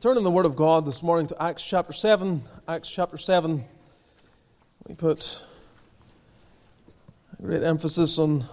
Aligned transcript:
Turn 0.00 0.16
in 0.16 0.22
the 0.22 0.30
Word 0.30 0.46
of 0.46 0.54
God 0.54 0.86
this 0.86 1.02
morning 1.02 1.26
to 1.26 1.42
Acts 1.42 1.64
chapter 1.64 1.92
7. 1.92 2.40
Acts 2.68 2.88
chapter 2.88 3.18
7. 3.18 3.64
We 4.86 4.94
put 4.94 5.44
a 7.36 7.42
great 7.42 7.64
emphasis 7.64 8.16
on 8.16 8.44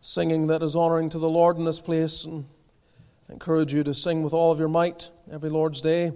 singing 0.00 0.48
that 0.48 0.64
is 0.64 0.74
honoring 0.74 1.10
to 1.10 1.20
the 1.20 1.30
Lord 1.30 1.58
in 1.58 1.64
this 1.64 1.78
place 1.78 2.24
and 2.24 2.44
I 3.28 3.34
encourage 3.34 3.72
you 3.72 3.84
to 3.84 3.94
sing 3.94 4.24
with 4.24 4.32
all 4.32 4.50
of 4.50 4.58
your 4.58 4.66
might 4.66 5.10
every 5.30 5.48
Lord's 5.48 5.80
day. 5.80 6.10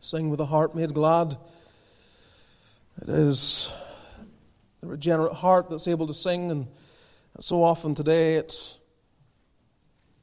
Sing 0.00 0.28
with 0.28 0.40
a 0.40 0.44
heart 0.44 0.74
made 0.74 0.92
glad. 0.92 1.38
It 3.00 3.08
is 3.08 3.72
the 4.82 4.88
regenerate 4.88 5.32
heart 5.32 5.70
that's 5.70 5.88
able 5.88 6.06
to 6.06 6.12
sing, 6.12 6.50
and 6.50 6.66
so 7.40 7.64
often 7.64 7.94
today 7.94 8.34
it's 8.34 8.76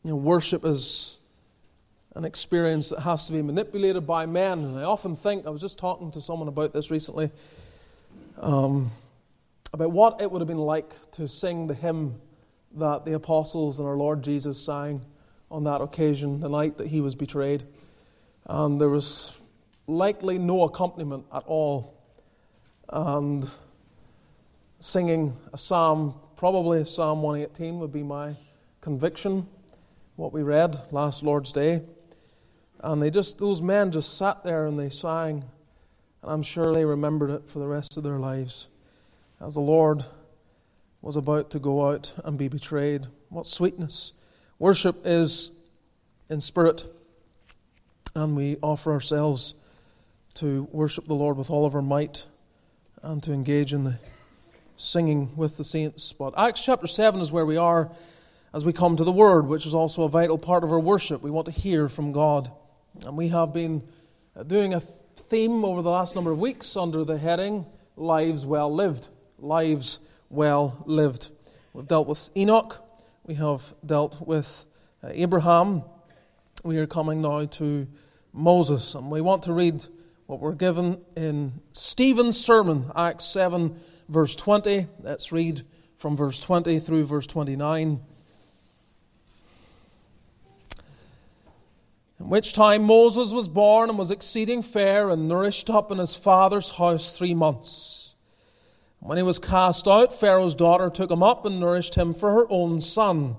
you 0.04 0.12
know, 0.12 0.16
worship 0.16 0.64
is 0.64 1.19
an 2.16 2.26
experience 2.26 2.90
that 2.90 3.02
has 3.02 3.28
to 3.28 3.34
be 3.34 3.42
manipulated 3.42 4.08
by 4.08 4.26
men. 4.26 4.64
And 4.64 4.78
I 4.78 4.84
often 4.84 5.16
think, 5.16 5.46
I 5.46 5.50
was 5.50 5.62
just 5.62 5.78
talking 5.78 6.12
to 6.12 6.22
someone 6.22 6.48
about 6.48 6.74
this 6.74 6.90
recently, 6.90 7.32
um, 8.38 8.92
about 9.74 9.92
what 9.92 10.20
it 10.22 10.32
would 10.32 10.42
have 10.42 10.48
been 10.48 10.58
like 10.58 11.12
to 11.12 11.28
sing 11.28 11.68
the 11.68 11.76
hymn 11.76 12.20
that 12.76 13.06
the 13.06 13.14
apostles 13.14 13.80
and 13.80 13.88
our 13.88 13.96
Lord 13.96 14.24
Jesus 14.24 14.64
sang 14.64 15.02
on 15.52 15.64
that 15.64 15.82
occasion, 15.82 16.40
the 16.40 16.50
night 16.50 16.78
that 16.78 16.88
he 16.88 17.02
was 17.02 17.16
betrayed. 17.16 17.64
And 18.46 18.80
there 18.80 18.90
was 18.90 19.38
likely 19.88 20.38
no 20.38 20.64
accompaniment 20.64 21.26
at 21.34 21.44
all. 21.46 21.96
And 22.90 23.48
singing 24.80 25.38
a 25.54 25.58
psalm, 25.58 26.16
probably 26.36 26.86
Psalm 26.86 27.22
118 27.22 27.80
would 27.80 27.92
be 27.92 28.04
my 28.04 28.36
conviction, 28.82 29.48
what 30.16 30.34
we 30.34 30.42
read 30.42 30.80
last 30.92 31.24
Lord's 31.24 31.52
Day. 31.52 31.82
And 32.82 33.02
they 33.02 33.10
just, 33.10 33.38
those 33.40 33.62
men 33.62 33.92
just 33.92 34.18
sat 34.18 34.44
there 34.44 34.66
and 34.66 34.80
they 34.80 34.90
sang. 34.90 35.44
And 36.22 36.32
I'm 36.32 36.44
sure 36.44 36.74
they 36.74 36.86
remembered 36.86 37.30
it 37.30 37.50
for 37.50 37.60
the 37.60 37.68
rest 37.68 37.98
of 37.98 38.04
their 38.04 38.20
lives 38.20 38.68
as 39.42 39.54
the 39.54 39.62
Lord 39.62 40.04
was 41.02 41.16
about 41.16 41.50
to 41.52 41.60
go 41.60 41.88
out 41.90 42.14
and 42.24 42.38
be 42.38 42.48
betrayed. 42.48 43.08
What 43.30 43.48
sweetness! 43.48 44.14
Worship 44.58 45.02
is 45.06 45.52
in 46.30 46.42
spirit, 46.42 46.84
and 48.16 48.36
we 48.36 48.58
offer 48.62 48.92
ourselves 48.92 49.54
to 50.36 50.68
worship 50.72 51.08
the 51.08 51.16
Lord 51.16 51.38
with 51.38 51.50
all 51.50 51.66
of 51.66 51.76
our 51.76 51.82
might 51.82 52.26
and 53.02 53.24
to 53.24 53.32
engage 53.32 53.74
in 53.74 53.86
the 53.86 54.00
singing 54.76 55.36
with 55.36 55.58
the 55.58 55.64
saints. 55.64 56.12
But 56.14 56.38
Acts 56.38 56.64
chapter 56.64 56.88
7 56.88 57.22
is 57.22 57.32
where 57.32 57.46
we 57.46 57.58
are 57.58 57.90
as 58.54 58.66
we 58.66 58.74
come 58.74 58.96
to 58.98 59.04
the 59.04 59.12
Word, 59.12 59.48
which 59.48 59.66
is 59.66 59.74
also 59.74 60.04
a 60.04 60.10
vital 60.10 60.38
part 60.38 60.64
of 60.64 60.72
our 60.72 60.80
worship. 60.80 61.22
We 61.22 61.32
want 61.32 61.46
to 61.46 61.52
hear 61.52 61.88
from 61.88 62.12
God. 62.12 62.52
And 63.06 63.16
we 63.16 63.30
have 63.30 63.54
been 63.54 63.84
uh, 64.36 64.44
doing 64.44 64.74
a 64.74 64.80
theme 64.80 65.64
over 65.64 65.82
the 65.82 65.90
last 65.90 66.16
number 66.16 66.32
of 66.32 66.40
weeks 66.40 66.76
under 66.76 67.04
the 67.04 67.18
heading 67.18 67.66
Lives 67.96 68.46
Well 68.46 68.74
Lived. 68.74 69.10
Lives 69.38 70.00
Well 70.30 70.84
Lived. 70.86 71.30
We've 71.74 71.88
dealt 71.88 72.08
with 72.08 72.30
Enoch, 72.36 72.84
we 73.26 73.36
have 73.36 73.74
dealt 73.86 74.26
with 74.26 74.66
uh, 75.04 75.10
Abraham. 75.12 75.84
We 76.64 76.78
are 76.78 76.88
coming 76.88 77.22
now 77.22 77.46
to 77.46 77.88
Moses, 78.34 78.96
and 78.96 79.10
we 79.10 79.22
want 79.22 79.44
to 79.44 79.54
read 79.54 79.86
what 80.26 80.40
we're 80.40 80.54
given 80.54 81.00
in 81.16 81.62
Stephen's 81.72 82.44
sermon, 82.44 82.92
Acts 82.96 83.26
7, 83.26 83.80
verse 84.10 84.36
20. 84.36 84.88
Let's 85.02 85.32
read 85.32 85.62
from 85.96 86.18
verse 86.18 86.40
20 86.40 86.80
through 86.80 87.06
verse 87.06 87.28
29. 87.28 88.02
In 92.20 92.30
which 92.30 92.52
time 92.52 92.84
Moses 92.84 93.32
was 93.32 93.48
born 93.48 93.90
and 93.90 93.98
was 93.98 94.12
exceeding 94.12 94.62
fair 94.62 95.10
and 95.10 95.30
nourished 95.30 95.70
up 95.70 95.90
in 95.90 96.00
his 96.00 96.16
father's 96.16 96.72
house 96.72 97.18
three 97.18 97.34
months. 97.34 98.14
When 99.00 99.18
he 99.18 99.24
was 99.24 99.40
cast 99.40 99.88
out, 99.88 100.14
Pharaoh's 100.14 100.54
daughter 100.54 100.90
took 100.90 101.10
him 101.10 101.24
up 101.24 101.46
and 101.46 101.60
nourished 101.60 101.96
him 101.96 102.14
for 102.14 102.32
her 102.34 102.46
own 102.50 102.82
son. 102.82 103.38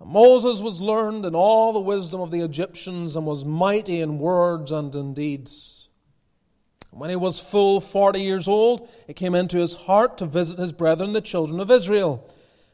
And 0.00 0.10
Moses 0.10 0.62
was 0.62 0.80
learned 0.80 1.26
in 1.26 1.34
all 1.34 1.74
the 1.74 1.80
wisdom 1.80 2.22
of 2.22 2.30
the 2.30 2.40
Egyptians 2.40 3.14
and 3.14 3.26
was 3.26 3.44
mighty 3.44 4.00
in 4.00 4.18
words 4.18 4.72
and 4.72 4.94
in 4.94 5.12
deeds. 5.12 5.88
When 6.90 7.10
he 7.10 7.16
was 7.16 7.38
full 7.38 7.80
forty 7.80 8.22
years 8.22 8.48
old, 8.48 8.88
it 9.06 9.16
came 9.16 9.34
into 9.34 9.58
his 9.58 9.74
heart 9.74 10.16
to 10.18 10.26
visit 10.26 10.58
his 10.58 10.72
brethren, 10.72 11.12
the 11.12 11.20
children 11.20 11.60
of 11.60 11.70
Israel. 11.70 12.26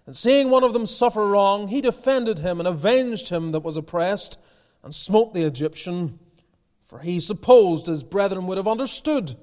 And 0.06 0.14
seeing 0.14 0.50
one 0.50 0.64
of 0.64 0.72
them 0.72 0.86
suffer 0.86 1.28
wrong, 1.28 1.68
he 1.68 1.80
defended 1.80 2.38
him 2.38 2.60
and 2.60 2.68
avenged 2.68 3.28
him 3.28 3.50
that 3.50 3.64
was 3.64 3.76
oppressed 3.76 4.38
and 4.88 4.94
smote 4.94 5.34
the 5.34 5.44
Egyptian, 5.44 6.18
for 6.82 7.00
he 7.00 7.20
supposed 7.20 7.86
his 7.86 8.02
brethren 8.02 8.46
would 8.46 8.56
have 8.56 8.66
understood 8.66 9.36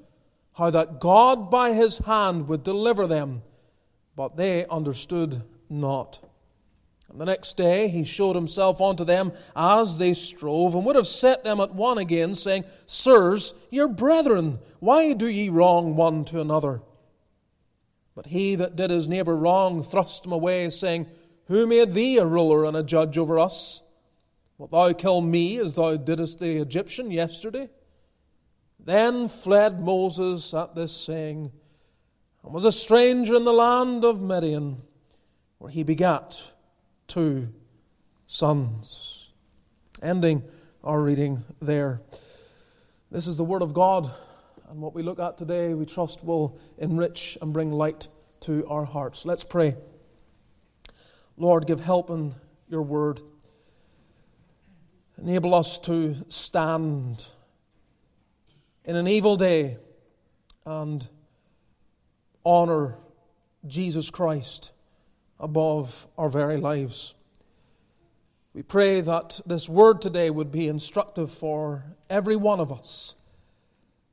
how 0.54 0.70
that 0.70 0.98
God 0.98 1.52
by 1.52 1.72
his 1.72 1.98
hand 1.98 2.48
would 2.48 2.64
deliver 2.64 3.06
them, 3.06 3.42
but 4.16 4.36
they 4.36 4.66
understood 4.66 5.44
not. 5.70 6.18
And 7.08 7.20
the 7.20 7.26
next 7.26 7.56
day 7.56 7.86
he 7.86 8.02
showed 8.02 8.34
himself 8.34 8.80
unto 8.80 9.04
them 9.04 9.32
as 9.54 9.98
they 9.98 10.14
strove, 10.14 10.74
and 10.74 10.84
would 10.84 10.96
have 10.96 11.06
set 11.06 11.44
them 11.44 11.60
at 11.60 11.72
one 11.72 11.98
again, 11.98 12.34
saying, 12.34 12.64
Sirs, 12.86 13.54
your 13.70 13.86
brethren, 13.86 14.58
why 14.80 15.12
do 15.12 15.28
ye 15.28 15.48
wrong 15.48 15.94
one 15.94 16.24
to 16.24 16.40
another? 16.40 16.82
But 18.16 18.26
he 18.26 18.56
that 18.56 18.74
did 18.74 18.90
his 18.90 19.06
neighbour 19.06 19.36
wrong 19.36 19.84
thrust 19.84 20.26
him 20.26 20.32
away, 20.32 20.70
saying, 20.70 21.06
Who 21.44 21.68
made 21.68 21.92
thee 21.92 22.18
a 22.18 22.26
ruler 22.26 22.64
and 22.64 22.76
a 22.76 22.82
judge 22.82 23.16
over 23.16 23.38
us? 23.38 23.84
Wilt 24.58 24.70
thou 24.70 24.92
kill 24.92 25.20
me 25.20 25.58
as 25.58 25.74
thou 25.74 25.96
didst 25.96 26.38
the 26.38 26.60
Egyptian 26.60 27.10
yesterday? 27.10 27.68
Then 28.78 29.28
fled 29.28 29.80
Moses 29.80 30.54
at 30.54 30.74
this 30.74 30.96
saying, 30.96 31.52
and 32.42 32.54
was 32.54 32.64
a 32.64 32.72
stranger 32.72 33.34
in 33.34 33.44
the 33.44 33.52
land 33.52 34.04
of 34.04 34.20
Midian, 34.20 34.80
where 35.58 35.70
he 35.70 35.82
begat 35.82 36.52
two 37.06 37.52
sons. 38.26 39.30
Ending 40.00 40.44
our 40.84 41.02
reading 41.02 41.42
there. 41.60 42.00
This 43.10 43.26
is 43.26 43.36
the 43.36 43.44
Word 43.44 43.62
of 43.62 43.74
God, 43.74 44.10
and 44.68 44.80
what 44.80 44.94
we 44.94 45.02
look 45.02 45.18
at 45.18 45.36
today, 45.36 45.74
we 45.74 45.86
trust 45.86 46.24
will 46.24 46.58
enrich 46.78 47.36
and 47.42 47.52
bring 47.52 47.72
light 47.72 48.08
to 48.40 48.66
our 48.68 48.84
hearts. 48.84 49.24
Let's 49.24 49.44
pray. 49.44 49.76
Lord, 51.36 51.66
give 51.66 51.80
help 51.80 52.10
in 52.10 52.34
your 52.68 52.82
Word. 52.82 53.20
Enable 55.18 55.54
us 55.54 55.78
to 55.80 56.14
stand 56.28 57.24
in 58.84 58.96
an 58.96 59.08
evil 59.08 59.36
day 59.36 59.78
and 60.66 61.08
honor 62.44 62.98
Jesus 63.66 64.10
Christ 64.10 64.72
above 65.40 66.06
our 66.18 66.28
very 66.28 66.58
lives. 66.58 67.14
We 68.52 68.62
pray 68.62 69.00
that 69.00 69.40
this 69.46 69.68
word 69.68 70.00
today 70.00 70.30
would 70.30 70.50
be 70.50 70.68
instructive 70.68 71.30
for 71.30 71.84
every 72.08 72.36
one 72.36 72.60
of 72.60 72.72
us, 72.72 73.16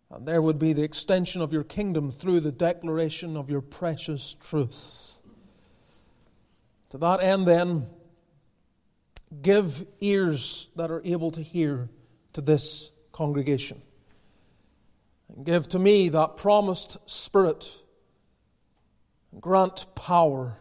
and 0.09 0.25
there 0.25 0.41
would 0.41 0.59
be 0.59 0.73
the 0.73 0.83
extension 0.83 1.41
of 1.41 1.53
your 1.53 1.63
kingdom 1.63 2.11
through 2.11 2.39
the 2.41 2.51
declaration 2.51 3.37
of 3.37 3.49
your 3.49 3.61
precious 3.61 4.35
truth. 4.39 5.17
To 6.89 6.97
that 6.97 7.21
end, 7.21 7.47
then, 7.47 7.87
give 9.41 9.85
ears 9.99 10.69
that 10.75 10.91
are 10.91 11.01
able 11.03 11.31
to 11.31 11.41
hear 11.41 11.89
to 12.33 12.41
this 12.41 12.91
congregation. 13.11 13.81
And 15.35 15.45
give 15.45 15.67
to 15.69 15.79
me 15.79 16.09
that 16.09 16.37
promised 16.37 16.97
spirit. 17.09 17.69
Grant 19.39 19.87
power, 19.95 20.57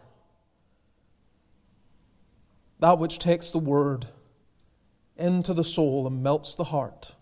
that 2.79 2.97
which 2.97 3.19
takes 3.19 3.51
the 3.51 3.59
word 3.59 4.07
into 5.15 5.53
the 5.53 5.63
soul 5.63 6.07
and 6.07 6.23
melts 6.23 6.55
the 6.55 6.63
heart. 6.63 7.13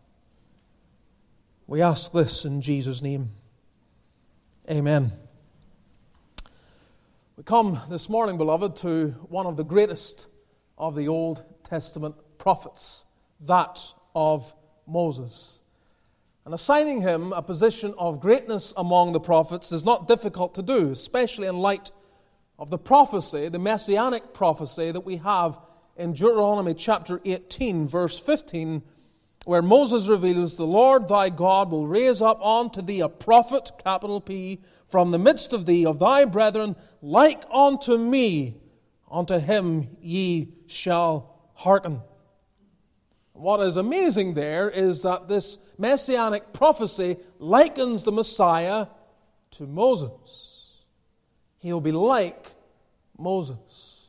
We 1.67 1.81
ask 1.81 2.13
this 2.13 2.45
in 2.45 2.61
Jesus' 2.61 3.01
name. 3.01 3.31
Amen. 4.69 5.11
We 7.35 7.43
come 7.43 7.79
this 7.89 8.07
morning, 8.07 8.37
beloved, 8.37 8.77
to 8.77 9.09
one 9.27 9.45
of 9.45 9.57
the 9.57 9.65
greatest 9.65 10.27
of 10.81 10.95
the 10.95 11.07
Old 11.07 11.45
Testament 11.63 12.15
prophets, 12.39 13.05
that 13.41 13.79
of 14.15 14.53
Moses. 14.87 15.61
And 16.43 16.55
assigning 16.55 17.01
him 17.01 17.31
a 17.33 17.41
position 17.43 17.93
of 17.99 18.19
greatness 18.19 18.73
among 18.75 19.11
the 19.11 19.19
prophets 19.19 19.71
is 19.71 19.85
not 19.85 20.07
difficult 20.07 20.55
to 20.55 20.63
do, 20.63 20.89
especially 20.89 21.47
in 21.47 21.59
light 21.59 21.91
of 22.57 22.71
the 22.71 22.79
prophecy, 22.79 23.47
the 23.47 23.59
messianic 23.59 24.33
prophecy 24.33 24.91
that 24.91 25.05
we 25.05 25.17
have 25.17 25.59
in 25.97 26.13
Deuteronomy 26.13 26.73
chapter 26.73 27.21
18, 27.23 27.87
verse 27.87 28.17
15, 28.17 28.81
where 29.45 29.61
Moses 29.61 30.07
reveals, 30.07 30.57
The 30.57 30.65
Lord 30.65 31.07
thy 31.07 31.29
God 31.29 31.69
will 31.69 31.85
raise 31.85 32.23
up 32.23 32.43
unto 32.43 32.81
thee 32.81 33.01
a 33.01 33.09
prophet, 33.09 33.71
capital 33.83 34.19
P, 34.19 34.61
from 34.87 35.11
the 35.11 35.19
midst 35.19 35.53
of 35.53 35.67
thee, 35.67 35.85
of 35.85 35.99
thy 35.99 36.25
brethren, 36.25 36.75
like 37.03 37.43
unto 37.51 37.99
me, 37.99 38.60
unto 39.11 39.37
him 39.37 39.97
ye 40.01 40.53
shall 40.67 41.35
hearken. 41.53 42.01
What 43.33 43.59
is 43.61 43.75
amazing 43.75 44.35
there 44.35 44.69
is 44.69 45.03
that 45.03 45.27
this 45.27 45.57
messianic 45.77 46.53
prophecy 46.53 47.17
likens 47.39 48.03
the 48.03 48.11
Messiah 48.11 48.87
to 49.51 49.67
Moses. 49.67 50.83
He'll 51.57 51.81
be 51.81 51.91
like 51.91 52.51
Moses. 53.17 54.07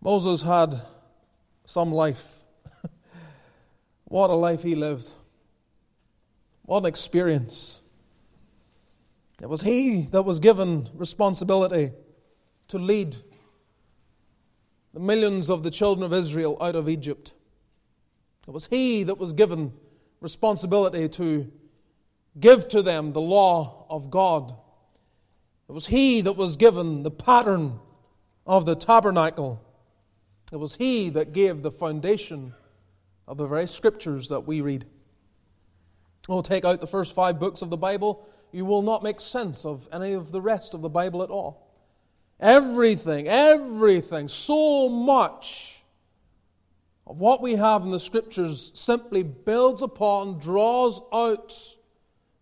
Moses 0.00 0.42
had 0.42 0.80
some 1.64 1.92
life. 1.92 2.42
what 4.04 4.30
a 4.30 4.34
life 4.34 4.62
he 4.62 4.74
lived. 4.74 5.10
What 6.62 6.78
an 6.78 6.86
experience. 6.86 7.81
It 9.42 9.48
was 9.48 9.62
he 9.62 10.02
that 10.12 10.22
was 10.22 10.38
given 10.38 10.88
responsibility 10.94 11.92
to 12.68 12.78
lead 12.78 13.16
the 14.94 15.00
millions 15.00 15.50
of 15.50 15.64
the 15.64 15.70
children 15.70 16.04
of 16.04 16.12
Israel 16.12 16.56
out 16.60 16.76
of 16.76 16.88
Egypt. 16.88 17.32
It 18.46 18.52
was 18.52 18.66
he 18.66 19.02
that 19.02 19.18
was 19.18 19.32
given 19.32 19.72
responsibility 20.20 21.08
to 21.08 21.50
give 22.38 22.68
to 22.68 22.82
them 22.82 23.10
the 23.10 23.20
law 23.20 23.84
of 23.90 24.10
God. 24.10 24.54
It 25.68 25.72
was 25.72 25.86
he 25.86 26.20
that 26.20 26.36
was 26.36 26.56
given 26.56 27.02
the 27.02 27.10
pattern 27.10 27.80
of 28.46 28.64
the 28.64 28.76
tabernacle. 28.76 29.60
It 30.52 30.56
was 30.56 30.76
he 30.76 31.08
that 31.10 31.32
gave 31.32 31.62
the 31.62 31.72
foundation 31.72 32.54
of 33.26 33.38
the 33.38 33.46
very 33.46 33.66
scriptures 33.66 34.28
that 34.28 34.46
we 34.46 34.60
read. 34.60 34.86
We'll 36.28 36.42
take 36.42 36.64
out 36.64 36.80
the 36.80 36.86
first 36.86 37.14
five 37.14 37.40
books 37.40 37.62
of 37.62 37.70
the 37.70 37.76
Bible. 37.76 38.26
You 38.52 38.64
will 38.64 38.82
not 38.82 39.02
make 39.02 39.18
sense 39.18 39.64
of 39.64 39.88
any 39.92 40.12
of 40.12 40.30
the 40.30 40.40
rest 40.40 40.74
of 40.74 40.82
the 40.82 40.90
Bible 40.90 41.22
at 41.22 41.30
all. 41.30 41.68
Everything, 42.38 43.28
everything, 43.28 44.28
so 44.28 44.88
much 44.88 45.82
of 47.06 47.20
what 47.20 47.40
we 47.40 47.54
have 47.54 47.82
in 47.82 47.90
the 47.90 47.98
Scriptures 47.98 48.72
simply 48.74 49.22
builds 49.22 49.82
upon, 49.82 50.38
draws 50.38 51.00
out 51.12 51.54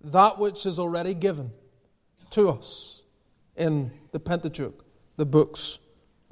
that 0.03 0.39
which 0.39 0.67
is 0.67 0.79
already 0.79 1.15
given 1.15 1.51
to 2.31 2.49
us 2.49 3.03
in 3.57 3.91
the 4.13 4.21
Pentateuch, 4.21 4.85
the 5.17 5.27
books 5.27 5.79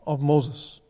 of 0.06 0.23
Moses. 0.23 0.81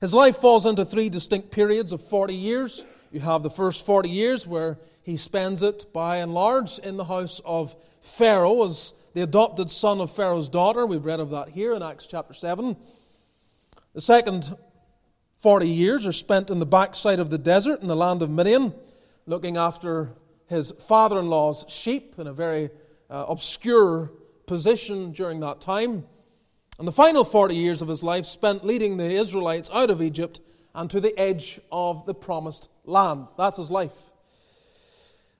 His 0.00 0.12
life 0.12 0.36
falls 0.36 0.66
into 0.66 0.84
three 0.84 1.08
distinct 1.08 1.50
periods 1.50 1.92
of 1.92 2.02
40 2.02 2.34
years. 2.34 2.84
You 3.12 3.20
have 3.20 3.42
the 3.42 3.50
first 3.50 3.86
40 3.86 4.08
years 4.08 4.46
where 4.46 4.78
he 5.02 5.16
spends 5.16 5.62
it 5.62 5.92
by 5.92 6.18
and 6.18 6.32
large 6.32 6.78
in 6.78 6.96
the 6.96 7.04
house 7.04 7.40
of 7.44 7.76
Pharaoh 8.00 8.64
as 8.64 8.94
the 9.14 9.22
adopted 9.22 9.70
son 9.70 10.00
of 10.00 10.10
Pharaoh's 10.10 10.48
daughter. 10.48 10.86
We've 10.86 11.04
read 11.04 11.20
of 11.20 11.30
that 11.30 11.48
here 11.48 11.74
in 11.74 11.82
Acts 11.82 12.06
chapter 12.06 12.34
7. 12.34 12.76
The 13.94 14.00
second 14.00 14.56
40 15.36 15.68
years 15.68 16.06
are 16.06 16.12
spent 16.12 16.50
in 16.50 16.60
the 16.60 16.66
backside 16.66 17.18
of 17.18 17.30
the 17.30 17.38
desert 17.38 17.82
in 17.82 17.88
the 17.88 17.96
land 17.96 18.22
of 18.22 18.30
Midian, 18.30 18.72
looking 19.26 19.56
after 19.56 20.12
his 20.46 20.70
father 20.70 21.18
in 21.18 21.28
law's 21.28 21.64
sheep 21.68 22.14
in 22.18 22.28
a 22.28 22.32
very 22.32 22.70
uh, 23.10 23.26
obscure 23.28 24.12
position 24.46 25.10
during 25.10 25.40
that 25.40 25.60
time. 25.60 26.04
And 26.78 26.86
the 26.86 26.92
final 26.92 27.24
40 27.24 27.56
years 27.56 27.82
of 27.82 27.88
his 27.88 28.04
life 28.04 28.24
spent 28.24 28.64
leading 28.64 28.96
the 28.96 29.04
Israelites 29.04 29.68
out 29.72 29.90
of 29.90 30.00
Egypt 30.00 30.40
and 30.74 30.88
to 30.90 31.00
the 31.00 31.18
edge 31.18 31.60
of 31.72 32.06
the 32.06 32.14
promised 32.14 32.68
land. 32.84 33.26
That's 33.36 33.58
his 33.58 33.70
life. 33.70 34.11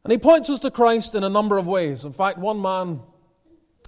And 0.05 0.11
he 0.11 0.19
points 0.19 0.51
us 0.51 0.59
to 0.61 0.71
Christ 0.71 1.15
in 1.15 1.23
a 1.23 1.29
number 1.29 1.59
of 1.59 1.67
ways. 1.67 2.05
In 2.05 2.13
fact, 2.13 2.39
one 2.39 2.61
man 2.61 3.01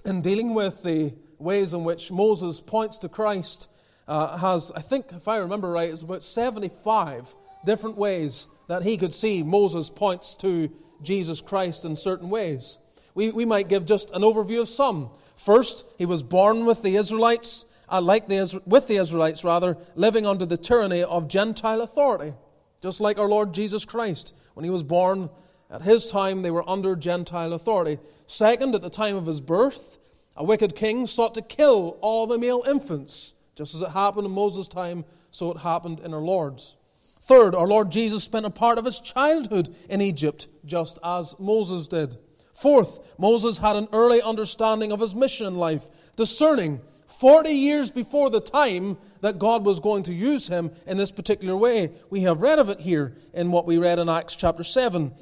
in 0.05 0.21
dealing 0.21 0.53
with 0.53 0.81
the 0.83 1.13
ways 1.39 1.73
in 1.73 1.83
which 1.83 2.11
Moses 2.11 2.61
points 2.61 2.99
to 2.99 3.09
Christ, 3.09 3.69
uh, 4.07 4.37
has, 4.37 4.71
I 4.71 4.81
think, 4.81 5.07
if 5.11 5.27
I 5.27 5.37
remember 5.37 5.71
right, 5.71 5.89
it's 5.89 6.03
about 6.03 6.23
75 6.23 7.35
different 7.65 7.97
ways 7.97 8.47
that 8.67 8.83
he 8.83 8.97
could 8.97 9.13
see 9.13 9.43
Moses 9.43 9.89
points 9.89 10.35
to 10.35 10.71
Jesus 11.01 11.41
Christ 11.41 11.85
in 11.85 11.95
certain 11.95 12.29
ways. 12.29 12.77
We, 13.13 13.31
we 13.31 13.45
might 13.45 13.67
give 13.67 13.85
just 13.85 14.11
an 14.11 14.21
overview 14.21 14.61
of 14.61 14.69
some. 14.69 15.09
First, 15.35 15.85
he 15.97 16.05
was 16.05 16.23
born 16.23 16.65
with 16.65 16.81
the 16.81 16.95
Israelites, 16.95 17.65
uh, 17.91 18.01
like 18.01 18.27
the 18.27 18.61
with 18.65 18.87
the 18.87 18.97
Israelites 18.97 19.43
rather, 19.43 19.77
living 19.95 20.25
under 20.25 20.45
the 20.45 20.57
tyranny 20.57 21.03
of 21.03 21.27
Gentile 21.27 21.81
authority, 21.81 22.33
just 22.81 23.01
like 23.01 23.17
our 23.17 23.29
Lord 23.29 23.53
Jesus 23.53 23.85
Christ. 23.85 24.33
When 24.53 24.63
he 24.63 24.69
was 24.69 24.83
born, 24.83 25.29
at 25.69 25.81
his 25.81 26.07
time, 26.07 26.41
they 26.41 26.51
were 26.51 26.67
under 26.69 26.95
Gentile 26.95 27.53
authority. 27.53 27.99
Second, 28.27 28.75
at 28.75 28.81
the 28.81 28.89
time 28.89 29.15
of 29.15 29.25
his 29.25 29.41
birth, 29.41 29.97
a 30.35 30.43
wicked 30.43 30.75
king 30.75 31.07
sought 31.07 31.33
to 31.35 31.41
kill 31.41 31.97
all 32.01 32.27
the 32.27 32.37
male 32.37 32.63
infants. 32.67 33.33
Just 33.55 33.73
as 33.73 33.81
it 33.81 33.91
happened 33.91 34.25
in 34.25 34.31
Moses' 34.31 34.67
time, 34.67 35.05
so 35.31 35.51
it 35.51 35.57
happened 35.57 36.01
in 36.01 36.13
our 36.13 36.21
Lord's. 36.21 36.75
Third, 37.21 37.55
our 37.55 37.67
Lord 37.67 37.89
Jesus 37.89 38.23
spent 38.23 38.45
a 38.45 38.51
part 38.51 38.77
of 38.77 38.85
his 38.85 38.99
childhood 38.99 39.73
in 39.89 40.01
Egypt, 40.01 40.47
just 40.65 40.99
as 41.03 41.33
Moses 41.39 41.87
did. 41.87 42.17
Fourth, 42.53 43.15
Moses 43.17 43.57
had 43.57 43.75
an 43.75 43.87
early 43.91 44.21
understanding 44.21 44.91
of 44.91 44.99
his 44.99 45.15
mission 45.15 45.47
in 45.47 45.55
life, 45.55 45.89
discerning 46.15 46.81
40 47.07 47.49
years 47.49 47.91
before 47.91 48.29
the 48.29 48.41
time 48.41 48.97
that 49.21 49.39
God 49.39 49.65
was 49.65 49.79
going 49.79 50.03
to 50.03 50.13
use 50.13 50.47
him 50.47 50.71
in 50.85 50.97
this 50.97 51.11
particular 51.11 51.55
way. 51.55 51.91
We 52.09 52.21
have 52.21 52.41
read 52.41 52.59
of 52.59 52.69
it 52.69 52.79
here 52.79 53.15
in 53.33 53.51
what 53.51 53.65
we 53.65 53.77
read 53.77 53.99
in 53.99 54.09
Acts 54.09 54.35
chapter 54.35 54.63
7. 54.63 55.13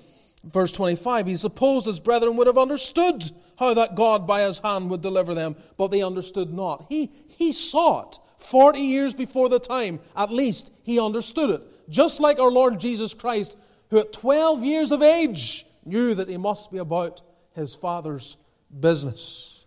Verse 0.44 0.72
25, 0.74 1.28
he 1.28 1.36
supposed 1.36 1.86
his 1.86 2.02
brethren 2.02 2.36
would 2.36 2.48
have 2.48 2.58
understood 2.58 3.24
how 3.58 3.74
that 3.74 3.96
God 3.96 4.28
by 4.28 4.42
his 4.42 4.60
hand 4.60 4.90
would 4.90 5.02
deliver 5.02 5.34
them, 5.34 5.56
but 5.78 5.88
they 5.88 6.02
understood 6.02 6.54
not. 6.54 6.86
He, 6.90 7.12
he 7.28 7.54
saw 7.54 8.10
it 8.10 8.20
40 8.38 8.80
years 8.80 9.14
before 9.14 9.48
the 9.48 9.60
time, 9.60 10.02
at 10.18 10.32
least 10.32 10.72
he 10.84 11.00
understood 11.00 11.50
it. 11.50 11.90
Just 11.90 12.20
like 12.20 12.40
our 12.40 12.52
Lord 12.52 12.80
Jesus 12.80 13.14
Christ, 13.14 13.58
who 13.90 14.00
at 14.00 14.12
12 14.12 14.64
years 14.64 14.92
of 14.92 15.02
age 15.02 15.66
knew 15.86 16.14
that 16.16 16.28
he 16.28 16.38
must 16.38 16.72
be 16.72 16.78
about 16.78 17.22
his 17.56 17.74
Father's 17.74 18.36
business. 18.78 19.66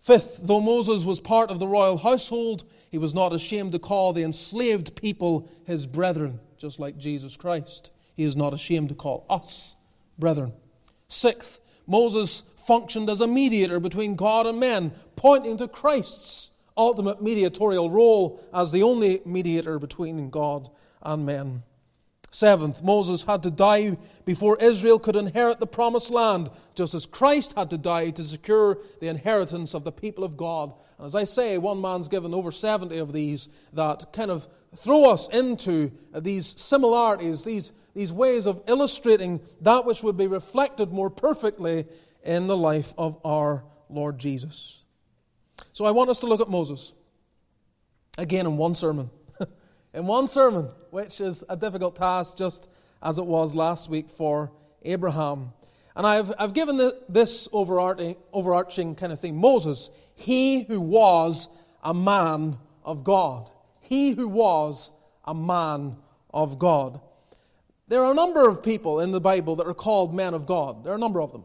Fifth, 0.00 0.40
though 0.42 0.60
Moses 0.60 1.04
was 1.04 1.20
part 1.20 1.50
of 1.50 1.58
the 1.58 1.66
royal 1.66 1.98
household, 1.98 2.64
he 2.90 2.98
was 2.98 3.14
not 3.14 3.32
ashamed 3.32 3.72
to 3.72 3.78
call 3.78 4.12
the 4.12 4.24
enslaved 4.24 4.96
people 4.96 5.48
his 5.64 5.86
brethren, 5.86 6.40
just 6.56 6.80
like 6.80 6.96
Jesus 6.96 7.36
Christ. 7.36 7.92
He 8.14 8.24
is 8.24 8.36
not 8.36 8.54
ashamed 8.54 8.90
to 8.90 8.94
call 8.94 9.26
us 9.28 9.76
brethren. 10.18 10.52
Sixth, 11.08 11.60
Moses 11.86 12.42
functioned 12.56 13.10
as 13.10 13.20
a 13.20 13.26
mediator 13.26 13.80
between 13.80 14.14
God 14.14 14.46
and 14.46 14.60
men, 14.60 14.92
pointing 15.16 15.56
to 15.58 15.68
Christ's 15.68 16.52
ultimate 16.76 17.20
mediatorial 17.20 17.90
role 17.90 18.42
as 18.52 18.72
the 18.72 18.82
only 18.82 19.20
mediator 19.24 19.78
between 19.78 20.30
God 20.30 20.68
and 21.02 21.26
men. 21.26 21.64
Seventh, 22.30 22.82
Moses 22.82 23.24
had 23.24 23.42
to 23.42 23.50
die 23.50 23.98
before 24.24 24.56
Israel 24.58 24.98
could 24.98 25.16
inherit 25.16 25.60
the 25.60 25.66
promised 25.66 26.10
land, 26.10 26.48
just 26.74 26.94
as 26.94 27.04
Christ 27.04 27.52
had 27.56 27.68
to 27.70 27.78
die 27.78 28.08
to 28.10 28.24
secure 28.24 28.78
the 29.00 29.08
inheritance 29.08 29.74
of 29.74 29.84
the 29.84 29.92
people 29.92 30.24
of 30.24 30.38
God. 30.38 30.72
And 30.96 31.06
as 31.06 31.14
I 31.14 31.24
say, 31.24 31.58
one 31.58 31.82
man's 31.82 32.08
given 32.08 32.32
over 32.32 32.50
70 32.50 32.96
of 32.96 33.12
these 33.12 33.50
that 33.74 34.14
kind 34.14 34.30
of 34.30 34.48
throw 34.76 35.10
us 35.10 35.28
into 35.28 35.92
these 36.14 36.60
similarities, 36.60 37.44
these, 37.44 37.72
these 37.94 38.12
ways 38.12 38.46
of 38.46 38.62
illustrating 38.66 39.40
that 39.60 39.84
which 39.84 40.02
would 40.02 40.16
be 40.16 40.26
reflected 40.26 40.92
more 40.92 41.10
perfectly 41.10 41.86
in 42.24 42.46
the 42.46 42.56
life 42.56 42.94
of 42.96 43.18
our 43.24 43.64
Lord 43.88 44.18
Jesus. 44.18 44.84
So 45.72 45.84
I 45.84 45.90
want 45.90 46.10
us 46.10 46.20
to 46.20 46.26
look 46.26 46.40
at 46.40 46.48
Moses 46.48 46.92
again 48.18 48.46
in 48.46 48.56
one 48.56 48.74
sermon 48.74 49.10
in 49.94 50.06
one 50.06 50.28
sermon, 50.28 50.68
which 50.90 51.20
is 51.20 51.44
a 51.48 51.56
difficult 51.56 51.96
task, 51.96 52.36
just 52.36 52.70
as 53.02 53.18
it 53.18 53.26
was 53.26 53.54
last 53.54 53.90
week 53.90 54.08
for 54.08 54.52
Abraham. 54.82 55.52
And 55.94 56.06
I've, 56.06 56.32
I've 56.38 56.54
given 56.54 56.76
the, 56.76 56.98
this 57.08 57.48
overarching, 57.52 58.16
overarching 58.32 58.94
kind 58.94 59.12
of 59.12 59.20
thing 59.20 59.36
Moses, 59.36 59.90
he 60.14 60.62
who 60.62 60.80
was 60.80 61.48
a 61.82 61.92
man 61.92 62.58
of 62.84 63.04
God. 63.04 63.50
He 63.92 64.12
who 64.12 64.26
was 64.26 64.90
a 65.22 65.34
man 65.34 65.98
of 66.32 66.58
God. 66.58 66.98
There 67.88 68.02
are 68.02 68.12
a 68.12 68.14
number 68.14 68.48
of 68.48 68.62
people 68.62 69.00
in 69.00 69.10
the 69.10 69.20
Bible 69.20 69.54
that 69.56 69.66
are 69.66 69.74
called 69.74 70.14
men 70.14 70.32
of 70.32 70.46
God. 70.46 70.82
There 70.82 70.94
are 70.94 70.96
a 70.96 70.98
number 70.98 71.20
of 71.20 71.30
them. 71.30 71.44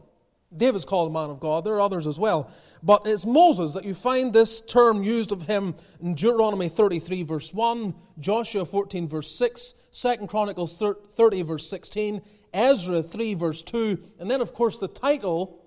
David's 0.56 0.86
called 0.86 1.10
a 1.10 1.12
man 1.12 1.28
of 1.28 1.40
God. 1.40 1.62
There 1.62 1.74
are 1.74 1.80
others 1.82 2.06
as 2.06 2.18
well. 2.18 2.50
But 2.82 3.02
it's 3.04 3.26
Moses 3.26 3.74
that 3.74 3.84
you 3.84 3.92
find 3.92 4.32
this 4.32 4.62
term 4.62 5.02
used 5.02 5.30
of 5.30 5.42
him 5.42 5.74
in 6.00 6.14
Deuteronomy 6.14 6.70
33, 6.70 7.22
verse 7.22 7.52
1, 7.52 7.94
Joshua 8.18 8.64
14, 8.64 9.06
verse 9.06 9.30
6, 9.30 9.74
2 9.92 10.26
Chronicles 10.26 10.78
30, 10.78 11.42
verse 11.42 11.68
16, 11.68 12.22
Ezra 12.54 13.02
3, 13.02 13.34
verse 13.34 13.60
2, 13.60 13.98
and 14.20 14.30
then, 14.30 14.40
of 14.40 14.54
course, 14.54 14.78
the 14.78 14.88
title 14.88 15.60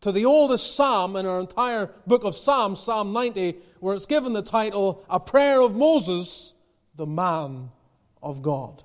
to 0.00 0.12
the 0.12 0.24
oldest 0.24 0.76
psalm 0.76 1.16
in 1.16 1.26
our 1.26 1.40
entire 1.40 1.90
book 2.06 2.24
of 2.24 2.36
Psalms, 2.36 2.80
Psalm 2.80 3.12
90, 3.12 3.56
where 3.80 3.94
it's 3.94 4.06
given 4.06 4.32
the 4.32 4.42
title, 4.42 5.04
A 5.10 5.18
Prayer 5.18 5.60
of 5.60 5.74
Moses, 5.74 6.54
the 6.94 7.06
Man 7.06 7.70
of 8.22 8.42
God. 8.42 8.82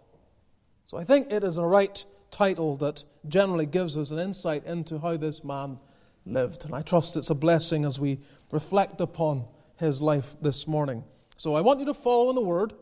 So 0.88 0.98
I 0.98 1.04
think 1.04 1.32
it 1.32 1.44
is 1.44 1.58
a 1.58 1.66
right 1.66 2.04
title 2.32 2.78
that 2.78 3.04
generally 3.28 3.66
gives 3.66 3.98
us 3.98 4.12
an 4.12 4.20
insight 4.20 4.66
into 4.66 5.00
how 5.00 5.18
this 5.18 5.44
man 5.44 5.80
lived. 6.26 6.66
And 6.66 6.74
I 6.74 6.82
trust 6.82 7.16
it's 7.16 7.30
a 7.30 7.36
blessing 7.36 7.86
as 7.86 8.00
we 8.00 8.20
reflect 8.52 9.02
upon 9.02 9.46
his 9.78 10.02
life 10.02 10.36
this 10.42 10.68
morning. 10.68 11.04
So 11.38 11.56
I 11.56 11.62
want 11.62 11.80
you 11.80 11.86
to 11.88 11.94
follow 11.94 12.30
in 12.30 12.36
the 12.36 12.42
Word. 12.42 12.74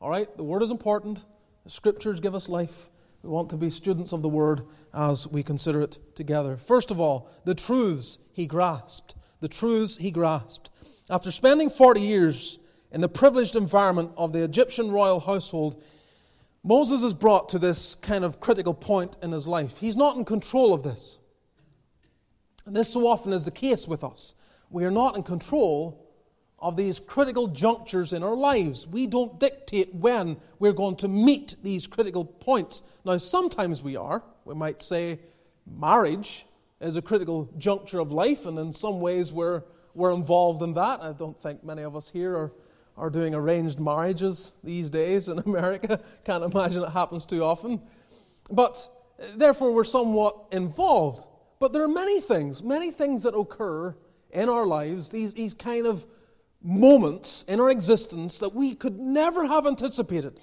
All 0.00 0.10
right? 0.10 0.34
The 0.36 0.44
Word 0.44 0.62
is 0.62 0.70
important. 0.70 1.24
The 1.64 1.70
Scriptures 1.70 2.20
give 2.20 2.34
us 2.34 2.48
life. 2.48 2.90
We 3.22 3.30
want 3.30 3.50
to 3.50 3.56
be 3.56 3.70
students 3.70 4.12
of 4.12 4.22
the 4.22 4.28
Word 4.28 4.62
as 4.92 5.28
we 5.28 5.42
consider 5.42 5.80
it 5.80 5.98
together. 6.16 6.56
First 6.56 6.90
of 6.90 7.00
all, 7.00 7.30
the 7.44 7.54
truths 7.54 8.18
he 8.32 8.46
grasped. 8.46 9.14
The 9.40 9.48
truths 9.48 9.96
he 9.96 10.10
grasped. 10.10 10.70
After 11.08 11.30
spending 11.30 11.70
40 11.70 12.00
years 12.00 12.58
in 12.90 13.00
the 13.00 13.08
privileged 13.08 13.54
environment 13.54 14.12
of 14.16 14.32
the 14.32 14.42
Egyptian 14.42 14.90
royal 14.90 15.20
household, 15.20 15.82
Moses 16.64 17.02
is 17.02 17.14
brought 17.14 17.48
to 17.50 17.58
this 17.58 17.94
kind 17.96 18.24
of 18.24 18.40
critical 18.40 18.74
point 18.74 19.16
in 19.22 19.32
his 19.32 19.46
life. 19.46 19.78
He's 19.78 19.96
not 19.96 20.16
in 20.16 20.24
control 20.24 20.72
of 20.72 20.82
this. 20.82 21.18
And 22.66 22.74
this 22.74 22.92
so 22.92 23.06
often 23.06 23.32
is 23.32 23.44
the 23.44 23.50
case 23.50 23.88
with 23.88 24.04
us. 24.04 24.34
We 24.70 24.84
are 24.84 24.90
not 24.90 25.16
in 25.16 25.22
control 25.22 26.08
of 26.62 26.76
these 26.76 27.00
critical 27.00 27.48
junctures 27.48 28.12
in 28.12 28.22
our 28.22 28.36
lives. 28.36 28.86
We 28.86 29.08
don't 29.08 29.38
dictate 29.40 29.92
when 29.92 30.36
we're 30.60 30.72
going 30.72 30.96
to 30.96 31.08
meet 31.08 31.56
these 31.62 31.88
critical 31.88 32.24
points. 32.24 32.84
Now, 33.04 33.18
sometimes 33.18 33.82
we 33.82 33.96
are. 33.96 34.22
We 34.44 34.54
might 34.54 34.80
say 34.80 35.18
marriage 35.66 36.46
is 36.80 36.96
a 36.96 37.02
critical 37.02 37.50
juncture 37.58 37.98
of 37.98 38.12
life, 38.12 38.46
and 38.46 38.56
in 38.58 38.72
some 38.72 39.00
ways 39.00 39.32
we're, 39.32 39.64
we're 39.94 40.12
involved 40.12 40.62
in 40.62 40.74
that. 40.74 41.02
I 41.02 41.12
don't 41.12 41.38
think 41.40 41.64
many 41.64 41.82
of 41.82 41.96
us 41.96 42.08
here 42.08 42.34
are, 42.36 42.52
are 42.96 43.10
doing 43.10 43.34
arranged 43.34 43.80
marriages 43.80 44.52
these 44.62 44.88
days 44.88 45.28
in 45.28 45.38
America. 45.46 46.00
Can't 46.24 46.44
imagine 46.44 46.84
it 46.84 46.90
happens 46.90 47.26
too 47.26 47.42
often. 47.42 47.80
But 48.52 48.88
therefore, 49.34 49.72
we're 49.72 49.82
somewhat 49.82 50.36
involved. 50.52 51.26
But 51.58 51.72
there 51.72 51.82
are 51.82 51.88
many 51.88 52.20
things, 52.20 52.62
many 52.62 52.92
things 52.92 53.24
that 53.24 53.34
occur 53.34 53.96
in 54.30 54.48
our 54.48 54.66
lives, 54.66 55.10
these, 55.10 55.34
these 55.34 55.54
kind 55.54 55.86
of 55.86 56.06
moments 56.62 57.44
in 57.48 57.60
our 57.60 57.70
existence 57.70 58.38
that 58.38 58.54
we 58.54 58.74
could 58.74 58.98
never 58.98 59.46
have 59.46 59.66
anticipated, 59.66 60.40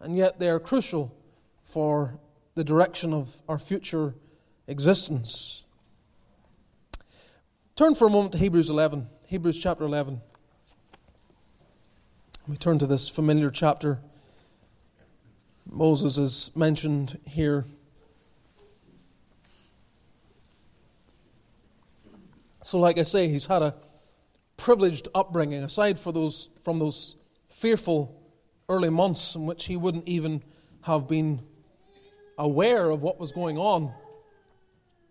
and 0.00 0.16
yet 0.16 0.38
they 0.38 0.48
are 0.48 0.60
crucial 0.60 1.16
for 1.64 2.18
the 2.54 2.64
direction 2.64 3.12
of 3.12 3.42
our 3.48 3.58
future 3.58 4.14
existence. 4.66 5.64
Turn 7.76 7.94
for 7.94 8.06
a 8.06 8.10
moment 8.10 8.32
to 8.32 8.38
Hebrews 8.38 8.70
11, 8.70 9.08
Hebrews 9.26 9.58
chapter 9.58 9.84
11. 9.84 10.20
We 12.46 12.56
turn 12.56 12.78
to 12.78 12.86
this 12.86 13.08
familiar 13.08 13.50
chapter. 13.50 14.00
Moses 15.68 16.18
is 16.18 16.50
mentioned 16.54 17.18
here. 17.26 17.64
So, 22.62 22.78
like 22.78 22.98
I 22.98 23.02
say, 23.02 23.28
he's 23.28 23.46
had 23.46 23.62
a 23.62 23.74
privileged 24.56 25.08
upbringing, 25.14 25.62
aside 25.62 25.98
for 25.98 26.12
those, 26.12 26.48
from 26.62 26.78
those 26.78 27.16
fearful 27.48 28.20
early 28.68 28.90
months 28.90 29.34
in 29.34 29.46
which 29.46 29.66
he 29.66 29.76
wouldn't 29.76 30.08
even 30.08 30.42
have 30.82 31.08
been 31.08 31.40
aware 32.38 32.90
of 32.90 33.02
what 33.02 33.18
was 33.18 33.32
going 33.32 33.58
on. 33.58 33.92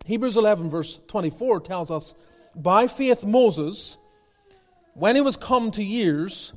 Hebrews 0.06 0.38
11, 0.38 0.70
verse 0.70 1.00
24, 1.08 1.62
tells 1.62 1.92
us 1.92 2.16
By 2.56 2.88
faith, 2.88 3.24
Moses, 3.24 3.98
when 4.94 5.16
he 5.16 5.22
was 5.22 5.38
come 5.38 5.72
to 5.72 5.84
years, 5.84 6.54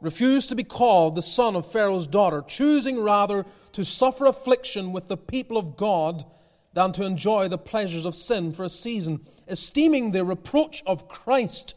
refused 0.00 0.48
to 0.48 0.56
be 0.56 0.64
called 0.64 1.14
the 1.14 1.22
son 1.22 1.56
of 1.56 1.70
Pharaoh's 1.70 2.06
daughter, 2.06 2.42
choosing 2.46 3.00
rather 3.00 3.44
to 3.72 3.84
suffer 3.84 4.26
affliction 4.26 4.92
with 4.92 5.08
the 5.08 5.16
people 5.16 5.56
of 5.56 5.76
God 5.76 6.24
than 6.72 6.92
to 6.92 7.04
enjoy 7.04 7.48
the 7.48 7.58
pleasures 7.58 8.06
of 8.06 8.14
sin 8.14 8.52
for 8.52 8.64
a 8.64 8.68
season, 8.68 9.20
esteeming 9.48 10.12
the 10.12 10.24
reproach 10.24 10.82
of 10.86 11.08
Christ 11.08 11.74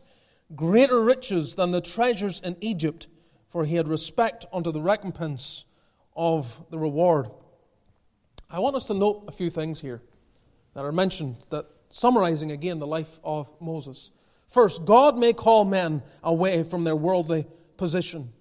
greater 0.55 1.03
riches 1.03 1.55
than 1.55 1.71
the 1.71 1.81
treasures 1.81 2.39
in 2.39 2.57
Egypt, 2.61 3.07
for 3.49 3.65
he 3.65 3.75
had 3.75 3.87
respect 3.87 4.45
unto 4.51 4.71
the 4.71 4.81
recompense 4.81 5.65
of 6.15 6.63
the 6.69 6.77
reward. 6.77 7.27
I 8.49 8.59
want 8.59 8.75
us 8.75 8.85
to 8.85 8.93
note 8.93 9.25
a 9.27 9.31
few 9.31 9.49
things 9.49 9.81
here 9.81 10.01
that 10.73 10.85
are 10.85 10.91
mentioned, 10.91 11.37
that 11.49 11.65
summarizing 11.89 12.51
again 12.51 12.79
the 12.79 12.87
life 12.87 13.19
of 13.23 13.49
Moses. 13.59 14.11
First, 14.47 14.85
God 14.85 15.17
may 15.17 15.33
call 15.33 15.65
men 15.65 16.03
away 16.23 16.63
from 16.63 16.83
their 16.83 16.95
worldly 16.95 17.47
position. 17.77 18.31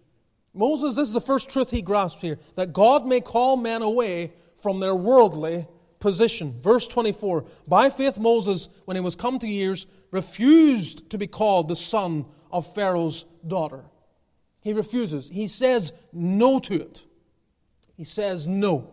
Moses, 0.54 0.96
this 0.96 1.08
is 1.08 1.14
the 1.14 1.20
first 1.20 1.48
truth 1.48 1.70
he 1.70 1.80
grasps 1.80 2.20
here 2.20 2.38
that 2.56 2.72
God 2.72 3.06
may 3.06 3.20
call 3.20 3.56
men 3.56 3.80
away 3.80 4.32
from 4.56 4.80
their 4.80 4.94
worldly 4.94 5.66
position. 6.02 6.52
Verse 6.60 6.86
24 6.86 7.46
By 7.66 7.88
faith, 7.88 8.18
Moses, 8.18 8.68
when 8.84 8.96
he 8.96 9.00
was 9.00 9.14
come 9.14 9.38
to 9.38 9.46
years, 9.46 9.86
refused 10.10 11.08
to 11.10 11.16
be 11.16 11.26
called 11.26 11.68
the 11.68 11.76
son 11.76 12.26
of 12.50 12.74
Pharaoh's 12.74 13.24
daughter. 13.46 13.84
He 14.60 14.74
refuses. 14.74 15.28
He 15.28 15.46
says 15.46 15.92
no 16.12 16.58
to 16.58 16.74
it. 16.74 17.04
He 17.96 18.04
says 18.04 18.46
no. 18.46 18.90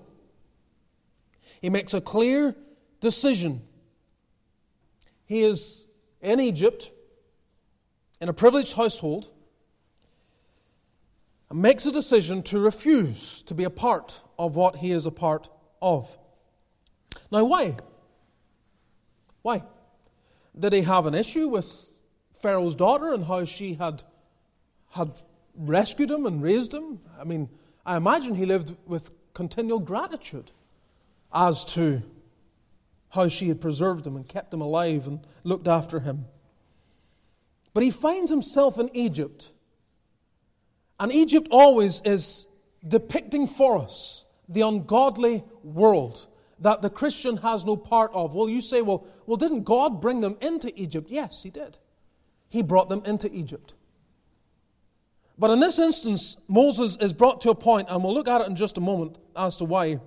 He 1.61 1.69
makes 1.69 1.93
a 1.93 1.99
clear 1.99 2.55
decision. 3.01 3.63
He 5.25 5.41
is 5.41 5.87
in 6.21 6.39
Egypt, 6.39 6.91
in 8.21 8.29
a 8.29 8.33
privileged 8.33 8.73
household, 8.73 9.29
and 11.49 11.59
makes 11.59 11.87
a 11.87 11.91
decision 11.91 12.43
to 12.43 12.59
refuse 12.59 13.41
to 13.43 13.55
be 13.55 13.63
a 13.63 13.69
part 13.71 14.21
of 14.37 14.55
what 14.55 14.77
he 14.77 14.91
is 14.91 15.07
a 15.07 15.11
part 15.11 15.49
of. 15.81 16.18
Now, 17.31 17.43
why? 17.45 17.77
Why? 19.41 19.63
Did 20.57 20.73
he 20.73 20.81
have 20.81 21.05
an 21.05 21.15
issue 21.15 21.47
with 21.47 21.99
Pharaoh's 22.41 22.75
daughter 22.75 23.13
and 23.13 23.25
how 23.25 23.45
she 23.45 23.75
had, 23.75 24.03
had 24.91 25.21
rescued 25.55 26.11
him 26.11 26.25
and 26.25 26.41
raised 26.41 26.73
him? 26.73 26.99
I 27.19 27.23
mean, 27.23 27.49
I 27.85 27.97
imagine 27.97 28.35
he 28.35 28.45
lived 28.45 28.75
with 28.85 29.11
continual 29.33 29.79
gratitude 29.79 30.51
as 31.33 31.63
to 31.63 32.01
how 33.09 33.27
she 33.27 33.47
had 33.47 33.61
preserved 33.61 34.05
him 34.05 34.15
and 34.15 34.27
kept 34.27 34.53
him 34.53 34.61
alive 34.61 35.07
and 35.07 35.19
looked 35.43 35.67
after 35.67 36.01
him. 36.01 36.25
But 37.73 37.83
he 37.83 37.91
finds 37.91 38.29
himself 38.29 38.77
in 38.77 38.89
Egypt. 38.93 39.51
And 40.99 41.11
Egypt 41.11 41.47
always 41.51 42.01
is 42.03 42.47
depicting 42.85 43.47
for 43.47 43.77
us 43.77 44.25
the 44.47 44.61
ungodly 44.61 45.43
world 45.63 46.27
that 46.59 46.81
the 46.81 46.89
Christian 46.89 47.37
has 47.37 47.65
no 47.65 47.75
part 47.75 48.11
of. 48.13 48.33
Well, 48.33 48.49
you 48.49 48.61
say, 48.61 48.81
well, 48.81 49.05
well, 49.25 49.37
didn't 49.37 49.63
God 49.63 50.01
bring 50.01 50.21
them 50.21 50.37
into 50.41 50.71
Egypt? 50.79 51.07
Yes, 51.09 51.43
He 51.43 51.49
did. 51.49 51.77
He 52.49 52.61
brought 52.61 52.89
them 52.89 53.03
into 53.05 53.31
Egypt. 53.31 53.73
But 55.37 55.51
in 55.51 55.61
this 55.61 55.79
instance, 55.79 56.35
Moses 56.49 56.97
is 56.97 57.13
brought 57.13 57.41
to 57.41 57.49
a 57.49 57.55
point, 57.55 57.87
and 57.89 58.03
we'll 58.03 58.13
look 58.13 58.27
at 58.27 58.41
it 58.41 58.47
in 58.47 58.57
just 58.57 58.77
a 58.77 58.81
moment 58.81 59.17
as 59.37 59.55
to 59.57 59.65
why. 59.65 59.99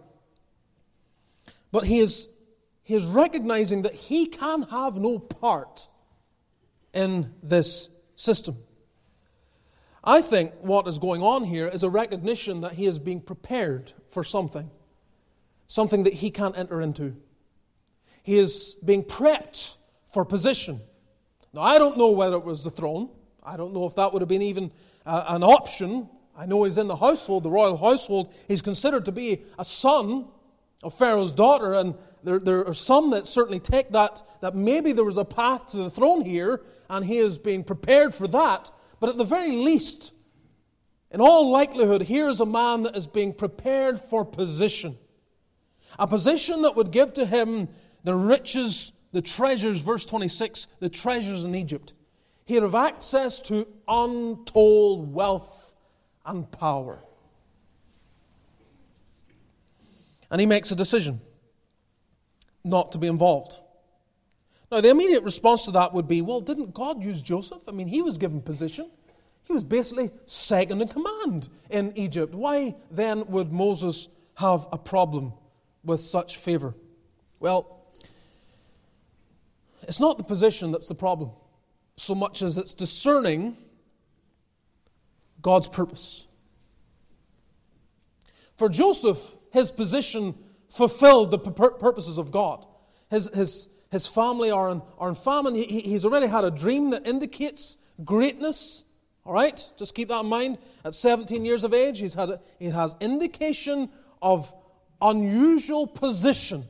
But 1.71 1.87
he 1.87 2.01
is, 2.01 2.29
he 2.83 2.95
is 2.95 3.07
recognizing 3.07 3.83
that 3.83 3.95
he 3.95 4.27
can 4.27 4.65
have 4.65 4.99
no 4.99 5.19
part 5.19 5.89
in 6.93 7.33
this 7.43 7.89
system. 8.15 8.59
I 10.05 10.21
think 10.21 10.53
what 10.61 10.87
is 10.87 10.99
going 10.99 11.23
on 11.23 11.45
here 11.45 11.67
is 11.67 11.83
a 11.83 11.89
recognition 11.89 12.61
that 12.61 12.73
he 12.73 12.85
is 12.85 12.99
being 12.99 13.23
prepared 13.23 13.93
for 14.11 14.23
something 14.23 14.71
something 15.73 16.03
that 16.03 16.13
he 16.13 16.31
can't 16.31 16.59
enter 16.59 16.83
into. 16.83 17.17
He 18.23 18.37
is 18.37 18.77
being 18.85 19.03
prepped 19.03 19.79
for 20.05 20.23
position. 20.23 20.83
Now, 21.55 21.63
I 21.63 21.79
don't 21.79 21.97
know 21.97 22.11
whether 22.11 22.37
it 22.37 22.45
was 22.45 22.63
the 22.63 22.71
throne. 22.71 23.09
I 23.43 23.57
don't 23.57 23.73
know 23.73 23.87
if 23.87 23.95
that 23.95 24.13
would 24.13 24.21
have 24.21 24.29
been 24.29 24.43
even 24.43 24.71
uh, 25.07 25.25
an 25.29 25.43
option. 25.43 26.11
I 26.37 26.45
know 26.45 26.65
he's 26.65 26.77
in 26.77 26.89
the 26.89 26.97
household, 26.97 27.45
the 27.45 27.51
royal 27.51 27.79
household. 27.79 28.35
He's 28.49 28.61
considered 28.61 29.07
to 29.07 29.13
be 29.13 29.45
a 29.59 29.65
son 29.65 30.27
of 30.83 30.93
Pharaoh's 30.93 31.33
daughter, 31.33 31.73
and 31.73 31.95
there, 32.23 32.39
there 32.39 32.69
are 32.69 32.75
some 32.75 33.09
that 33.13 33.27
certainly 33.27 33.59
take 33.59 33.93
that, 33.93 34.23
that 34.43 34.55
maybe 34.55 34.93
there 34.93 35.07
was 35.07 35.17
a 35.17 35.25
path 35.25 35.69
to 35.69 35.79
the 35.79 35.91
throne 35.91 36.23
here, 36.23 36.61
and 36.91 37.03
he 37.03 37.17
is 37.17 37.39
being 37.39 37.65
prepared 37.65 38.15
for 38.15 38.29
that. 38.29 38.71
But 39.01 39.09
at 39.09 39.17
the 39.17 39.25
very 39.25 39.53
least, 39.53 40.13
in 41.11 41.23
all 41.23 41.51
likelihood, 41.51 42.03
here 42.03 42.29
is 42.29 42.41
a 42.41 42.47
man 42.47 42.83
that 42.83 42.95
is 42.95 43.07
being 43.07 43.33
prepared 43.33 43.99
for 43.99 44.23
position 44.23 44.99
a 45.99 46.07
position 46.07 46.63
that 46.63 46.77
would 46.77 46.91
give 46.91 47.13
to 47.15 47.27
him 47.27 47.69
the 48.05 48.15
riches, 48.15 48.93
the 49.13 49.23
treasures, 49.23 49.81
verse 49.81 50.05
26, 50.05 50.67
the 50.81 50.89
treasures 50.89 51.45
in 51.45 51.55
Egypt. 51.55 51.95
He'd 52.45 52.63
have 52.63 52.75
access 52.75 53.41
to 53.41 53.69
untold 53.87 55.13
wealth 55.13 55.75
and 56.25 56.51
power. 56.51 57.03
And 60.31 60.41
he 60.41 60.47
makes 60.47 60.71
a 60.71 60.75
decision 60.75 61.21
not 62.65 62.93
to 62.93 62.99
be 62.99 63.07
involved. 63.07 63.59
Now, 64.71 64.81
the 64.81 64.89
immediate 64.89 65.23
response 65.23 65.63
to 65.67 65.71
that 65.73 65.93
would 65.93 66.09
be 66.09 66.23
well, 66.23 66.41
didn't 66.41 66.73
God 66.73 67.03
use 67.03 67.21
Joseph? 67.21 67.69
I 67.69 67.73
mean, 67.73 67.89
he 67.89 68.01
was 68.01 68.17
given 68.17 68.41
position. 68.41 68.91
He 69.45 69.53
was 69.53 69.65
basically 69.65 70.11
second 70.25 70.81
in 70.81 70.89
command 70.89 71.49
in 71.69 71.93
Egypt. 71.97 72.35
Why 72.35 72.77
then 72.91 73.27
would 73.27 73.53
Moses 73.53 74.09
have 74.37 74.67
a 74.73 74.79
problem 74.79 75.35
with 75.85 76.01
such 76.01 76.37
favor? 76.37 76.75
Well, 77.41 77.83
it's 79.83 80.01
not 80.01 80.19
the 80.19 80.25
position 80.25 80.71
that's 80.71 80.89
the 80.89 80.95
problem, 80.95 81.31
so 81.97 82.15
much 82.15 82.43
as 82.43 82.57
it's 82.57 82.75
discerning 82.75 83.57
God's 85.41 85.69
purpose. 85.69 86.27
For 88.57 88.69
Joseph, 88.69 89.37
his 89.51 89.73
position 89.73 90.35
fulfilled 90.69 91.31
the 91.31 91.39
purposes 91.39 92.17
of 92.19 92.31
God. 92.31 92.65
His, 93.11 93.29
his, 93.35 93.69
his 93.91 94.07
family 94.07 94.51
are 94.51 94.71
in, 94.71 94.83
are 94.99 95.09
in 95.09 95.15
famine. 95.15 95.55
He, 95.55 95.81
he's 95.81 96.05
already 96.05 96.27
had 96.27 96.45
a 96.45 96.51
dream 96.51 96.91
that 96.91 97.07
indicates 97.07 97.77
greatness. 98.05 98.85
All 99.25 99.35
right? 99.35 99.63
Just 99.77 99.95
keep 99.95 100.09
that 100.09 100.21
in 100.21 100.27
mind. 100.27 100.59
At 100.85 100.95
17 100.95 101.45
years 101.45 101.65
of 101.65 101.75
age, 101.75 101.99
he's 101.99 102.15
had 102.15 102.41
he 102.59 102.67
has 102.67 102.97
indication 103.01 103.91
of 104.21 104.55
unusual 105.03 105.87
position 105.87 106.67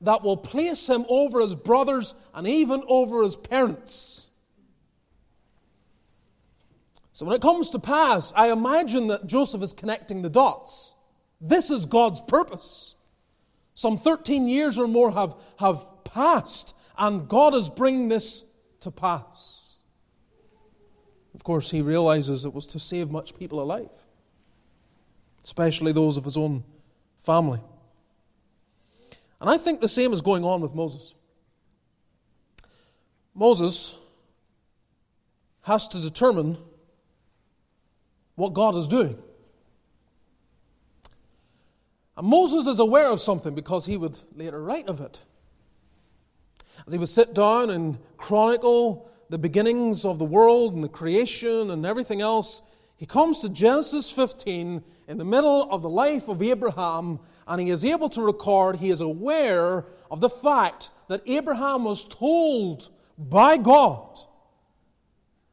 that 0.00 0.22
will 0.22 0.36
place 0.36 0.88
him 0.88 1.04
over 1.08 1.40
his 1.40 1.54
brothers 1.54 2.14
and 2.34 2.46
even 2.46 2.82
over 2.88 3.22
his 3.22 3.36
parents. 3.36 4.30
So 7.12 7.26
when 7.26 7.34
it 7.34 7.42
comes 7.42 7.70
to 7.70 7.80
pass, 7.80 8.32
I 8.36 8.52
imagine 8.52 9.08
that 9.08 9.26
Joseph 9.26 9.62
is 9.62 9.72
connecting 9.72 10.22
the 10.22 10.30
dots. 10.30 10.94
This 11.40 11.70
is 11.70 11.84
God's 11.84 12.20
purpose. 12.20 12.94
Some 13.74 13.98
13 13.98 14.46
years 14.48 14.78
or 14.78 14.86
more 14.86 15.10
have, 15.10 15.34
have 15.58 15.82
passed, 16.04 16.74
and 16.96 17.28
God 17.28 17.54
is 17.54 17.68
bringing 17.68 18.08
this 18.08 18.44
to 18.80 18.90
pass. 18.90 19.78
Of 21.34 21.44
course, 21.44 21.70
he 21.70 21.82
realizes 21.82 22.44
it 22.44 22.54
was 22.54 22.66
to 22.68 22.78
save 22.78 23.10
much 23.10 23.36
people 23.36 23.60
alive, 23.60 23.90
especially 25.44 25.92
those 25.92 26.16
of 26.16 26.24
his 26.24 26.36
own 26.36 26.64
family. 27.28 27.60
And 29.38 29.50
I 29.50 29.58
think 29.58 29.82
the 29.82 29.88
same 29.88 30.14
is 30.14 30.22
going 30.22 30.46
on 30.46 30.62
with 30.62 30.74
Moses. 30.74 31.12
Moses 33.34 33.98
has 35.60 35.86
to 35.88 36.00
determine 36.00 36.56
what 38.34 38.54
God 38.54 38.76
is 38.76 38.88
doing. 38.88 39.18
And 42.16 42.26
Moses 42.26 42.66
is 42.66 42.78
aware 42.78 43.12
of 43.12 43.20
something 43.20 43.54
because 43.54 43.84
he 43.84 43.98
would 43.98 44.18
later 44.34 44.62
write 44.62 44.88
of 44.88 45.02
it. 45.02 45.22
As 46.86 46.94
he 46.94 46.98
would 46.98 47.10
sit 47.10 47.34
down 47.34 47.68
and 47.68 47.98
chronicle 48.16 49.10
the 49.28 49.36
beginnings 49.36 50.06
of 50.06 50.18
the 50.18 50.24
world 50.24 50.72
and 50.72 50.82
the 50.82 50.88
creation 50.88 51.70
and 51.70 51.84
everything 51.84 52.22
else, 52.22 52.62
he 52.98 53.06
comes 53.06 53.38
to 53.40 53.48
Genesis 53.48 54.10
15 54.10 54.82
in 55.06 55.18
the 55.18 55.24
middle 55.24 55.70
of 55.70 55.82
the 55.82 55.88
life 55.88 56.28
of 56.28 56.42
Abraham 56.42 57.20
and 57.46 57.60
he 57.60 57.70
is 57.70 57.84
able 57.84 58.08
to 58.10 58.22
record, 58.22 58.76
he 58.76 58.90
is 58.90 59.00
aware 59.00 59.86
of 60.10 60.20
the 60.20 60.28
fact 60.28 60.90
that 61.06 61.22
Abraham 61.24 61.84
was 61.84 62.04
told 62.04 62.90
by 63.16 63.56
God 63.56 64.18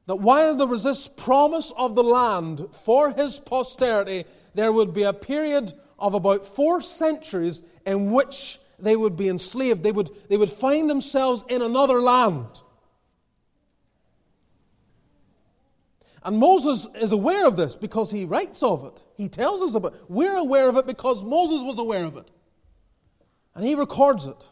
that 0.07 0.17
while 0.17 0.55
there 0.55 0.67
was 0.67 0.83
this 0.83 1.07
promise 1.07 1.71
of 1.77 1.93
the 1.93 2.03
land 2.03 2.67
for 2.71 3.11
his 3.11 3.39
posterity, 3.39 4.25
there 4.55 4.71
would 4.71 4.93
be 4.93 5.03
a 5.03 5.13
period 5.13 5.71
of 5.99 6.15
about 6.15 6.45
four 6.45 6.81
centuries 6.81 7.61
in 7.85 8.11
which 8.11 8.59
they 8.79 8.95
would 8.95 9.15
be 9.15 9.29
enslaved. 9.29 9.83
They 9.83 9.91
would, 9.91 10.09
they 10.29 10.37
would 10.37 10.51
find 10.51 10.89
themselves 10.89 11.45
in 11.47 11.61
another 11.61 12.01
land. 12.01 12.61
And 16.25 16.39
Moses 16.39 16.87
is 16.95 17.11
aware 17.11 17.47
of 17.47 17.55
this 17.55 17.75
because 17.75 18.09
he 18.09 18.25
writes 18.25 18.63
of 18.63 18.83
it. 18.83 19.03
He 19.15 19.29
tells 19.29 19.61
us 19.61 19.75
about 19.75 19.93
it. 19.93 20.01
We're 20.09 20.37
aware 20.37 20.67
of 20.67 20.75
it 20.75 20.87
because 20.87 21.23
Moses 21.23 21.61
was 21.61 21.77
aware 21.77 22.03
of 22.03 22.17
it. 22.17 22.29
And 23.53 23.63
he 23.63 23.75
records 23.75 24.25
it. 24.25 24.49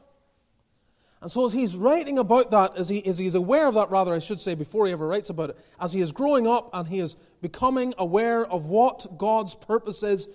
And 1.20 1.32
so, 1.32 1.48
as 1.48 1.53
he's 1.53 1.75
writing 1.75 2.20
about 2.20 2.51
that, 2.51 2.77
as, 2.77 2.89
he, 2.89 3.03
as 3.06 3.18
he's 3.18 3.34
aware 3.34 3.68
of 3.68 3.74
that, 3.74 3.89
rather, 3.89 4.13
I 4.13 4.20
should 4.20 4.39
say, 4.39 4.53
before 4.53 4.86
he 4.86 4.92
ever 4.92 5.08
writes 5.08 5.32
about 5.32 5.50
it, 5.50 5.58
as 5.80 5.92
he 5.92 6.00
is 6.00 6.12
growing 6.12 6.46
up 6.46 6.70
and 6.74 6.88
he 6.88 7.00
is 7.00 7.15
becoming 7.42 7.96
aware 7.98 8.46
of 8.46 8.68
what 8.68 9.18
God's 9.18 9.56
purpose 9.56 10.03
is, 10.03 10.27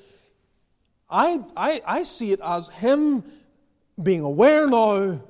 I, 1.08 1.44
I, 1.56 1.82
I 1.86 2.02
see 2.02 2.32
it 2.32 2.40
as 2.42 2.68
him 2.68 3.22
being 4.02 4.22
aware 4.22 4.66
now 4.66 5.22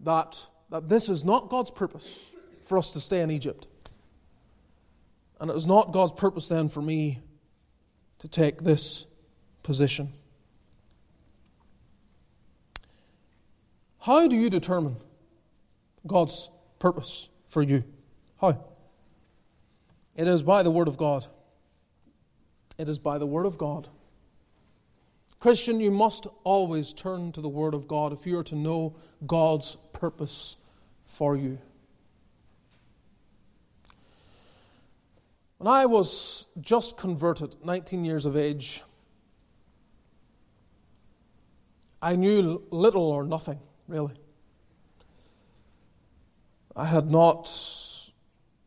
that, 0.00 0.46
that 0.70 0.88
this 0.88 1.10
is 1.10 1.22
not 1.22 1.50
God's 1.50 1.70
purpose 1.70 2.18
for 2.62 2.78
us 2.78 2.92
to 2.92 3.00
stay 3.00 3.20
in 3.20 3.30
Egypt. 3.30 3.66
And 5.40 5.50
it 5.50 5.54
was 5.54 5.66
not 5.66 5.92
God's 5.92 6.12
purpose 6.12 6.48
then 6.48 6.68
for 6.68 6.82
me 6.82 7.18
to 8.18 8.28
take 8.28 8.62
this 8.62 9.06
position. 9.62 10.12
How 14.00 14.28
do 14.28 14.36
you 14.36 14.50
determine 14.50 14.96
God's 16.06 16.50
purpose 16.78 17.28
for 17.48 17.62
you? 17.62 17.84
How? 18.40 18.62
It 20.14 20.28
is 20.28 20.42
by 20.42 20.62
the 20.62 20.70
Word 20.70 20.88
of 20.88 20.98
God. 20.98 21.26
It 22.76 22.88
is 22.88 22.98
by 22.98 23.18
the 23.18 23.26
Word 23.26 23.46
of 23.46 23.56
God. 23.56 23.88
Christian, 25.38 25.80
you 25.80 25.90
must 25.90 26.26
always 26.44 26.92
turn 26.92 27.32
to 27.32 27.40
the 27.40 27.48
Word 27.48 27.72
of 27.72 27.88
God 27.88 28.12
if 28.12 28.26
you 28.26 28.38
are 28.38 28.44
to 28.44 28.54
know 28.54 28.96
God's 29.26 29.76
purpose 29.94 30.56
for 31.04 31.34
you. 31.34 31.58
When 35.60 35.68
I 35.70 35.84
was 35.84 36.46
just 36.58 36.96
converted, 36.96 37.54
19 37.62 38.02
years 38.02 38.24
of 38.24 38.34
age, 38.34 38.82
I 42.00 42.16
knew 42.16 42.62
little 42.70 43.02
or 43.02 43.24
nothing, 43.24 43.60
really. 43.86 44.14
I 46.74 46.86
had 46.86 47.10
not, 47.10 47.46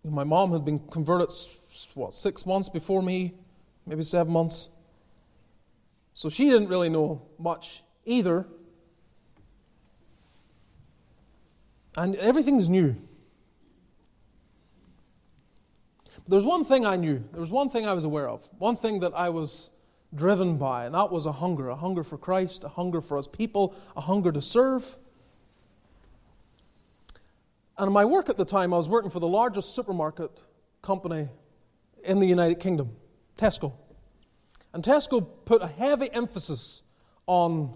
my 0.04 0.24
mom 0.24 0.52
had 0.52 0.66
been 0.66 0.78
converted, 0.78 1.30
what, 1.96 2.14
six 2.14 2.46
months 2.46 2.70
before 2.70 3.02
me, 3.02 3.34
maybe 3.88 4.04
seven 4.04 4.32
months. 4.32 4.70
So 6.14 6.30
she 6.30 6.48
didn't 6.48 6.68
really 6.68 6.90
know 6.90 7.24
much 7.40 7.82
either. 8.06 8.46
And 11.98 12.14
everything's 12.18 12.70
new. 12.70 12.98
There's 16.28 16.46
one 16.46 16.64
thing 16.64 16.86
I 16.86 16.96
knew. 16.96 17.24
There 17.32 17.42
was 17.42 17.52
one 17.52 17.70
thing 17.70 17.86
I 17.86 17.94
was 17.94 18.06
aware 18.06 18.30
of. 18.30 18.50
One 18.58 18.76
thing 18.76 19.02
that 19.02 19.14
I 19.14 19.30
was 19.30 19.70
driven 20.16 20.58
by, 20.58 20.86
and 20.86 20.96
that 20.96 21.12
was 21.12 21.26
a 21.26 21.32
hunger 21.32 21.70
a 21.70 21.76
hunger 21.76 22.04
for 22.04 22.18
Christ, 22.18 22.64
a 22.64 22.70
hunger 22.70 23.02
for 23.02 23.18
His 23.18 23.28
people, 23.28 23.76
a 23.96 24.02
hunger 24.02 24.32
to 24.32 24.42
serve. 24.42 24.98
And 27.78 27.88
in 27.88 27.94
my 27.94 28.06
work 28.06 28.30
at 28.30 28.38
the 28.38 28.46
time, 28.46 28.74
I 28.74 28.78
was 28.78 28.88
working 28.88 29.10
for 29.10 29.20
the 29.20 29.28
largest 29.28 29.76
supermarket 29.76 30.32
company 30.82 31.28
in 32.04 32.20
the 32.20 32.28
United 32.28 32.60
Kingdom, 32.60 32.96
Tesco. 33.38 33.74
And 34.74 34.84
Tesco 34.84 35.28
put 35.46 35.62
a 35.62 35.68
heavy 35.68 36.12
emphasis 36.14 36.84
on 37.26 37.76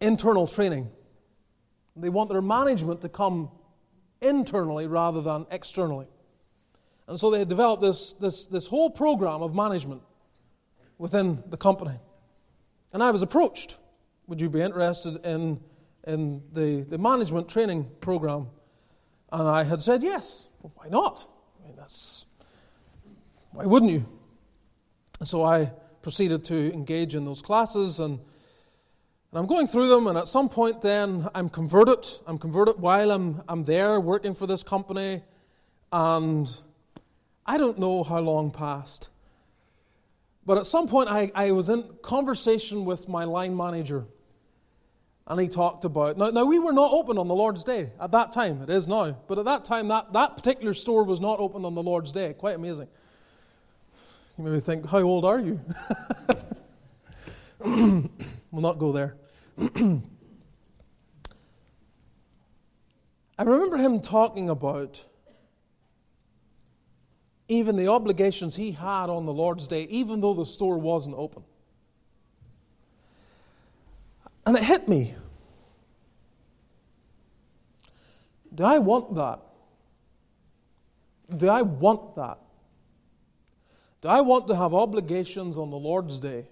internal 0.00 0.46
training. 0.46 0.90
They 1.96 2.08
want 2.08 2.30
their 2.30 2.42
management 2.42 3.00
to 3.02 3.08
come 3.08 3.50
internally 4.20 4.86
rather 4.86 5.20
than 5.20 5.46
externally. 5.50 6.06
And 7.10 7.18
so 7.18 7.28
they 7.28 7.40
had 7.40 7.48
developed 7.48 7.82
this, 7.82 8.12
this, 8.14 8.46
this 8.46 8.68
whole 8.68 8.88
program 8.88 9.42
of 9.42 9.52
management 9.52 10.00
within 10.96 11.42
the 11.48 11.56
company. 11.56 11.98
And 12.92 13.02
I 13.02 13.10
was 13.10 13.20
approached 13.20 13.78
would 14.28 14.40
you 14.40 14.48
be 14.48 14.60
interested 14.60 15.26
in, 15.26 15.58
in 16.06 16.40
the, 16.52 16.82
the 16.82 16.98
management 16.98 17.48
training 17.48 17.90
program? 18.00 18.46
And 19.32 19.48
I 19.48 19.64
had 19.64 19.82
said 19.82 20.04
yes. 20.04 20.46
Well, 20.62 20.72
why 20.76 20.88
not? 20.88 21.26
I 21.60 21.66
mean, 21.66 21.74
that's, 21.76 22.26
why 23.50 23.66
wouldn't 23.66 23.90
you? 23.90 24.06
And 25.18 25.28
so 25.28 25.42
I 25.44 25.72
proceeded 26.02 26.44
to 26.44 26.72
engage 26.72 27.16
in 27.16 27.24
those 27.24 27.42
classes 27.42 27.98
and, 27.98 28.20
and 28.20 29.38
I'm 29.38 29.46
going 29.46 29.66
through 29.66 29.88
them, 29.88 30.06
and 30.06 30.16
at 30.16 30.28
some 30.28 30.48
point, 30.48 30.80
then 30.80 31.28
I'm 31.34 31.48
converted. 31.48 32.06
I'm 32.26 32.38
converted 32.38 32.78
while 32.78 33.10
I'm, 33.10 33.42
I'm 33.48 33.64
there 33.64 33.98
working 33.98 34.34
for 34.34 34.46
this 34.46 34.62
company, 34.62 35.22
and 35.92 36.52
I 37.46 37.58
don't 37.58 37.78
know 37.78 38.02
how 38.02 38.20
long 38.20 38.50
passed. 38.50 39.08
But 40.46 40.58
at 40.58 40.66
some 40.66 40.88
point, 40.88 41.08
I, 41.08 41.30
I 41.34 41.52
was 41.52 41.68
in 41.68 41.84
conversation 42.02 42.84
with 42.84 43.08
my 43.08 43.24
line 43.24 43.56
manager. 43.56 44.06
And 45.26 45.40
he 45.40 45.48
talked 45.48 45.84
about. 45.84 46.18
Now, 46.18 46.30
now, 46.30 46.44
we 46.44 46.58
were 46.58 46.72
not 46.72 46.92
open 46.92 47.16
on 47.18 47.28
the 47.28 47.34
Lord's 47.34 47.62
Day 47.62 47.90
at 48.00 48.10
that 48.10 48.32
time. 48.32 48.62
It 48.62 48.70
is 48.70 48.88
now. 48.88 49.16
But 49.28 49.38
at 49.38 49.44
that 49.44 49.64
time, 49.64 49.86
that, 49.88 50.12
that 50.12 50.36
particular 50.36 50.74
store 50.74 51.04
was 51.04 51.20
not 51.20 51.38
open 51.38 51.64
on 51.64 51.74
the 51.74 51.82
Lord's 51.82 52.10
Day. 52.10 52.32
Quite 52.32 52.56
amazing. 52.56 52.88
You 54.36 54.44
maybe 54.44 54.58
think, 54.60 54.88
how 54.88 55.02
old 55.02 55.24
are 55.24 55.38
you? 55.38 55.60
we'll 58.50 58.62
not 58.62 58.78
go 58.78 58.90
there. 58.90 59.16
I 63.38 63.42
remember 63.42 63.76
him 63.76 64.00
talking 64.00 64.48
about 64.48 65.04
even 67.50 67.74
the 67.74 67.88
obligations 67.88 68.54
he 68.54 68.70
had 68.70 69.10
on 69.10 69.26
the 69.26 69.32
Lord's 69.32 69.66
Day, 69.66 69.82
even 69.90 70.20
though 70.20 70.34
the 70.34 70.46
store 70.46 70.78
wasn't 70.78 71.16
open. 71.18 71.42
And 74.46 74.56
it 74.56 74.62
hit 74.62 74.86
me. 74.86 75.14
Do 78.54 78.62
I 78.62 78.78
want 78.78 79.16
that? 79.16 79.40
Do 81.36 81.48
I 81.48 81.62
want 81.62 82.14
that? 82.14 82.38
Do 84.00 84.08
I 84.08 84.20
want 84.20 84.46
to 84.48 84.54
have 84.54 84.72
obligations 84.72 85.58
on 85.58 85.70
the 85.70 85.76
Lord's 85.76 86.18
Day 86.18 86.46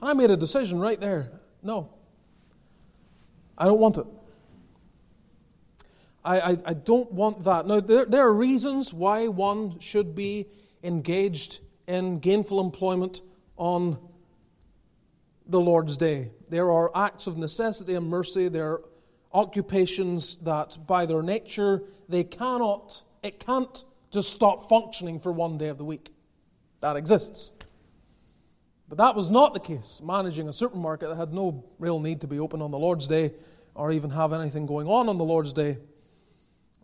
And 0.00 0.10
I 0.10 0.14
made 0.14 0.30
a 0.30 0.36
decision 0.36 0.78
right 0.78 1.00
there. 1.00 1.32
No. 1.62 1.90
I 3.58 3.64
don't 3.64 3.80
want 3.80 3.98
it. 3.98 4.06
I, 6.26 6.40
I, 6.40 6.56
I 6.66 6.74
don't 6.74 7.10
want 7.12 7.44
that. 7.44 7.66
Now, 7.66 7.78
there, 7.78 8.04
there 8.04 8.26
are 8.26 8.34
reasons 8.34 8.92
why 8.92 9.28
one 9.28 9.78
should 9.78 10.14
be 10.14 10.46
engaged 10.82 11.60
in 11.86 12.18
gainful 12.18 12.60
employment 12.60 13.22
on 13.56 13.98
the 15.46 15.60
Lord's 15.60 15.96
day. 15.96 16.32
There 16.50 16.70
are 16.72 16.90
acts 16.96 17.28
of 17.28 17.38
necessity 17.38 17.94
and 17.94 18.08
mercy. 18.08 18.48
There 18.48 18.72
are 18.72 18.84
occupations 19.32 20.36
that, 20.42 20.78
by 20.86 21.06
their 21.06 21.22
nature, 21.22 21.84
they 22.08 22.24
cannot, 22.24 23.04
it 23.22 23.38
can't 23.38 23.84
just 24.10 24.30
stop 24.30 24.68
functioning 24.68 25.20
for 25.20 25.30
one 25.30 25.58
day 25.58 25.68
of 25.68 25.78
the 25.78 25.84
week. 25.84 26.12
That 26.80 26.96
exists. 26.96 27.52
But 28.88 28.98
that 28.98 29.14
was 29.14 29.30
not 29.30 29.54
the 29.54 29.60
case. 29.60 30.00
Managing 30.02 30.48
a 30.48 30.52
supermarket 30.52 31.08
that 31.08 31.16
had 31.16 31.32
no 31.32 31.64
real 31.78 32.00
need 32.00 32.20
to 32.22 32.26
be 32.26 32.40
open 32.40 32.62
on 32.62 32.72
the 32.72 32.78
Lord's 32.78 33.06
day 33.06 33.32
or 33.74 33.92
even 33.92 34.10
have 34.10 34.32
anything 34.32 34.66
going 34.66 34.88
on 34.88 35.08
on 35.08 35.18
the 35.18 35.24
Lord's 35.24 35.52
day. 35.52 35.78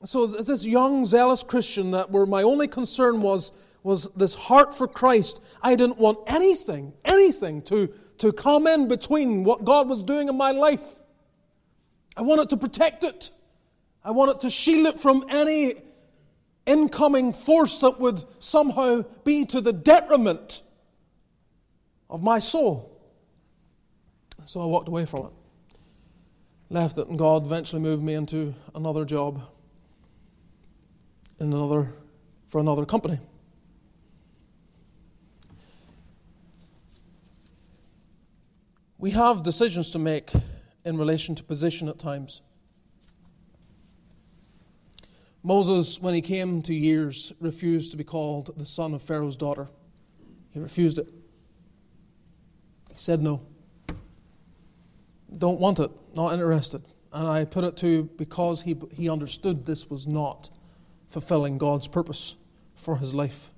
So, 0.05 0.25
as 0.25 0.47
this 0.47 0.67
young, 0.67 1.05
zealous 1.05 1.45
Christian, 1.45 1.93
that 1.93 2.11
where 2.11 2.27
my 2.27 2.43
only 2.43 2.67
concern 2.67 3.21
was, 3.21 3.53
was 3.85 4.09
this 4.17 4.35
heart 4.35 4.75
for 4.75 4.89
Christ, 4.89 5.41
I 5.63 5.77
didn't 5.77 5.99
want 5.99 6.19
anything, 6.27 6.93
anything 7.05 7.63
to, 7.63 7.93
to 8.19 8.33
come 8.33 8.67
in 8.67 8.89
between 8.89 9.45
what 9.45 9.65
God 9.65 9.89
was 9.89 10.03
doing 10.03 10.29
in 10.29 10.37
my 10.37 10.51
life. 10.51 11.03
I 12.17 12.23
wanted 12.23 12.51
to 12.51 12.57
protect 12.57 13.05
it. 13.05 13.31
I 14.05 14.11
wanted 14.11 14.41
to 14.41 14.51
shield 14.51 14.87
it 14.89 14.99
from 14.99 15.25
any 15.29 15.75
incoming 16.67 17.33
force 17.33 17.81
that 17.81 18.01
would 18.01 18.25
somehow 18.43 19.05
be 19.23 19.45
to 19.47 19.61
the 19.61 19.73
detriment 19.73 20.63
of 22.11 22.23
my 22.23 22.41
soul. 22.41 22.89
So 24.45 24.61
I 24.61 24.67
walked 24.67 24.89
away 24.89 25.07
from 25.07 25.27
it, 25.27 25.33
left 26.71 26.99
it, 26.99 27.07
and 27.07 27.17
God 27.17 27.45
eventually 27.45 27.81
moved 27.81 28.03
me 28.03 28.15
into 28.15 28.55
another 28.75 29.05
job 29.05 29.43
in 31.43 31.53
another 31.53 31.93
for 32.49 32.61
another 32.61 32.87
company. 32.87 33.19
We 38.99 39.11
have 39.11 39.43
decisions 39.43 39.91
to 39.91 39.99
make 39.99 40.31
in 40.85 40.97
relation 40.97 41.35
to 41.35 41.43
position 41.43 41.89
at 41.89 41.99
times. 41.99 42.41
Moses, 45.43 45.99
when 45.99 46.15
he 46.15 46.21
came 46.21 46.63
to 46.63 46.73
years, 46.73 47.33
refused 47.41 47.91
to 47.91 47.97
be 47.97 48.05
called 48.05 48.57
the 48.57 48.65
son 48.65 48.95
of 48.95 49.03
Pharaoh's 49.03 49.37
daughter. 49.37 49.69
He 50.51 50.61
refused 50.61 50.99
it. 50.99 51.09
He 52.93 52.99
said 52.99 53.21
no. 53.21 53.41
Don't 55.37 55.59
want 55.59 55.81
it, 55.81 55.91
not 56.15 56.33
interested. 56.35 56.83
And 57.13 57.27
I 57.27 57.45
put 57.45 57.65
it 57.65 57.77
to 57.79 58.05
because 58.17 58.63
he, 58.63 58.77
he 58.95 59.09
understood 59.11 59.67
this 59.67 59.91
was 59.91 60.07
not 60.07 60.51
fulfilling 61.13 61.59
God's 61.59 61.89
purpose 61.89 62.37
for 62.75 62.97
his 62.97 63.15
life. 63.15 63.53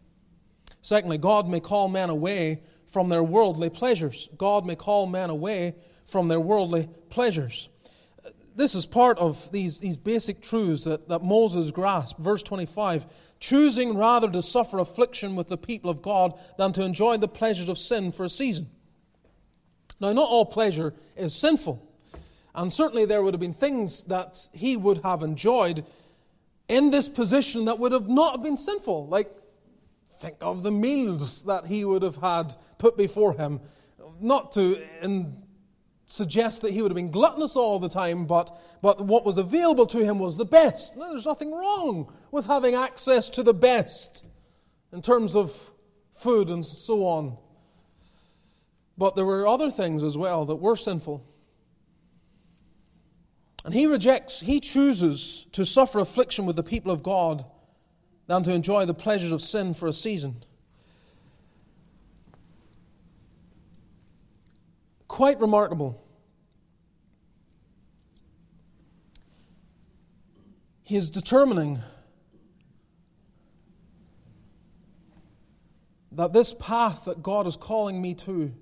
Secondly, 0.83 1.19
God 1.19 1.49
may 1.49 1.61
call 1.61 1.89
men 1.89 2.11
away 2.11 2.63
from 2.87 3.09
their 3.09 3.23
worldly 3.23 3.71
pleasures. 3.71 4.29
God 4.37 4.67
may 4.67 4.77
call 4.77 5.07
men 5.07 5.31
away 5.31 5.77
from 6.07 6.27
their 6.27 6.41
worldly 6.41 6.89
pleasures. 7.11 7.69
This 8.57 8.75
is 8.75 8.87
part 8.87 9.19
of 9.19 9.51
these, 9.51 9.79
these 9.79 9.97
basic 9.97 10.41
truths 10.41 10.85
that, 10.85 11.09
that 11.09 11.23
Moses 11.23 11.71
grasped. 11.71 12.21
Verse 12.21 12.43
25 12.43 13.07
choosing 13.41 13.95
rather 13.95 14.31
to 14.31 14.41
suffer 14.41 14.79
affliction 14.79 15.37
with 15.37 15.49
the 15.49 15.59
people 15.59 15.91
of 15.91 16.01
God 16.01 16.33
than 16.57 16.73
to 16.73 16.83
enjoy 16.83 17.19
the 17.19 17.29
pleasures 17.29 17.69
of 17.69 17.77
sin 17.77 18.11
for 18.11 18.25
a 18.25 18.31
season. 18.31 18.71
Now, 20.01 20.13
not 20.15 20.31
all 20.31 20.47
pleasure 20.47 20.95
is 21.15 21.35
sinful. 21.35 21.87
And 22.55 22.73
certainly 22.73 23.05
there 23.05 23.23
would 23.23 23.35
have 23.35 23.41
been 23.41 23.53
things 23.53 24.05
that 24.05 24.49
he 24.53 24.77
would 24.77 24.99
have 24.99 25.23
enjoyed 25.23 25.85
in 26.69 26.91
this 26.91 27.09
position 27.09 27.67
that 27.67 27.79
would 27.79 27.93
have 27.93 28.09
not 28.09 28.43
been 28.43 28.57
sinful. 28.57 29.07
Like, 29.09 29.31
think 30.15 30.37
of 30.41 30.63
the 30.63 30.73
meals 30.73 31.45
that 31.45 31.67
he 31.67 31.85
would 31.85 32.03
have 32.03 32.17
had 32.17 32.55
put 32.79 32.97
before 32.97 33.35
him. 33.35 33.61
Not 34.21 34.53
to 34.53 34.83
in, 35.03 35.43
suggest 36.07 36.63
that 36.63 36.73
he 36.73 36.81
would 36.81 36.91
have 36.91 36.97
been 36.97 37.11
gluttonous 37.11 37.57
all 37.57 37.79
the 37.79 37.89
time, 37.89 38.27
but, 38.27 38.57
but 38.83 39.01
what 39.01 39.25
was 39.25 39.39
available 39.39 39.87
to 39.87 40.05
him 40.05 40.19
was 40.19 40.37
the 40.37 40.45
best. 40.45 40.97
No, 40.97 41.11
there's 41.11 41.27
nothing 41.27 41.53
wrong 41.53 42.13
with 42.31 42.47
having 42.47 42.75
access 42.75 43.29
to 43.31 43.43
the 43.43 43.55
best 43.55 44.25
in 44.93 45.03
terms 45.03 45.35
of 45.35 45.71
food 46.13 46.49
and 46.49 46.65
so 46.65 47.05
on. 47.05 47.37
But 48.97 49.17
there 49.17 49.25
were 49.25 49.47
other 49.47 49.71
things 49.71 50.05
as 50.05 50.17
well 50.17 50.45
that 50.45 50.57
were 50.57 50.77
sinful. 50.77 51.27
And 53.65 53.73
he 53.73 53.87
rejects, 53.87 54.41
he 54.41 54.61
chooses 54.61 55.47
to 55.53 55.65
suffer 55.65 55.99
affliction 55.99 56.45
with 56.45 56.57
the 56.57 56.63
people 56.63 56.93
of 56.93 57.03
God 57.03 57.45
than 58.27 58.43
to 58.43 58.53
enjoy 58.53 58.85
the 58.85 58.95
pleasures 58.95 59.33
of 59.33 59.41
sin 59.41 59.73
for 59.73 59.87
a 59.87 59.93
season. 59.93 60.43
Quite 65.09 65.41
remarkable. 65.41 66.03
He 70.83 70.97
is 70.97 71.09
determining 71.09 71.81
that 76.13 76.33
this 76.35 76.55
path 76.55 77.07
that 77.07 77.23
God 77.23 77.47
is 77.47 77.57
calling 77.57 78.03
me 78.03 78.15
to 78.15 78.53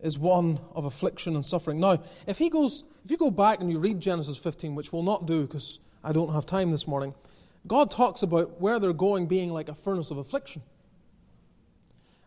is 0.00 0.18
one 0.18 0.58
of 0.74 0.84
affliction 0.86 1.36
and 1.36 1.44
suffering. 1.44 1.78
Now, 1.78 2.02
if 2.26 2.38
he 2.38 2.48
goes, 2.48 2.84
if 3.04 3.10
you 3.10 3.16
go 3.16 3.30
back 3.30 3.60
and 3.60 3.70
you 3.70 3.78
read 3.78 4.00
Genesis 4.00 4.36
15, 4.36 4.74
which 4.74 4.92
we'll 4.92 5.02
not 5.02 5.26
do 5.26 5.46
because 5.46 5.80
I 6.04 6.12
don't 6.12 6.32
have 6.32 6.46
time 6.46 6.70
this 6.70 6.86
morning, 6.86 7.14
God 7.66 7.90
talks 7.90 8.22
about 8.22 8.60
where 8.60 8.78
they're 8.80 8.92
going 8.92 9.26
being 9.26 9.52
like 9.52 9.68
a 9.68 9.74
furnace 9.74 10.10
of 10.10 10.18
affliction. 10.18 10.62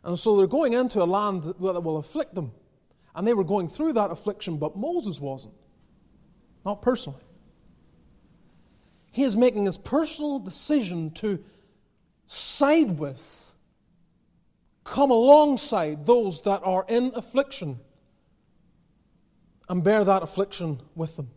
And 0.03 0.19
so 0.19 0.37
they're 0.37 0.47
going 0.47 0.73
into 0.73 1.01
a 1.01 1.05
land 1.05 1.43
that 1.43 1.59
will 1.59 1.97
afflict 1.97 2.35
them. 2.35 2.51
And 3.15 3.25
they 3.25 3.33
were 3.33 3.43
going 3.43 3.67
through 3.69 3.93
that 3.93 4.11
affliction, 4.11 4.57
but 4.57 4.75
Moses 4.75 5.19
wasn't. 5.19 5.55
Not 6.65 6.81
personally. 6.81 7.21
He 9.11 9.23
is 9.23 9.35
making 9.37 9.65
his 9.65 9.77
personal 9.77 10.39
decision 10.39 11.11
to 11.11 11.43
side 12.27 12.99
with 12.99 13.53
come 14.83 15.09
alongside 15.09 16.05
those 16.05 16.41
that 16.43 16.61
are 16.63 16.85
in 16.87 17.11
affliction 17.15 17.79
and 19.69 19.83
bear 19.83 20.03
that 20.03 20.23
affliction 20.23 20.81
with 20.95 21.15
them. 21.15 21.29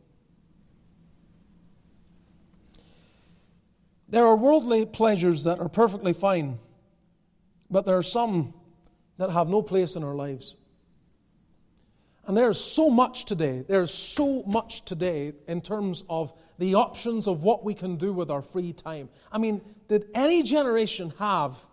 There 4.08 4.24
are 4.24 4.36
worldly 4.36 4.86
pleasures 4.86 5.44
that 5.44 5.60
are 5.60 5.68
perfectly 5.68 6.12
fine, 6.12 6.58
but 7.70 7.84
there 7.84 7.96
are 7.96 8.02
some 8.02 8.54
that 9.18 9.30
have 9.30 9.48
no 9.48 9.60
place 9.60 9.96
in 9.96 10.04
our 10.04 10.14
lives. 10.14 10.54
And 12.24 12.36
there's 12.36 12.60
so 12.60 12.90
much 12.90 13.24
today, 13.24 13.64
there's 13.66 13.92
so 13.92 14.42
much 14.44 14.84
today 14.84 15.32
in 15.46 15.60
terms 15.60 16.04
of 16.08 16.32
the 16.58 16.74
options 16.74 17.26
of 17.26 17.42
what 17.42 17.64
we 17.64 17.74
can 17.74 17.96
do 17.96 18.12
with 18.12 18.30
our 18.30 18.42
free 18.42 18.72
time. 18.72 19.08
I 19.32 19.38
mean, 19.38 19.62
did 19.88 20.06
any 20.14 20.42
generation 20.42 21.12
have 21.18 21.66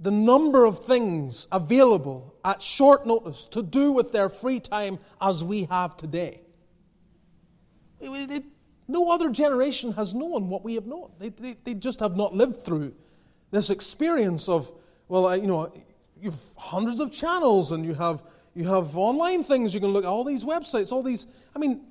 the 0.00 0.10
number 0.10 0.64
of 0.64 0.84
things 0.84 1.48
available 1.50 2.34
at 2.44 2.62
short 2.62 3.06
notice 3.06 3.46
to 3.46 3.62
do 3.62 3.92
with 3.92 4.12
their 4.12 4.28
free 4.28 4.60
time 4.60 4.98
as 5.20 5.42
we 5.42 5.64
have 5.64 5.96
today. 5.96 6.40
No 8.00 9.10
other 9.10 9.30
generation 9.30 9.92
has 9.92 10.14
known 10.14 10.48
what 10.48 10.64
we 10.64 10.74
have 10.76 10.86
known. 10.86 11.10
They, 11.18 11.30
they, 11.30 11.56
they, 11.64 11.74
just 11.74 12.00
have 12.00 12.16
not 12.16 12.32
lived 12.32 12.62
through 12.62 12.94
this 13.50 13.70
experience 13.70 14.48
of, 14.48 14.72
well, 15.08 15.36
you 15.36 15.46
know, 15.46 15.72
you've 16.20 16.40
hundreds 16.56 17.00
of 17.00 17.12
channels 17.12 17.72
and 17.72 17.84
you 17.84 17.94
have, 17.94 18.22
you 18.54 18.64
have 18.68 18.96
online 18.96 19.42
things 19.42 19.74
you 19.74 19.80
can 19.80 19.90
look 19.90 20.04
at, 20.04 20.08
all 20.08 20.24
these 20.24 20.44
websites, 20.44 20.92
all 20.92 21.02
these. 21.02 21.26
I 21.54 21.58
mean, 21.58 21.82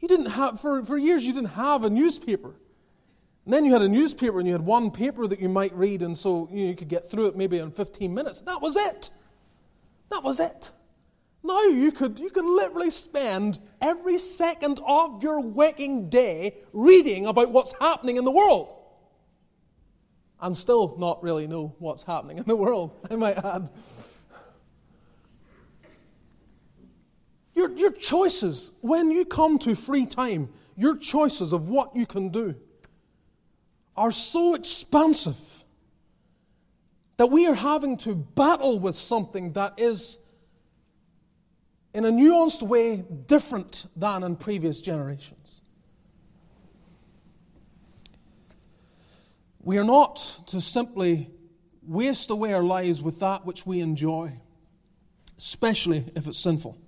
you 0.00 0.08
didn't 0.08 0.30
have, 0.30 0.60
for, 0.60 0.84
for 0.84 0.98
years, 0.98 1.24
you 1.24 1.32
didn't 1.32 1.50
have 1.50 1.84
a 1.84 1.90
newspaper. 1.90 2.54
And 3.44 3.54
then 3.54 3.64
you 3.64 3.72
had 3.72 3.82
a 3.82 3.88
newspaper 3.88 4.38
and 4.38 4.46
you 4.46 4.52
had 4.52 4.64
one 4.64 4.90
paper 4.90 5.26
that 5.26 5.40
you 5.40 5.48
might 5.48 5.74
read, 5.74 6.02
and 6.02 6.16
so 6.16 6.48
you, 6.50 6.64
know, 6.64 6.70
you 6.70 6.76
could 6.76 6.88
get 6.88 7.10
through 7.10 7.28
it 7.28 7.36
maybe 7.36 7.58
in 7.58 7.70
15 7.70 8.12
minutes. 8.12 8.40
That 8.42 8.60
was 8.60 8.76
it. 8.76 9.10
That 10.10 10.22
was 10.22 10.40
it. 10.40 10.70
Now 11.42 11.64
you 11.64 11.90
could, 11.90 12.18
you 12.18 12.30
could 12.30 12.44
literally 12.44 12.90
spend 12.90 13.58
every 13.80 14.18
second 14.18 14.78
of 14.86 15.22
your 15.22 15.40
waking 15.40 16.10
day 16.10 16.58
reading 16.72 17.26
about 17.26 17.50
what's 17.50 17.72
happening 17.80 18.18
in 18.18 18.24
the 18.24 18.30
world 18.30 18.76
and 20.42 20.56
still 20.56 20.96
not 20.98 21.22
really 21.22 21.46
know 21.46 21.74
what's 21.78 22.02
happening 22.02 22.38
in 22.38 22.44
the 22.44 22.56
world, 22.56 23.06
I 23.10 23.16
might 23.16 23.38
add. 23.38 23.70
Your, 27.54 27.70
your 27.76 27.92
choices, 27.92 28.72
when 28.80 29.10
you 29.10 29.24
come 29.24 29.58
to 29.60 29.74
free 29.74 30.06
time, 30.06 30.48
your 30.76 30.96
choices 30.96 31.52
of 31.52 31.68
what 31.68 31.94
you 31.94 32.06
can 32.06 32.28
do 32.30 32.54
are 34.00 34.10
so 34.10 34.54
expansive 34.54 35.62
that 37.18 37.26
we 37.26 37.46
are 37.46 37.54
having 37.54 37.98
to 37.98 38.14
battle 38.14 38.78
with 38.78 38.96
something 38.96 39.52
that 39.52 39.78
is, 39.78 40.18
in 41.92 42.06
a 42.06 42.10
nuanced 42.10 42.62
way, 42.62 43.04
different 43.26 43.84
than 43.94 44.22
in 44.22 44.36
previous 44.36 44.80
generations. 44.80 45.60
We 49.60 49.76
are 49.76 49.84
not 49.84 50.44
to 50.46 50.62
simply 50.62 51.30
waste 51.82 52.30
away 52.30 52.54
our 52.54 52.62
lives 52.62 53.02
with 53.02 53.20
that 53.20 53.44
which 53.44 53.66
we 53.66 53.80
enjoy, 53.80 54.32
especially 55.36 56.06
if 56.16 56.26
it's 56.26 56.38
sinful. 56.38 56.78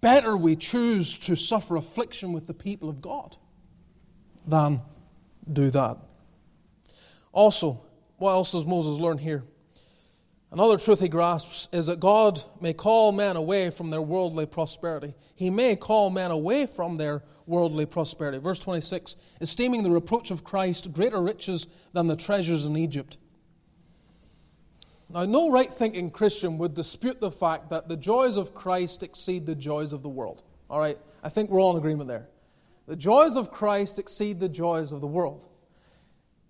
Better 0.00 0.36
we 0.36 0.54
choose 0.54 1.18
to 1.18 1.34
suffer 1.34 1.74
affliction 1.74 2.32
with 2.32 2.46
the 2.46 2.54
people 2.54 2.88
of 2.88 3.00
God 3.00 3.38
than 4.46 4.80
do 5.50 5.70
that. 5.70 5.98
Also, 7.32 7.82
what 8.18 8.32
else 8.32 8.52
does 8.52 8.66
Moses 8.66 8.98
learn 8.98 9.18
here? 9.18 9.42
Another 10.54 10.78
truth 10.78 11.00
he 11.00 11.08
grasps 11.08 11.68
is 11.72 11.86
that 11.86 11.98
God 11.98 12.40
may 12.60 12.72
call 12.72 13.10
men 13.10 13.34
away 13.34 13.70
from 13.70 13.90
their 13.90 14.00
worldly 14.00 14.46
prosperity. 14.46 15.14
He 15.34 15.50
may 15.50 15.74
call 15.74 16.10
men 16.10 16.30
away 16.30 16.66
from 16.66 16.96
their 16.96 17.24
worldly 17.44 17.86
prosperity. 17.86 18.38
Verse 18.38 18.60
26 18.60 19.16
esteeming 19.40 19.82
the 19.82 19.90
reproach 19.90 20.30
of 20.30 20.44
Christ 20.44 20.92
greater 20.92 21.20
riches 21.20 21.66
than 21.92 22.06
the 22.06 22.14
treasures 22.14 22.64
in 22.64 22.76
Egypt. 22.76 23.18
Now, 25.10 25.24
no 25.24 25.50
right 25.50 25.72
thinking 25.72 26.10
Christian 26.10 26.56
would 26.58 26.74
dispute 26.74 27.20
the 27.20 27.32
fact 27.32 27.70
that 27.70 27.88
the 27.88 27.96
joys 27.96 28.36
of 28.36 28.54
Christ 28.54 29.02
exceed 29.02 29.46
the 29.46 29.56
joys 29.56 29.92
of 29.92 30.02
the 30.02 30.08
world. 30.08 30.44
All 30.70 30.78
right? 30.78 30.98
I 31.22 31.30
think 31.30 31.50
we're 31.50 31.60
all 31.60 31.72
in 31.72 31.78
agreement 31.78 32.08
there. 32.08 32.28
The 32.86 32.96
joys 32.96 33.36
of 33.36 33.50
Christ 33.50 33.98
exceed 33.98 34.40
the 34.40 34.48
joys 34.48 34.92
of 34.92 35.00
the 35.00 35.06
world. 35.06 35.46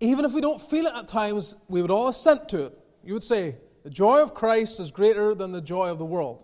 Even 0.00 0.24
if 0.24 0.32
we 0.32 0.40
don't 0.40 0.60
feel 0.60 0.86
it 0.86 0.94
at 0.94 1.06
times, 1.06 1.56
we 1.68 1.80
would 1.80 1.90
all 1.90 2.08
assent 2.08 2.48
to 2.50 2.66
it. 2.66 2.78
You 3.04 3.14
would 3.14 3.22
say, 3.22 3.56
the 3.84 3.90
joy 3.90 4.20
of 4.20 4.34
Christ 4.34 4.80
is 4.80 4.90
greater 4.90 5.34
than 5.34 5.52
the 5.52 5.60
joy 5.60 5.90
of 5.90 5.98
the 5.98 6.04
world. 6.04 6.42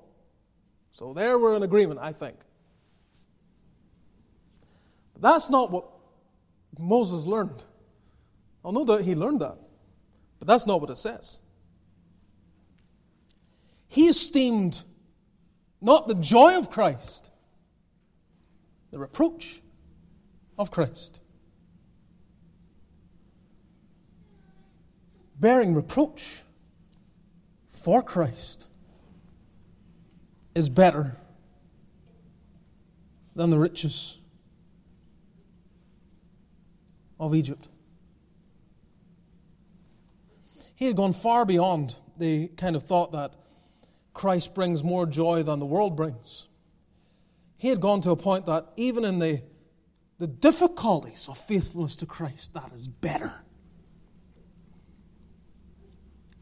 So 0.93 1.13
there 1.13 1.39
we're 1.39 1.57
in 1.57 1.63
agreement, 1.63 1.99
I 2.01 2.13
think. 2.13 2.37
But 5.15 5.23
that's 5.23 5.51
not 5.51 5.71
what 5.71 5.87
Moses 6.79 7.27
learned. 7.27 7.65
Oh, 8.65 8.71
no 8.71 8.85
doubt 8.85 9.03
he 9.03 9.15
learned 9.15 9.41
that. 9.41 9.57
But 10.39 10.49
that's 10.49 10.67
not 10.67 10.81
what 10.81 10.91
it 10.91 10.99
says. 10.99 11.41
He 13.89 14.07
esteemed 14.07 14.83
not 15.81 16.07
the 16.07 16.15
joy 16.15 16.57
of 16.57 16.71
Christ, 16.71 17.31
the 18.91 18.99
reproach 18.99 19.60
of 20.61 20.71
Christ. 20.71 21.21
Bearing 25.39 25.75
reproach 25.75 26.43
for 27.67 28.03
Christ 28.03 28.67
is 30.55 30.69
better 30.69 31.17
than 33.35 33.49
the 33.49 33.59
riches 33.59 34.19
of 37.19 37.35
Egypt. 37.35 37.69
He 40.75 40.85
had 40.85 40.95
gone 40.95 41.15
far 41.15 41.47
beyond 41.47 41.95
the 42.19 42.49
kind 42.49 42.77
of 42.77 42.83
thought 42.83 43.13
that 43.13 43.33
Christ 44.13 44.55
brings 44.55 44.85
more 44.85 45.07
joy 45.07 45.43
than 45.43 45.59
the 45.59 45.65
world 45.65 45.97
brings. 45.97 46.49
He 47.57 47.69
had 47.69 47.81
gone 47.81 48.03
to 48.03 48.11
a 48.11 48.17
point 48.17 48.45
that 48.45 48.67
even 48.77 49.07
in 49.07 49.21
the, 49.21 49.43
the 50.21 50.29
difficulties 50.29 51.29
of 51.29 51.37
faithfulness 51.37 51.97
to 51.97 52.07
Christ, 52.07 52.55
that 52.55 52.73
is 52.73 52.87
better 52.87 53.35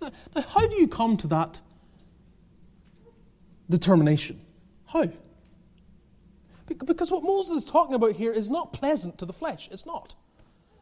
now, 0.01 0.11
how 0.49 0.67
do 0.67 0.77
you 0.77 0.89
come 0.89 1.17
to 1.19 1.27
that 1.29 1.61
determination? 3.69 4.41
How? 4.87 5.07
Because 6.67 7.11
what 7.11 7.23
Moses 7.23 7.59
is 7.59 7.65
talking 7.65 7.95
about 7.95 8.13
here 8.13 8.33
is 8.33 8.51
not 8.51 8.73
pleasant 8.73 9.19
to 9.19 9.27
the 9.27 9.33
flesh. 9.33 9.69
It's 9.71 9.87
not. 9.87 10.15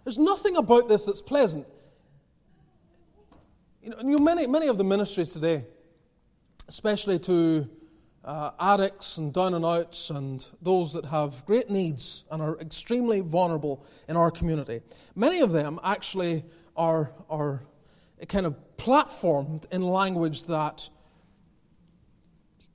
There's 0.04 0.18
nothing 0.18 0.56
about 0.56 0.88
this 0.88 1.06
that's 1.06 1.22
pleasant. 1.22 1.66
You 3.82 3.90
know, 3.90 4.18
many, 4.18 4.46
many 4.46 4.66
of 4.66 4.78
the 4.78 4.85
ministries 4.85 5.28
today, 5.28 5.64
especially 6.68 7.18
to 7.20 7.68
uh, 8.26 8.50
addicts 8.58 9.18
and 9.18 9.32
down 9.32 9.54
and 9.54 9.64
outs 9.64 10.10
and 10.10 10.46
those 10.60 10.92
that 10.92 11.06
have 11.06 11.46
great 11.46 11.70
needs 11.70 12.24
and 12.30 12.42
are 12.42 12.58
extremely 12.58 13.20
vulnerable 13.20 13.84
in 14.08 14.16
our 14.16 14.30
community, 14.30 14.80
many 15.14 15.40
of 15.40 15.52
them 15.52 15.78
actually 15.82 16.44
are, 16.76 17.12
are 17.30 17.62
kind 18.28 18.44
of 18.44 18.56
platformed 18.76 19.64
in 19.70 19.82
language 19.82 20.44
that, 20.44 20.88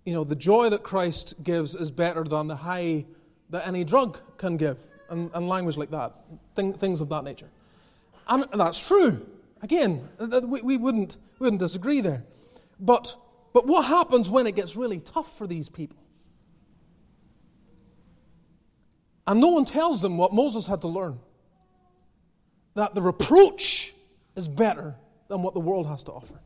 you 0.06 0.14
know, 0.14 0.24
the 0.24 0.36
joy 0.36 0.70
that 0.70 0.84
Christ 0.84 1.44
gives 1.44 1.76
is 1.76 1.92
better 1.92 2.24
than 2.24 2.48
the 2.48 2.56
high 2.56 3.06
that 3.50 3.68
any 3.68 3.84
drug 3.84 4.20
can 4.38 4.56
give, 4.58 4.80
and, 5.10 5.30
and 5.34 5.48
language 5.48 5.76
like 5.76 5.92
that, 5.92 6.16
thing, 6.56 6.72
things 6.72 7.02
of 7.02 7.10
that 7.10 7.24
nature. 7.24 7.50
And 8.28 8.46
that's 8.54 8.88
true. 8.88 9.28
Again, 9.62 10.08
we, 10.48 10.78
wouldn't, 10.78 11.18
we 11.38 11.46
wouldn't 11.46 11.60
disagree 11.60 12.00
there. 12.00 12.24
But, 12.80 13.16
but 13.54 13.68
what 13.68 13.86
happens 13.86 14.30
when 14.30 14.48
it 14.48 14.56
gets 14.56 14.76
really 14.76 15.00
tough 15.00 15.38
for 15.38 15.48
these 15.48 15.70
people? 15.70 15.98
And 19.28 19.40
no 19.40 19.50
one 19.50 19.66
tells 19.66 20.02
them 20.02 20.18
what 20.18 20.34
Moses 20.34 20.66
had 20.68 20.82
to 20.82 20.88
learn 20.88 21.20
that 22.74 22.96
the 22.96 23.02
reproach 23.02 23.94
is 24.36 24.48
better 24.48 24.96
than 25.28 25.42
what 25.42 25.54
the 25.54 25.60
world 25.60 25.88
has 25.88 26.04
to 26.06 26.12
offer. 26.12 26.40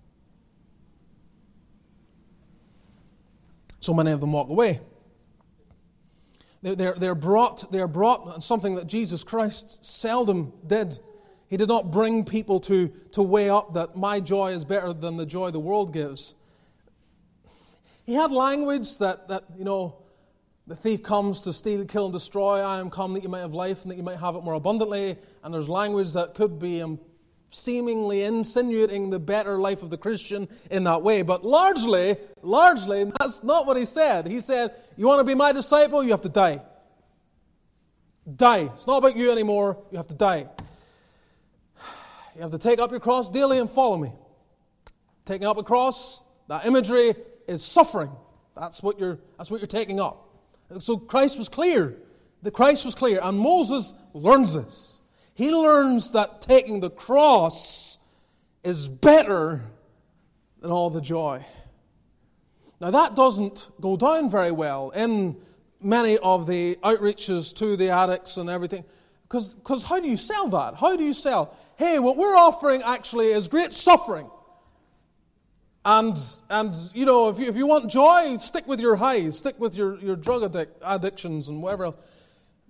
So 3.80 3.94
many 3.94 4.12
of 4.12 4.20
them 4.20 4.32
walk 4.32 4.50
away. 4.50 4.82
They're, 6.64 6.96
they're, 6.96 7.14
brought, 7.14 7.72
they're 7.72 7.88
brought 7.88 8.44
something 8.44 8.74
that 8.76 8.88
Jesus 8.88 9.24
Christ 9.24 9.86
seldom 9.86 10.52
did. 10.66 10.98
He 11.48 11.58
did 11.58 11.68
not 11.68 11.92
bring 11.92 12.26
people 12.26 12.60
to, 12.62 12.88
to 13.12 13.22
weigh 13.22 13.52
up 13.52 13.74
that 13.74 13.96
my 13.96 14.20
joy 14.20 14.54
is 14.54 14.66
better 14.66 14.92
than 14.92 15.18
the 15.18 15.28
joy 15.28 15.52
the 15.52 15.60
world 15.60 15.94
gives. 15.94 16.34
He 18.06 18.14
had 18.14 18.32
language 18.32 19.00
that, 19.00 19.28
that 19.30 19.46
you 19.58 19.64
know, 19.64 20.04
the 20.68 20.76
thief 20.76 21.04
comes 21.04 21.42
to 21.42 21.54
steal, 21.54 21.84
kill, 21.86 22.06
and 22.06 22.14
destroy. 22.14 22.60
I 22.60 22.80
am 22.80 22.90
come 22.90 23.14
that 23.14 23.24
you 23.24 23.30
might 23.30 23.40
have 23.40 23.54
life 23.54 23.84
and 23.84 23.92
that 23.92 23.98
you 23.98 24.04
might 24.04 24.20
have 24.20 24.36
it 24.36 24.44
more 24.44 24.54
abundantly. 24.54 25.18
And 25.44 25.54
there's 25.54 25.70
language 25.70 26.14
that 26.14 26.36
could 26.36 26.60
be 26.60 26.82
um, 26.82 27.00
seemingly 27.50 28.24
insinuating 28.24 29.10
the 29.10 29.20
better 29.20 29.58
life 29.58 29.82
of 29.84 29.90
the 29.90 29.98
Christian 29.98 30.48
in 30.70 30.84
that 30.84 31.02
way. 31.02 31.24
But 31.24 31.44
largely, 31.44 32.18
largely, 32.42 33.12
that's 33.20 33.44
not 33.44 33.66
what 33.66 33.78
he 33.78 33.86
said. 33.86 34.28
He 34.28 34.40
said, 34.40 34.76
You 34.98 35.08
want 35.08 35.20
to 35.20 35.24
be 35.24 35.36
my 35.36 35.52
disciple? 35.52 36.04
You 36.04 36.12
have 36.12 36.22
to 36.22 36.30
die. 36.30 36.62
Die. 38.36 38.70
It's 38.74 38.88
not 38.88 38.98
about 38.98 39.16
you 39.16 39.32
anymore. 39.32 39.84
You 39.92 39.98
have 39.98 40.08
to 40.08 40.16
die. 40.16 40.48
You 42.36 42.42
have 42.42 42.52
to 42.52 42.60
take 42.60 42.80
up 42.80 42.92
your 42.92 43.00
cross 43.00 43.30
daily 43.30 43.60
and 43.60 43.70
follow 43.70 43.98
me. 43.98 44.12
Taking 45.26 45.48
up 45.48 45.58
a 45.58 45.64
cross, 45.64 46.24
that 46.48 46.66
imagery 46.66 47.16
is 47.48 47.64
suffering. 47.64 48.12
That's 48.56 48.82
what 48.82 49.00
you're, 49.00 49.20
that's 49.38 49.52
what 49.52 49.60
you're 49.60 49.68
taking 49.68 50.00
up. 50.00 50.30
So 50.80 50.98
Christ 50.98 51.38
was 51.38 51.50
clear. 51.50 51.98
The 52.42 52.52
Christ 52.52 52.86
was 52.86 52.96
clear. 52.96 53.20
And 53.22 53.38
Moses 53.38 53.94
learns 54.14 54.54
this. 54.54 55.02
He 55.34 55.52
learns 55.52 56.12
that 56.12 56.42
taking 56.42 56.80
the 56.80 56.90
cross 56.90 57.98
is 58.64 58.88
better 58.90 59.62
than 60.62 60.72
all 60.72 60.90
the 60.90 61.02
joy. 61.02 61.46
Now, 62.82 62.92
that 62.92 63.16
doesn't 63.16 63.70
go 63.80 63.96
down 63.98 64.30
very 64.30 64.52
well 64.52 64.90
in 64.90 65.38
many 65.82 66.18
of 66.18 66.48
the 66.48 66.78
outreaches 66.84 67.56
to 67.58 67.78
the 67.78 67.90
addicts 67.90 68.38
and 68.38 68.50
everything. 68.50 68.84
Because 69.24 69.84
how 69.84 70.00
do 70.00 70.08
you 70.08 70.18
sell 70.18 70.48
that? 70.50 70.76
How 70.76 70.96
do 70.96 71.04
you 71.04 71.14
sell? 71.14 71.56
Hey, 71.78 72.00
what 72.00 72.16
we're 72.16 72.36
offering 72.36 72.82
actually 72.84 73.28
is 73.28 73.48
great 73.48 73.74
suffering. 73.74 74.30
And, 75.86 76.18
and 76.50 76.76
you 76.96 77.06
know, 77.06 77.30
if 77.30 77.38
you, 77.38 77.46
if 77.48 77.56
you 77.56 77.68
want 77.68 77.92
joy, 77.92 78.38
stick 78.38 78.68
with 78.68 78.80
your 78.80 78.96
highs, 78.96 79.38
stick 79.38 79.60
with 79.60 79.76
your, 79.76 80.00
your 80.00 80.16
drug 80.16 80.42
addic- 80.42 80.72
addictions 80.82 81.48
and 81.48 81.62
whatever 81.62 81.86
else. 81.86 81.98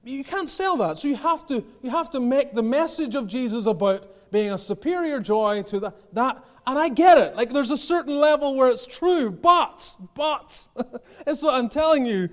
You 0.03 0.23
can't 0.25 0.49
sell 0.49 0.75
that. 0.77 0.97
So 0.97 1.07
you 1.07 1.15
have 1.15 1.45
to, 1.47 1.65
you 1.81 1.89
have 1.89 2.09
to 2.11 2.19
make 2.19 2.53
the 2.53 2.61
message 2.61 3.15
of 3.15 3.27
Jesus 3.27 3.67
about 3.67 4.31
being 4.31 4.51
a 4.51 4.57
superior 4.57 5.21
joy 5.21 5.63
to 5.63 5.79
that. 5.79 6.13
that 6.13 6.43
and 6.67 6.77
I 6.77 6.89
get 6.89 7.17
it. 7.17 7.37
Like 7.37 7.53
there's 7.53 7.71
a 7.71 7.77
certain 7.77 8.19
level 8.19 8.55
where 8.55 8.69
it's 8.69 8.85
true. 8.85 9.31
But, 9.31 9.95
but, 10.13 10.67
it's 11.25 11.41
what 11.41 11.55
I'm 11.55 11.69
telling 11.69 12.05
you. 12.05 12.29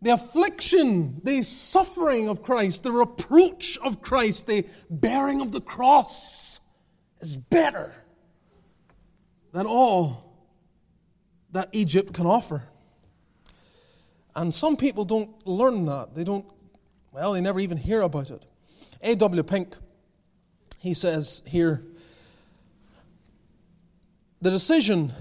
The 0.00 0.10
affliction, 0.12 1.20
the 1.24 1.42
suffering 1.42 2.28
of 2.28 2.44
Christ, 2.44 2.84
the 2.84 2.92
reproach 2.92 3.78
of 3.78 4.00
Christ, 4.00 4.46
the 4.46 4.64
bearing 4.88 5.40
of 5.40 5.50
the 5.50 5.60
cross 5.60 6.60
is 7.20 7.36
better 7.36 8.05
than 9.56 9.64
all 9.64 10.22
that 11.50 11.70
Egypt 11.72 12.12
can 12.12 12.26
offer. 12.26 12.62
And 14.34 14.52
some 14.52 14.76
people 14.76 15.06
don't 15.06 15.46
learn 15.46 15.86
that. 15.86 16.14
They 16.14 16.24
don't, 16.24 16.44
well, 17.10 17.32
they 17.32 17.40
never 17.40 17.58
even 17.58 17.78
hear 17.78 18.02
about 18.02 18.30
it. 18.30 18.44
A.W. 19.00 19.42
Pink 19.44 19.78
he 20.78 20.92
says 20.92 21.42
here 21.46 21.82
the 24.42 24.50
decision 24.50 25.14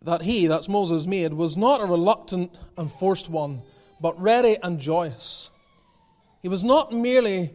that 0.00 0.22
he, 0.22 0.46
that's 0.46 0.68
Moses, 0.68 1.04
made 1.04 1.34
was 1.34 1.56
not 1.56 1.80
a 1.80 1.84
reluctant 1.84 2.60
and 2.78 2.92
forced 2.92 3.28
one, 3.28 3.62
but 4.00 4.16
ready 4.20 4.56
and 4.62 4.78
joyous. 4.78 5.50
He 6.42 6.48
was 6.48 6.62
not 6.62 6.92
merely, 6.92 7.54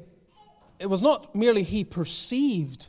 it 0.80 0.90
was 0.90 1.02
not 1.02 1.34
merely 1.34 1.64
he 1.64 1.86
perceived 1.86 2.88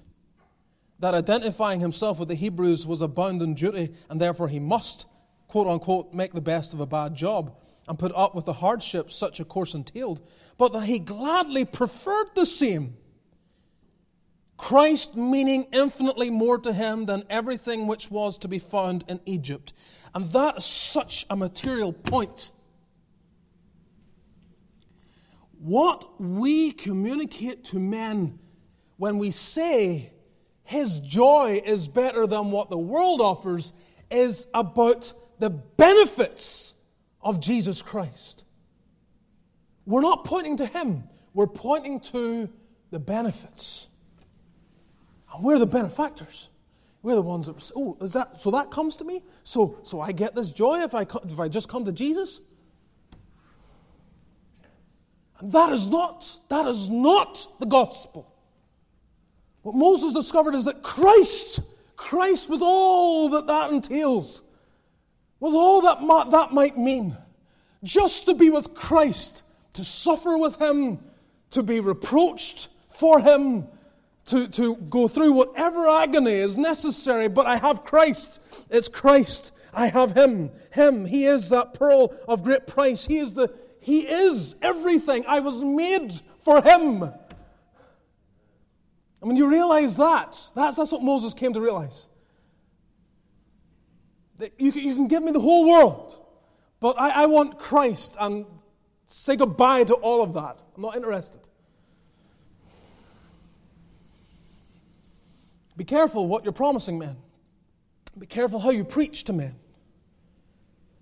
that 0.99 1.15
identifying 1.15 1.81
himself 1.81 2.19
with 2.19 2.29
the 2.29 2.35
Hebrews 2.35 2.87
was 2.87 3.01
a 3.01 3.09
bounden 3.09 3.55
duty 3.55 3.95
and 4.11 4.21
therefore 4.21 4.49
he 4.49 4.59
must, 4.59 5.07
quote 5.47 5.69
unquote, 5.69 6.13
make 6.13 6.33
the 6.33 6.41
best 6.41 6.75
of 6.75 6.81
a 6.81 6.87
bad 6.87 7.15
job 7.15 7.57
and 7.87 7.99
put 7.99 8.13
up 8.15 8.35
with 8.35 8.45
the 8.45 8.55
hardships 8.55 9.15
such 9.15 9.41
a 9.41 9.45
course 9.45 9.75
entailed, 9.75 10.21
but 10.59 10.73
that 10.73 10.85
he 10.85 10.99
gladly 10.99 11.65
preferred 11.65 12.29
the 12.35 12.45
same. 12.45 12.97
Christ 14.57 15.17
meaning 15.17 15.69
infinitely 15.73 16.31
more 16.31 16.59
to 16.59 16.73
him 16.73 17.07
than 17.07 17.23
everything 17.31 17.87
which 17.87 18.11
was 18.11 18.37
to 18.39 18.49
be 18.49 18.59
found 18.59 19.05
in 19.09 19.21
Egypt. 19.25 19.73
And 20.15 20.27
that 20.33 20.59
is 20.59 20.65
such 20.65 21.25
a 21.31 21.37
material 21.37 21.93
point. 21.93 22.51
What 25.61 26.21
we 26.21 26.73
communicate 26.73 27.65
to 27.67 27.79
men 27.79 28.41
when 28.97 29.19
we 29.19 29.31
say 29.31 30.13
his 30.69 31.01
joy 31.01 31.63
is 31.65 31.89
better 31.89 32.27
than 32.27 32.51
what 32.51 32.69
the 32.69 32.77
world 32.77 33.23
offers 33.23 33.73
is 34.11 34.47
about 34.53 35.15
the 35.39 35.49
benefits 35.49 36.75
of 37.23 37.41
Jesus 37.41 37.81
Christ. 37.81 38.45
We're 39.87 40.03
not 40.03 40.27
pointing 40.27 40.59
to 40.59 40.67
him, 40.67 41.05
we're 41.33 41.47
pointing 41.47 42.01
to 42.13 42.51
the 42.91 42.99
benefits. 42.99 43.89
And 45.33 45.43
we're 45.43 45.59
the 45.59 45.67
benefactors. 45.67 46.51
We're 47.01 47.15
the 47.15 47.23
ones 47.23 47.47
that, 47.47 47.73
oh, 47.75 47.97
is 48.03 48.13
that, 48.13 48.39
so 48.39 48.51
that 48.51 48.71
comes 48.71 48.99
to 48.99 49.05
me? 49.05 49.23
So, 49.45 49.79
so 49.85 50.03
I 50.03 50.13
get 50.13 50.35
this 50.35 50.53
joy 50.53 50.83
if 50.83 50.95
I, 50.95 51.07
if 51.25 51.41
I 51.41 51.49
just 51.49 51.71
come 51.71 51.87
to 51.87 51.93
Jesus? 51.93 52.43
And 55.39 55.51
that 55.53 55.73
is 55.73 55.89
not, 55.89 56.41
that 56.51 56.67
is 56.67 56.91
not 56.91 57.49
the 57.59 57.67
gospel. 57.67 58.35
What 59.69 59.77
Moses 59.77 60.15
discovered 60.15 60.55
is 60.55 60.65
that 60.65 60.83
Christ, 60.83 61.61
Christ 61.95 62.49
with 62.49 62.63
all 62.63 63.29
that 63.29 63.49
that 63.49 63.71
entails, 63.71 64.43
with 65.41 65.53
all 65.53 65.83
that 65.83 66.31
that 66.31 66.55
might 66.55 66.79
mean, 66.79 67.15
just 67.85 68.25
to 68.25 68.35
be 68.35 68.49
with 68.49 68.73
Christ, 68.73 69.43
to 69.75 69.85
suffer 69.85 70.39
with 70.39 70.59
Him, 70.59 71.01
to 71.51 71.63
be 71.63 71.81
reproached 71.81 72.69
for 72.89 73.21
Him, 73.21 73.67
to, 74.29 74.49
to 74.49 74.77
go 74.77 75.07
through 75.07 75.35
whatever 75.35 75.87
agony 75.87 76.33
is 76.33 76.57
necessary, 76.57 77.29
but 77.29 77.45
I 77.45 77.59
have 77.59 77.85
Christ. 77.85 78.41
It's 78.71 78.89
Christ. 78.89 79.53
I 79.75 79.89
have 79.89 80.17
Him. 80.17 80.51
Him. 80.71 81.05
He 81.05 81.27
is 81.27 81.51
that 81.51 81.75
pearl 81.75 82.15
of 82.27 82.43
great 82.43 82.67
price. 82.67 83.05
He 83.05 83.19
is 83.19 83.35
the 83.35 83.55
He 83.81 84.01
is 84.09 84.57
everything. 84.63 85.27
I 85.29 85.41
was 85.41 85.63
made 85.63 86.15
for 86.41 86.63
Him. 86.63 87.13
And 89.21 89.29
when 89.29 89.37
you 89.37 89.51
realize 89.51 89.97
that, 89.97 90.39
that's, 90.55 90.77
that's 90.77 90.93
what 90.93 91.03
Moses 91.03 91.35
came 91.35 91.53
to 91.53 91.61
realize. 91.61 92.09
That 94.39 94.53
you 94.59 94.71
can, 94.71 94.83
you 94.83 94.95
can 94.95 95.09
give 95.09 95.23
me 95.23 95.33
the 95.33 95.41
whole 95.41 95.69
world, 95.69 96.21
but 96.79 96.99
I, 96.99 97.23
I 97.23 97.27
want 97.27 97.59
Christ 97.59 98.17
and 98.21 98.47
say 99.07 99.35
goodbye 99.35 99.85
to 99.85 99.95
all 99.95 100.23
of 100.23 100.35
that. 100.35 100.59
I'm 100.77 100.83
not 100.83 100.95
interested. 100.95 101.41
Be 105.77 105.85
careful 105.85 106.27
what 106.29 106.45
you're 106.45 106.53
promising 106.53 106.99
men. 106.99 107.17
Be 108.17 108.27
careful 108.27 108.59
how 108.59 108.71
you 108.71 108.85
preach 108.85 109.25
to 109.25 109.33
men. 109.33 109.55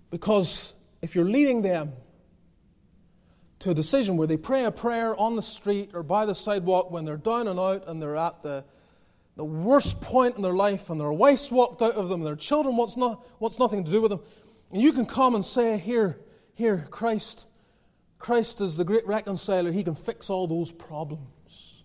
Because 0.09 0.75
if 1.01 1.15
you're 1.15 1.25
leading 1.25 1.61
them 1.61 1.93
to 3.59 3.71
a 3.71 3.73
decision 3.73 4.17
where 4.17 4.27
they 4.27 4.37
pray 4.37 4.65
a 4.65 4.71
prayer 4.71 5.15
on 5.19 5.35
the 5.35 5.41
street 5.41 5.91
or 5.93 6.03
by 6.03 6.25
the 6.25 6.35
sidewalk 6.35 6.91
when 6.91 7.05
they're 7.05 7.17
down 7.17 7.47
and 7.47 7.59
out 7.59 7.87
and 7.87 8.01
they're 8.01 8.17
at 8.17 8.43
the, 8.43 8.63
the 9.35 9.45
worst 9.45 9.99
point 10.01 10.35
in 10.35 10.41
their 10.41 10.53
life 10.53 10.89
and 10.89 10.99
their 11.01 11.11
wife's 11.11 11.51
walked 11.51 11.81
out 11.81 11.95
of 11.95 12.09
them 12.09 12.21
and 12.21 12.27
their 12.27 12.35
children 12.35 12.75
wants, 12.75 12.97
not, 12.97 13.25
wants 13.39 13.57
nothing 13.59 13.83
to 13.83 13.91
do 13.91 14.01
with 14.01 14.11
them. 14.11 14.21
And 14.71 14.81
you 14.81 14.91
can 14.91 15.05
come 15.05 15.33
and 15.33 15.43
say, 15.43 15.77
Here, 15.77 16.19
here, 16.53 16.87
Christ, 16.91 17.47
Christ 18.19 18.61
is 18.61 18.77
the 18.77 18.83
great 18.83 19.07
reconciler. 19.07 19.71
He 19.71 19.83
can 19.83 19.95
fix 19.95 20.29
all 20.29 20.47
those 20.47 20.71
problems. 20.71 21.83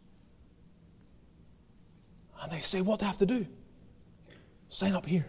And 2.42 2.50
they 2.50 2.60
say, 2.60 2.80
What 2.80 2.98
do 2.98 3.04
I 3.04 3.08
have 3.08 3.18
to 3.18 3.26
do? 3.26 3.46
Sign 4.68 4.94
up 4.94 5.06
here. 5.06 5.26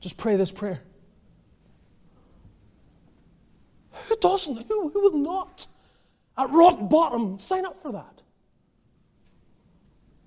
Just 0.00 0.16
pray 0.16 0.36
this 0.36 0.52
prayer. 0.52 0.82
Who 4.08 4.16
doesn't? 4.16 4.66
Who, 4.68 4.88
who 4.90 5.00
will 5.00 5.18
not? 5.18 5.66
At 6.38 6.50
rock 6.50 6.88
bottom, 6.90 7.38
sign 7.38 7.64
up 7.64 7.80
for 7.80 7.92
that. 7.92 8.22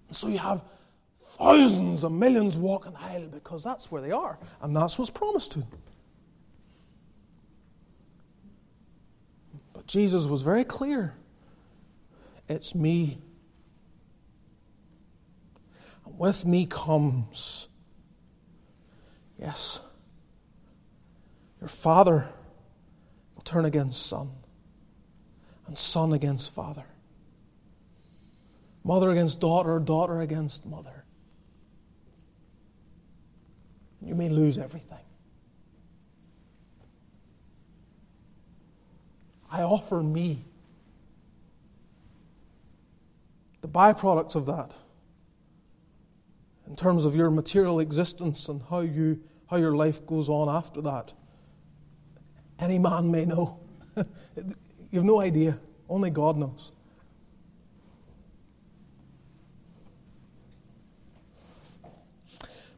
And 0.07 0.17
so 0.17 0.27
you 0.27 0.39
have 0.39 0.63
thousands 1.21 2.03
and 2.03 2.19
millions 2.19 2.57
walking 2.57 2.95
aisle 2.95 3.27
because 3.27 3.63
that's 3.63 3.91
where 3.91 4.01
they 4.01 4.11
are, 4.11 4.39
and 4.61 4.75
that's 4.75 4.97
what's 4.97 5.11
promised 5.11 5.51
to 5.53 5.59
them. 5.59 5.69
But 9.73 9.85
Jesus 9.85 10.25
was 10.25 10.41
very 10.41 10.63
clear 10.63 11.13
it's 12.47 12.73
me. 12.73 13.19
And 16.05 16.17
with 16.17 16.45
me 16.47 16.65
comes, 16.65 17.67
yes, 19.37 19.79
your 21.61 21.69
Father 21.69 22.27
turn 23.49 23.65
against 23.65 24.05
son, 24.05 24.29
and 25.65 25.75
son 25.75 26.13
against 26.13 26.53
father, 26.53 26.85
mother 28.83 29.09
against 29.09 29.41
daughter, 29.41 29.79
daughter 29.79 30.21
against 30.21 30.67
mother. 30.67 31.03
You 34.01 34.13
may 34.13 34.29
lose 34.29 34.59
everything. 34.59 34.99
I 39.51 39.63
offer 39.63 40.03
me 40.03 40.45
the 43.61 43.67
byproducts 43.67 44.35
of 44.35 44.45
that 44.45 44.75
in 46.67 46.75
terms 46.75 47.03
of 47.03 47.15
your 47.15 47.31
material 47.31 47.79
existence 47.79 48.47
and 48.47 48.61
how, 48.69 48.81
you, 48.81 49.21
how 49.49 49.57
your 49.57 49.75
life 49.75 50.05
goes 50.05 50.29
on 50.29 50.55
after 50.55 50.81
that 50.83 51.13
any 52.59 52.77
man 52.77 53.09
may 53.09 53.25
know. 53.25 53.59
you 53.95 54.99
have 54.99 55.03
no 55.03 55.19
idea. 55.19 55.59
Only 55.89 56.09
God 56.09 56.37
knows. 56.37 56.71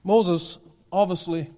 Moses 0.03 0.57
obviously 0.91 1.51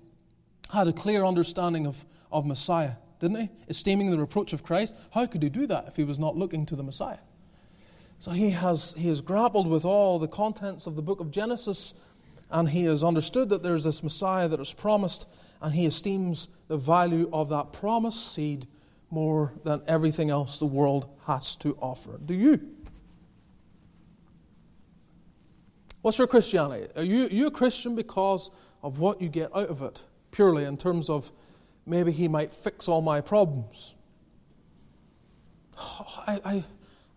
had 0.71 0.87
a 0.87 0.93
clear 0.93 1.23
understanding 1.23 1.87
of, 1.87 2.05
of 2.31 2.45
Messiah, 2.45 2.93
didn't 3.19 3.39
he? 3.39 3.49
Esteeming 3.69 4.11
the 4.11 4.17
reproach 4.17 4.53
of 4.53 4.63
Christ. 4.63 4.97
How 5.11 5.25
could 5.25 5.43
he 5.43 5.49
do 5.49 5.67
that 5.67 5.87
if 5.87 5.95
he 5.95 6.03
was 6.03 6.19
not 6.19 6.35
looking 6.35 6.65
to 6.65 6.75
the 6.75 6.83
Messiah? 6.83 7.19
So 8.19 8.31
he 8.31 8.51
has, 8.51 8.93
he 8.97 9.09
has 9.09 9.21
grappled 9.21 9.67
with 9.67 9.85
all 9.85 10.19
the 10.19 10.27
contents 10.27 10.87
of 10.87 10.95
the 10.95 11.01
book 11.01 11.19
of 11.19 11.31
Genesis 11.31 11.93
and 12.53 12.69
he 12.69 12.83
has 12.83 13.03
understood 13.03 13.49
that 13.49 13.63
there's 13.63 13.83
this 13.83 14.03
Messiah 14.03 14.47
that 14.47 14.59
is 14.59 14.73
promised, 14.73 15.27
and 15.63 15.73
he 15.73 15.85
esteems 15.85 16.49
the 16.67 16.77
value 16.77 17.29
of 17.33 17.49
that 17.49 17.73
promised 17.73 18.33
seed 18.33 18.67
more 19.09 19.53
than 19.63 19.81
everything 19.87 20.29
else 20.29 20.59
the 20.59 20.65
world 20.65 21.09
has 21.25 21.55
to 21.55 21.75
offer. 21.81 22.19
Do 22.23 22.33
you? 22.33 22.69
What's 26.01 26.17
your 26.17 26.27
Christianity? 26.27 26.87
Are 26.95 27.03
you, 27.03 27.27
you 27.29 27.47
a 27.47 27.51
Christian 27.51 27.95
because 27.95 28.51
of 28.83 28.99
what 28.99 29.21
you 29.21 29.29
get 29.29 29.55
out 29.55 29.69
of 29.69 29.81
it, 29.81 30.03
purely 30.31 30.65
in 30.65 30.75
terms 30.75 31.09
of 31.09 31.31
maybe 31.85 32.11
he 32.11 32.27
might 32.27 32.51
fix 32.51 32.87
all 32.87 33.01
my 33.01 33.21
problems? 33.21 33.95
I, 35.79 36.41
I, 36.43 36.63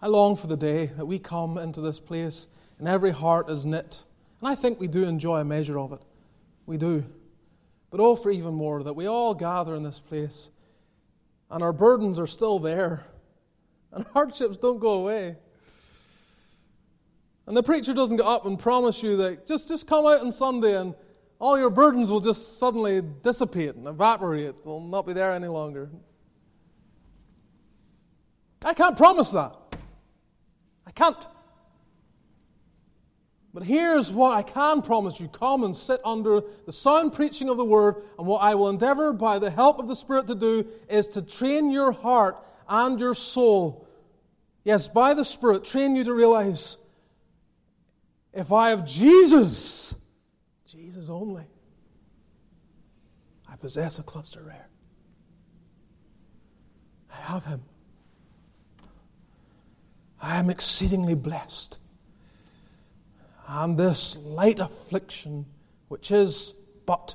I 0.01 0.07
long 0.07 0.36
for 0.36 0.47
the 0.47 0.57
day 0.57 0.86
that 0.86 1.07
we 1.07 1.18
come 1.18 1.59
into 1.59 1.80
this 1.80 1.99
place 1.99 2.47
and 2.78 2.86
every 2.86 3.11
heart 3.11 3.51
is 3.51 3.64
knit 3.64 4.05
and 4.40 4.49
I 4.49 4.55
think 4.55 4.78
we 4.78 4.86
do 4.86 5.05
enjoy 5.05 5.40
a 5.40 5.44
measure 5.44 5.78
of 5.78 5.92
it. 5.92 6.01
We 6.66 6.76
do. 6.76 7.05
But 7.91 8.01
oh, 8.01 8.16
for 8.16 8.30
even 8.30 8.55
more, 8.55 8.82
that 8.82 8.95
we 8.95 9.07
all 9.07 9.34
gather 9.34 9.74
in 9.74 9.82
this 9.82 10.01
place 10.01 10.51
and 11.51 11.62
our 11.62 11.72
burdens 11.72 12.18
are 12.18 12.26
still 12.26 12.59
there 12.59 13.07
and 13.93 14.05
hardships 14.09 14.57
don't 14.57 14.78
go 14.78 14.95
away. 14.95 15.37
And 17.47 17.57
the 17.57 17.62
preacher 17.62 17.95
doesn't 17.95 18.16
get 18.16 18.26
up 18.26 18.45
and 18.45 18.59
promise 18.59 19.03
you 19.03 19.16
that 19.18 19.47
just, 19.47 19.68
just 19.68 19.87
come 19.87 20.05
out 20.05 20.20
on 20.20 20.32
Sunday 20.32 20.76
and 20.76 20.95
all 21.39 21.59
your 21.59 21.70
burdens 21.70 22.11
will 22.11 22.20
just 22.20 22.59
suddenly 22.59 23.03
dissipate 23.22 23.76
and 23.76 23.87
evaporate. 23.87 24.62
They'll 24.64 24.80
not 24.80 25.07
be 25.07 25.12
there 25.12 25.32
any 25.32 25.47
longer. 25.47 25.91
I 28.64 28.74
can't 28.74 28.97
promise 28.97 29.30
that. 29.30 29.55
I 30.87 30.91
can't. 30.91 31.28
But 33.57 33.64
here's 33.64 34.12
what 34.12 34.36
I 34.36 34.42
can 34.42 34.82
promise 34.82 35.18
you 35.18 35.28
come 35.28 35.64
and 35.64 35.74
sit 35.74 36.02
under 36.04 36.42
the 36.66 36.72
sound 36.74 37.14
preaching 37.14 37.48
of 37.48 37.57
the 37.57 37.64
word, 37.64 38.02
and 38.18 38.26
what 38.26 38.42
I 38.42 38.54
will 38.54 38.68
endeavor 38.68 39.14
by 39.14 39.38
the 39.38 39.50
help 39.50 39.78
of 39.78 39.88
the 39.88 39.96
Spirit 39.96 40.26
to 40.26 40.34
do 40.34 40.66
is 40.90 41.09
to 41.09 41.22
train 41.22 41.70
your 41.70 41.90
heart 41.90 42.36
and 42.68 43.00
your 43.00 43.14
soul. 43.14 43.88
Yes, 44.62 44.88
by 44.88 45.14
the 45.14 45.24
Spirit, 45.24 45.64
train 45.64 45.96
you 45.96 46.04
to 46.04 46.12
realize 46.12 46.76
if 48.34 48.52
I 48.52 48.68
have 48.68 48.84
Jesus, 48.84 49.94
Jesus 50.66 51.09
only, 51.09 51.46
I 53.48 53.57
possess 53.57 53.98
a 53.98 54.02
cluster 54.02 54.42
rare. 54.42 54.68
I 57.11 57.32
have 57.32 57.46
Him. 57.46 57.62
I 60.20 60.36
am 60.36 60.50
exceedingly 60.50 61.14
blessed. 61.14 61.78
And 63.49 63.78
this 63.78 64.16
light 64.16 64.59
affliction, 64.59 65.47
which 65.88 66.11
is 66.11 66.55
but 66.84 67.14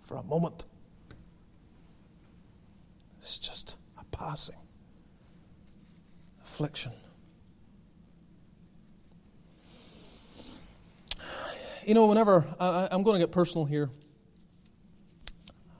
for 0.00 0.16
a 0.16 0.22
moment, 0.22 0.66
is 3.22 3.38
just 3.38 3.76
a 3.98 4.04
passing 4.16 4.56
affliction. 6.42 6.92
You 11.84 11.94
know, 11.94 12.06
whenever 12.06 12.46
I, 12.60 12.88
I'm 12.90 13.02
going 13.02 13.14
to 13.14 13.26
get 13.26 13.32
personal 13.32 13.64
here, 13.64 13.90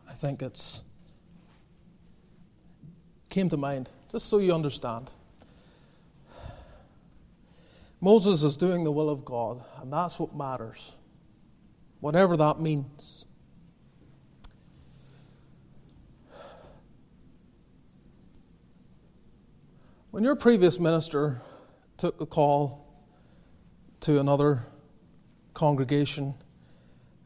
I 0.09 0.12
think 0.12 0.42
it's 0.42 0.82
came 3.30 3.49
to 3.49 3.57
mind, 3.57 3.88
just 4.12 4.28
so 4.28 4.38
you 4.38 4.55
understand. 4.55 5.12
Moses 8.05 8.42
is 8.42 8.59
doing 8.59 8.84
the 8.84 8.92
will 8.92 9.09
of 9.09 9.24
God, 9.24 9.64
and 9.80 9.90
that's 9.90 10.18
what 10.18 10.36
matters, 10.36 10.94
whatever 12.00 12.36
that 12.36 12.61
means. 12.61 13.24
When 20.11 20.22
your 20.22 20.36
previous 20.36 20.78
minister 20.78 21.40
took 21.96 22.20
a 22.20 22.26
call 22.26 22.86
to 24.00 24.20
another 24.20 24.66
congregation 25.55 26.34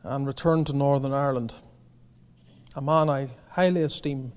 and 0.04 0.28
returned 0.28 0.68
to 0.68 0.72
Northern 0.74 1.12
Ireland, 1.12 1.54
a 2.76 2.80
man 2.80 3.10
I 3.10 3.30
highly 3.50 3.82
esteem 3.82 4.30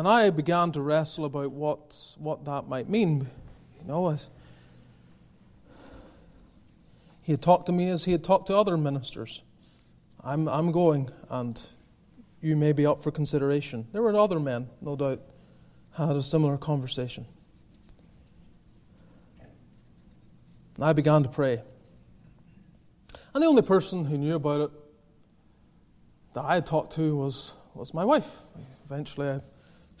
And 0.00 0.08
I 0.08 0.30
began 0.30 0.72
to 0.72 0.80
wrestle 0.80 1.26
about 1.26 1.52
what, 1.52 1.94
what 2.16 2.46
that 2.46 2.66
might 2.68 2.88
mean. 2.88 3.28
You 3.78 3.86
know, 3.86 4.16
he 7.20 7.32
had 7.32 7.42
talked 7.42 7.66
to 7.66 7.72
me 7.72 7.90
as 7.90 8.06
he 8.06 8.12
had 8.12 8.24
talked 8.24 8.46
to 8.46 8.56
other 8.56 8.78
ministers. 8.78 9.42
I'm, 10.24 10.48
I'm 10.48 10.72
going, 10.72 11.10
and 11.28 11.60
you 12.40 12.56
may 12.56 12.72
be 12.72 12.86
up 12.86 13.02
for 13.02 13.10
consideration. 13.10 13.88
There 13.92 14.00
were 14.00 14.16
other 14.16 14.40
men, 14.40 14.70
no 14.80 14.96
doubt, 14.96 15.20
had 15.92 16.16
a 16.16 16.22
similar 16.22 16.56
conversation. 16.56 17.26
And 20.76 20.84
I 20.86 20.94
began 20.94 21.24
to 21.24 21.28
pray. 21.28 21.60
And 23.34 23.42
the 23.42 23.48
only 23.48 23.60
person 23.60 24.06
who 24.06 24.16
knew 24.16 24.36
about 24.36 24.62
it 24.62 24.70
that 26.32 26.46
I 26.46 26.54
had 26.54 26.64
talked 26.64 26.94
to 26.94 27.14
was, 27.14 27.52
was 27.74 27.92
my 27.92 28.06
wife. 28.06 28.38
Eventually, 28.86 29.28
I 29.28 29.40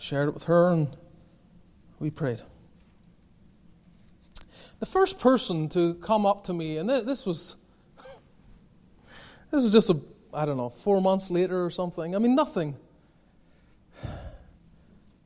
shared 0.00 0.28
it 0.28 0.34
with 0.34 0.44
her, 0.44 0.70
and 0.70 0.96
we 1.98 2.10
prayed. 2.10 2.40
The 4.78 4.86
first 4.86 5.18
person 5.18 5.68
to 5.70 5.94
come 5.94 6.24
up 6.24 6.44
to 6.44 6.54
me, 6.54 6.78
and 6.78 6.88
this 6.88 7.26
was 7.26 7.58
this 9.50 9.64
is 9.64 9.72
just 9.72 9.90
a 9.90 10.00
I 10.32 10.46
don't 10.46 10.56
know 10.56 10.70
four 10.70 11.00
months 11.00 11.30
later 11.30 11.64
or 11.64 11.70
something. 11.70 12.14
I 12.14 12.18
mean 12.18 12.34
nothing. 12.34 12.76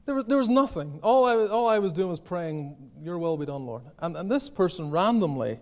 There 0.07 0.15
was, 0.15 0.25
there 0.27 0.37
was 0.37 0.51
nothing. 0.51 0.99
All 1.03 1.25
I, 1.25 1.47
all 1.47 1.67
I 1.67 1.79
was 1.79 1.93
doing 1.93 2.11
was 2.11 2.21
praying, 2.21 2.77
Your 3.01 3.17
will 3.17 3.39
be 3.39 3.47
done, 3.47 3.65
Lord. 3.65 3.85
And, 4.01 4.17
and 4.19 4.31
this 4.31 4.51
person 4.51 4.91
randomly, 4.91 5.61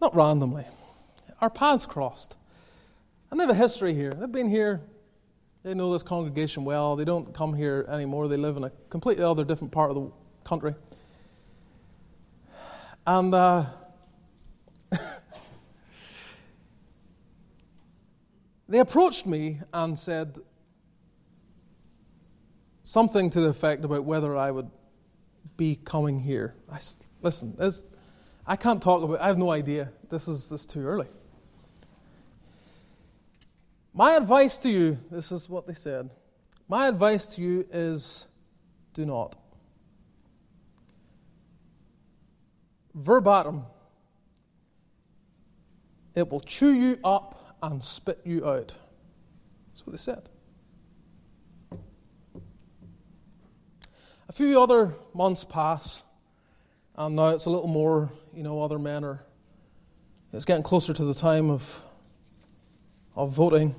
not 0.00 0.14
randomly, 0.14 0.66
our 1.40 1.50
paths 1.50 1.84
crossed. 1.84 2.36
And 3.30 3.40
they 3.40 3.44
have 3.44 3.50
a 3.50 3.58
history 3.58 3.92
here. 3.92 4.12
They've 4.12 4.30
been 4.30 4.48
here 4.48 4.82
they 5.62 5.74
know 5.74 5.92
this 5.92 6.02
congregation 6.02 6.64
well. 6.64 6.96
They 6.96 7.04
don't 7.04 7.32
come 7.32 7.54
here 7.54 7.86
anymore. 7.88 8.26
They 8.26 8.36
live 8.36 8.56
in 8.56 8.64
a 8.64 8.70
completely 8.90 9.22
other 9.24 9.44
different 9.44 9.72
part 9.72 9.90
of 9.90 9.96
the 9.96 10.10
country. 10.44 10.74
And 13.06 13.32
uh, 13.34 13.64
they 18.68 18.80
approached 18.80 19.24
me 19.26 19.60
and 19.72 19.96
said 19.98 20.38
something 22.82 23.30
to 23.30 23.40
the 23.40 23.48
effect 23.48 23.84
about 23.84 24.04
whether 24.04 24.36
I 24.36 24.50
would 24.50 24.70
be 25.56 25.76
coming 25.76 26.18
here. 26.18 26.56
I, 26.70 26.80
listen, 27.20 27.56
I 28.46 28.56
can't 28.56 28.82
talk 28.82 29.02
about 29.04 29.20
I 29.20 29.28
have 29.28 29.38
no 29.38 29.52
idea. 29.52 29.92
This 30.08 30.26
is, 30.26 30.48
this 30.48 30.62
is 30.62 30.66
too 30.66 30.84
early. 30.84 31.06
My 33.94 34.16
advice 34.16 34.56
to 34.58 34.70
you 34.70 34.98
this 35.10 35.32
is 35.32 35.48
what 35.48 35.66
they 35.66 35.74
said. 35.74 36.08
My 36.68 36.88
advice 36.88 37.26
to 37.36 37.42
you 37.42 37.66
is 37.70 38.26
do 38.94 39.04
not. 39.04 39.36
Verbatim, 42.94 43.64
it 46.14 46.30
will 46.30 46.40
chew 46.40 46.72
you 46.72 46.98
up 47.04 47.56
and 47.62 47.82
spit 47.82 48.20
you 48.24 48.46
out. 48.46 48.78
That's 49.68 49.86
what 49.86 49.92
they 49.92 49.98
said. 49.98 50.28
A 54.28 54.32
few 54.32 54.60
other 54.62 54.94
months 55.14 55.44
pass, 55.44 56.02
and 56.96 57.16
now 57.16 57.28
it's 57.28 57.44
a 57.44 57.50
little 57.50 57.68
more, 57.68 58.10
you 58.34 58.42
know, 58.42 58.62
other 58.62 58.78
men 58.78 59.04
are, 59.04 59.24
it's 60.32 60.46
getting 60.46 60.62
closer 60.62 60.94
to 60.94 61.04
the 61.04 61.14
time 61.14 61.50
of 61.50 61.84
of 63.14 63.30
voting. 63.30 63.74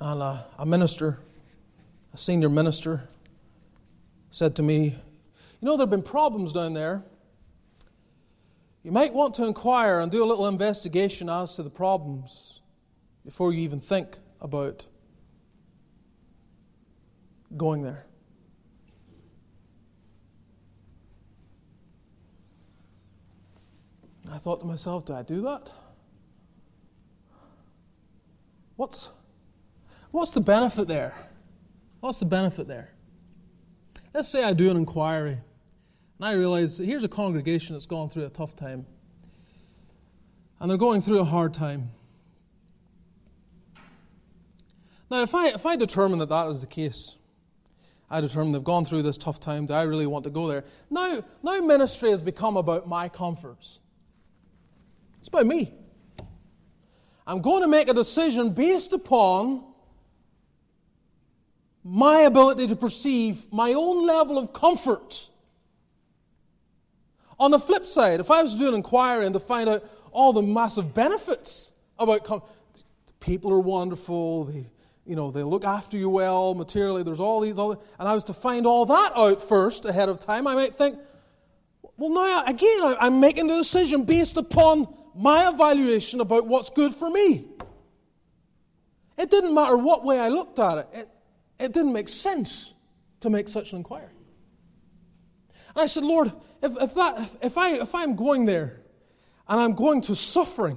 And 0.00 0.22
a, 0.22 0.46
a 0.58 0.66
minister, 0.66 1.18
a 2.14 2.18
senior 2.18 2.48
minister, 2.48 3.08
said 4.30 4.54
to 4.56 4.62
me, 4.62 4.84
You 4.84 4.92
know, 5.62 5.76
there 5.76 5.82
have 5.84 5.90
been 5.90 6.02
problems 6.02 6.52
down 6.52 6.74
there. 6.74 7.02
You 8.84 8.92
might 8.92 9.12
want 9.12 9.34
to 9.34 9.44
inquire 9.44 10.00
and 10.00 10.10
do 10.10 10.22
a 10.22 10.26
little 10.26 10.46
investigation 10.46 11.28
as 11.28 11.56
to 11.56 11.62
the 11.62 11.70
problems 11.70 12.60
before 13.24 13.52
you 13.52 13.60
even 13.60 13.80
think 13.80 14.16
about 14.40 14.86
going 17.56 17.82
there. 17.82 18.04
I 24.30 24.38
thought 24.38 24.60
to 24.60 24.66
myself, 24.66 25.04
do 25.04 25.14
I 25.14 25.22
do 25.22 25.40
that? 25.42 25.70
What's, 28.76 29.08
what's 30.10 30.32
the 30.32 30.40
benefit 30.40 30.88
there? 30.88 31.14
What's 32.00 32.20
the 32.20 32.26
benefit 32.26 32.68
there? 32.68 32.90
Let's 34.14 34.28
say 34.28 34.42
I 34.42 34.52
do 34.52 34.70
an 34.70 34.76
inquiry 34.76 35.38
and 36.18 36.26
I 36.26 36.32
realize 36.32 36.78
here's 36.78 37.04
a 37.04 37.08
congregation 37.08 37.74
that's 37.74 37.86
gone 37.86 38.08
through 38.08 38.26
a 38.26 38.30
tough 38.30 38.56
time 38.56 38.86
and 40.60 40.70
they're 40.70 40.78
going 40.78 41.02
through 41.02 41.20
a 41.20 41.24
hard 41.24 41.54
time. 41.54 41.90
Now, 45.10 45.22
if 45.22 45.34
I, 45.34 45.48
if 45.48 45.64
I 45.64 45.76
determine 45.76 46.18
that 46.18 46.28
that 46.28 46.48
is 46.48 46.60
the 46.60 46.66
case, 46.66 47.14
I 48.10 48.20
determine 48.20 48.52
they've 48.52 48.64
gone 48.64 48.84
through 48.84 49.02
this 49.02 49.16
tough 49.16 49.40
time, 49.40 49.66
do 49.66 49.74
I 49.74 49.82
really 49.82 50.06
want 50.06 50.24
to 50.24 50.30
go 50.30 50.46
there? 50.46 50.64
Now, 50.90 51.22
now 51.42 51.60
ministry 51.60 52.10
has 52.10 52.22
become 52.22 52.56
about 52.56 52.88
my 52.88 53.08
comforts. 53.08 53.78
It's 55.18 55.28
about 55.28 55.46
me. 55.46 55.74
I'm 57.26 57.42
going 57.42 57.62
to 57.62 57.68
make 57.68 57.88
a 57.88 57.94
decision 57.94 58.50
based 58.50 58.92
upon 58.92 59.64
my 61.90 62.20
ability 62.20 62.66
to 62.66 62.76
perceive 62.76 63.50
my 63.50 63.72
own 63.72 64.06
level 64.06 64.36
of 64.36 64.52
comfort. 64.52 65.30
On 67.40 67.50
the 67.50 67.58
flip 67.58 67.86
side, 67.86 68.20
if 68.20 68.30
I 68.30 68.42
was 68.42 68.52
to 68.52 68.58
do 68.58 68.68
an 68.68 68.74
inquiry 68.74 69.24
and 69.24 69.32
to 69.32 69.40
find 69.40 69.70
out 69.70 69.88
all 70.12 70.34
the 70.34 70.42
massive 70.42 70.92
benefits 70.92 71.72
about 71.98 72.28
people 73.20 73.50
are 73.54 73.60
wonderful, 73.60 74.44
they, 74.44 74.66
you 75.06 75.16
know, 75.16 75.30
they 75.30 75.42
look 75.42 75.64
after 75.64 75.96
you 75.96 76.10
well 76.10 76.52
materially, 76.52 77.02
there's 77.02 77.20
all 77.20 77.40
these, 77.40 77.58
other, 77.58 77.76
and 77.98 78.06
I 78.06 78.12
was 78.12 78.24
to 78.24 78.34
find 78.34 78.66
all 78.66 78.84
that 78.84 79.12
out 79.16 79.40
first 79.40 79.86
ahead 79.86 80.10
of 80.10 80.18
time, 80.18 80.46
I 80.46 80.54
might 80.54 80.74
think, 80.74 80.98
well, 81.96 82.10
now 82.10 82.44
again, 82.44 82.96
I'm 83.00 83.18
making 83.18 83.46
the 83.46 83.56
decision 83.56 84.04
based 84.04 84.36
upon 84.36 84.94
my 85.14 85.48
evaluation 85.48 86.20
about 86.20 86.46
what's 86.46 86.68
good 86.68 86.92
for 86.94 87.08
me. 87.08 87.46
It 89.16 89.30
didn't 89.30 89.54
matter 89.54 89.76
what 89.76 90.04
way 90.04 90.20
I 90.20 90.28
looked 90.28 90.58
at 90.58 90.78
it, 90.78 90.88
it, 90.92 91.08
it 91.58 91.72
didn't 91.72 91.92
make 91.92 92.08
sense 92.08 92.74
to 93.20 93.30
make 93.30 93.48
such 93.48 93.72
an 93.72 93.78
inquiry. 93.78 94.12
And 95.74 95.82
I 95.82 95.86
said, 95.86 96.04
Lord, 96.04 96.32
if, 96.62 96.76
if, 96.80 96.94
that, 96.94 97.36
if, 97.42 97.58
I, 97.58 97.74
if 97.74 97.94
I'm 97.94 98.16
going 98.16 98.44
there 98.44 98.80
and 99.48 99.60
I'm 99.60 99.74
going 99.74 100.00
to 100.02 100.16
suffering, 100.16 100.76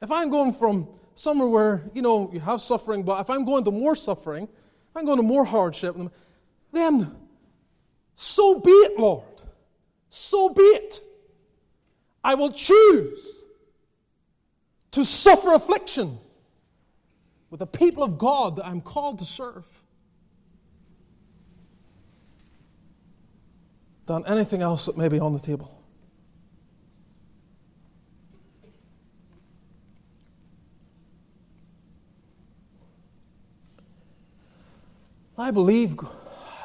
if 0.00 0.10
I'm 0.10 0.30
going 0.30 0.52
from 0.52 0.88
somewhere 1.14 1.48
where, 1.48 1.90
you 1.94 2.02
know, 2.02 2.30
you 2.32 2.40
have 2.40 2.60
suffering, 2.60 3.02
but 3.02 3.20
if 3.20 3.30
I'm 3.30 3.44
going 3.44 3.64
to 3.64 3.70
more 3.70 3.96
suffering, 3.96 4.48
I'm 4.94 5.04
going 5.04 5.18
to 5.18 5.22
more 5.22 5.44
hardship, 5.44 5.96
then 6.72 7.16
so 8.14 8.60
be 8.60 8.70
it, 8.70 8.98
Lord. 8.98 9.24
So 10.08 10.50
be 10.50 10.62
it. 10.62 11.02
I 12.22 12.34
will 12.34 12.52
choose 12.52 13.42
to 14.92 15.04
suffer 15.04 15.54
affliction 15.54 16.18
with 17.50 17.60
the 17.60 17.66
people 17.66 18.02
of 18.02 18.18
God 18.18 18.56
that 18.56 18.66
I'm 18.66 18.80
called 18.80 19.18
to 19.18 19.24
serve 19.24 19.81
than 24.06 24.26
anything 24.26 24.62
else 24.62 24.86
that 24.86 24.96
may 24.96 25.08
be 25.08 25.18
on 25.18 25.32
the 25.32 25.40
table. 25.40 25.78
I 35.38 35.50
believe, 35.50 35.96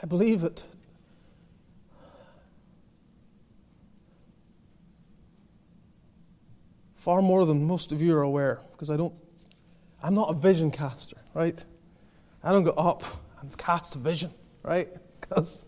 I 0.03 0.05
believe 0.05 0.43
it. 0.43 0.63
Far 6.95 7.21
more 7.21 7.45
than 7.45 7.65
most 7.65 7.91
of 7.91 8.01
you 8.01 8.15
are 8.17 8.21
aware, 8.21 8.59
because 8.73 8.89
I 8.89 8.97
don't, 8.97 9.13
I'm 10.03 10.13
not 10.13 10.29
a 10.29 10.33
vision 10.33 10.69
caster, 10.69 11.17
right? 11.33 11.63
I 12.43 12.51
don't 12.51 12.65
go 12.65 12.71
up 12.71 13.03
and 13.39 13.57
cast 13.57 13.95
a 13.95 13.99
vision, 13.99 14.31
right? 14.61 14.89
Because 15.21 15.65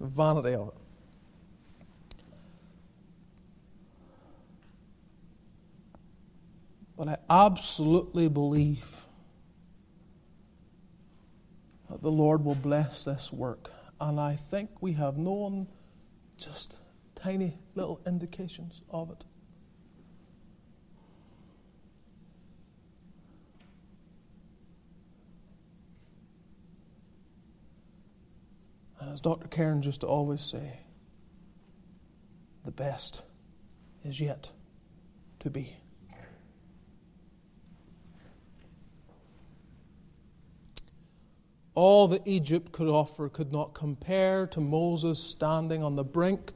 vanity 0.00 0.54
of 0.54 0.68
it. 0.68 0.74
But 6.96 7.08
I 7.08 7.18
absolutely 7.28 8.28
believe 8.28 9.06
that 11.90 12.02
the 12.02 12.10
Lord 12.10 12.44
will 12.44 12.54
bless 12.54 13.04
this 13.04 13.32
work. 13.32 13.70
And 14.00 14.18
I 14.18 14.34
think 14.34 14.70
we 14.80 14.92
have 14.94 15.16
known 15.16 15.68
just 16.36 16.78
tiny 17.14 17.58
little 17.74 18.00
indications 18.06 18.82
of 18.90 19.10
it. 19.10 19.24
And 29.06 29.14
as 29.14 29.20
Dr. 29.20 29.46
Cairns 29.46 29.86
used 29.86 30.00
to 30.00 30.08
always 30.08 30.40
say, 30.40 30.80
the 32.64 32.72
best 32.72 33.22
is 34.02 34.18
yet 34.18 34.50
to 35.38 35.48
be. 35.48 35.76
All 41.74 42.08
that 42.08 42.22
Egypt 42.24 42.72
could 42.72 42.88
offer 42.88 43.28
could 43.28 43.52
not 43.52 43.74
compare 43.74 44.44
to 44.48 44.60
Moses 44.60 45.20
standing 45.22 45.84
on 45.84 45.94
the 45.94 46.02
brink 46.02 46.50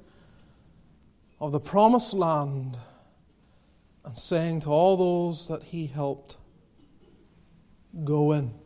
of 1.41 1.53
the 1.53 1.61
promised 1.61 2.15
land 2.15 2.77
and 4.05 4.19
saying 4.19 4.59
to 4.61 4.71
all 4.71 4.97
those 4.97 5.47
that 5.47 5.63
he 5.63 5.87
helped, 5.87 6.37
Go 8.03 8.33
in. 8.33 8.60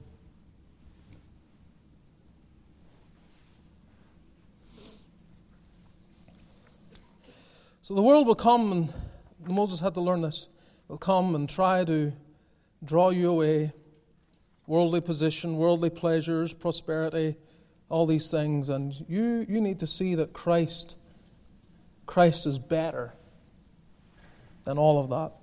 So 7.85 7.93
the 7.93 8.01
world 8.01 8.27
will 8.27 8.35
come, 8.35 8.73
and 8.73 8.91
Moses 9.47 9.79
had 9.79 9.93
to 9.93 10.01
learn 10.01 10.23
this, 10.23 10.49
will 10.89 10.97
come 10.97 11.35
and 11.35 11.47
try 11.47 11.85
to 11.85 12.15
draw 12.83 13.11
you 13.11 13.31
away 13.31 13.75
worldly 14.67 15.03
position, 15.03 15.59
worldly 15.59 15.91
pleasures, 15.91 16.55
prosperity, 16.55 17.37
all 17.91 18.07
these 18.07 18.31
things. 18.31 18.71
And 18.71 18.95
you, 19.07 19.45
you 19.47 19.61
need 19.61 19.81
to 19.81 19.87
see 19.87 20.15
that 20.15 20.33
Christ, 20.33 20.97
Christ 22.07 22.47
is 22.47 22.59
better 22.59 23.13
than 24.65 24.79
all 24.79 24.99
of 24.99 25.11
that. 25.11 25.35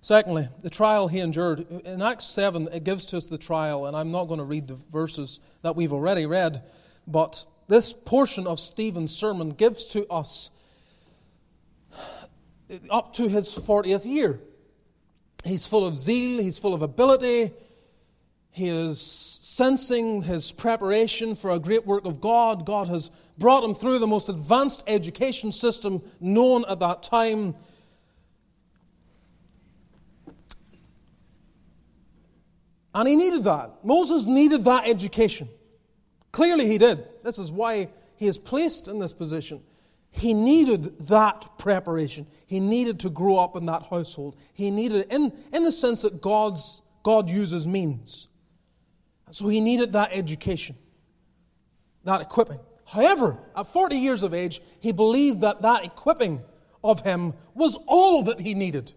Secondly, 0.00 0.48
the 0.62 0.70
trial 0.70 1.08
he 1.08 1.18
endured. 1.18 1.68
In 1.84 2.02
Acts 2.02 2.26
7, 2.26 2.68
it 2.72 2.84
gives 2.84 3.04
to 3.06 3.16
us 3.16 3.26
the 3.26 3.36
trial, 3.36 3.86
and 3.86 3.96
I'm 3.96 4.12
not 4.12 4.26
going 4.26 4.38
to 4.38 4.44
read 4.44 4.68
the 4.68 4.78
verses 4.92 5.40
that 5.62 5.74
we've 5.74 5.92
already 5.92 6.24
read, 6.24 6.62
but 7.04 7.46
this 7.66 7.92
portion 7.92 8.46
of 8.46 8.60
Stephen's 8.60 9.12
sermon 9.12 9.50
gives 9.50 9.86
to 9.86 10.06
us 10.06 10.52
up 12.90 13.14
to 13.14 13.28
his 13.28 13.48
40th 13.48 14.04
year. 14.04 14.40
He's 15.44 15.66
full 15.66 15.86
of 15.86 15.96
zeal, 15.96 16.42
he's 16.42 16.58
full 16.58 16.74
of 16.74 16.82
ability, 16.82 17.52
he 18.50 18.68
is 18.68 19.00
sensing 19.00 20.22
his 20.22 20.52
preparation 20.52 21.34
for 21.34 21.50
a 21.50 21.58
great 21.58 21.84
work 21.84 22.06
of 22.06 22.20
God. 22.20 22.64
God 22.64 22.86
has 22.86 23.10
brought 23.36 23.64
him 23.64 23.74
through 23.74 23.98
the 23.98 24.06
most 24.06 24.28
advanced 24.28 24.84
education 24.86 25.50
system 25.50 26.02
known 26.20 26.64
at 26.68 26.78
that 26.78 27.02
time. 27.02 27.56
And 32.94 33.08
he 33.08 33.16
needed 33.16 33.42
that. 33.44 33.84
Moses 33.84 34.24
needed 34.24 34.64
that 34.64 34.88
education. 34.88 35.48
Clearly, 36.30 36.68
he 36.68 36.78
did. 36.78 37.04
This 37.24 37.38
is 37.38 37.50
why 37.50 37.88
he 38.16 38.28
is 38.28 38.38
placed 38.38 38.86
in 38.86 39.00
this 39.00 39.12
position. 39.12 39.62
He 40.16 40.32
needed 40.32 40.96
that 41.08 41.58
preparation. 41.58 42.28
He 42.46 42.60
needed 42.60 43.00
to 43.00 43.10
grow 43.10 43.36
up 43.36 43.56
in 43.56 43.66
that 43.66 43.82
household. 43.90 44.36
He 44.52 44.70
needed 44.70 45.00
it 45.00 45.06
in, 45.10 45.32
in 45.52 45.64
the 45.64 45.72
sense 45.72 46.02
that 46.02 46.20
God's, 46.20 46.82
God 47.02 47.28
uses 47.28 47.66
means. 47.66 48.28
So 49.32 49.48
he 49.48 49.60
needed 49.60 49.94
that 49.94 50.10
education, 50.12 50.76
that 52.04 52.20
equipping. 52.20 52.60
However, 52.84 53.38
at 53.56 53.66
40 53.66 53.96
years 53.96 54.22
of 54.22 54.32
age, 54.32 54.60
he 54.78 54.92
believed 54.92 55.40
that 55.40 55.62
that 55.62 55.84
equipping 55.84 56.44
of 56.84 57.00
him 57.00 57.34
was 57.52 57.76
all 57.88 58.22
that 58.22 58.40
he 58.40 58.54
needed. 58.54 58.92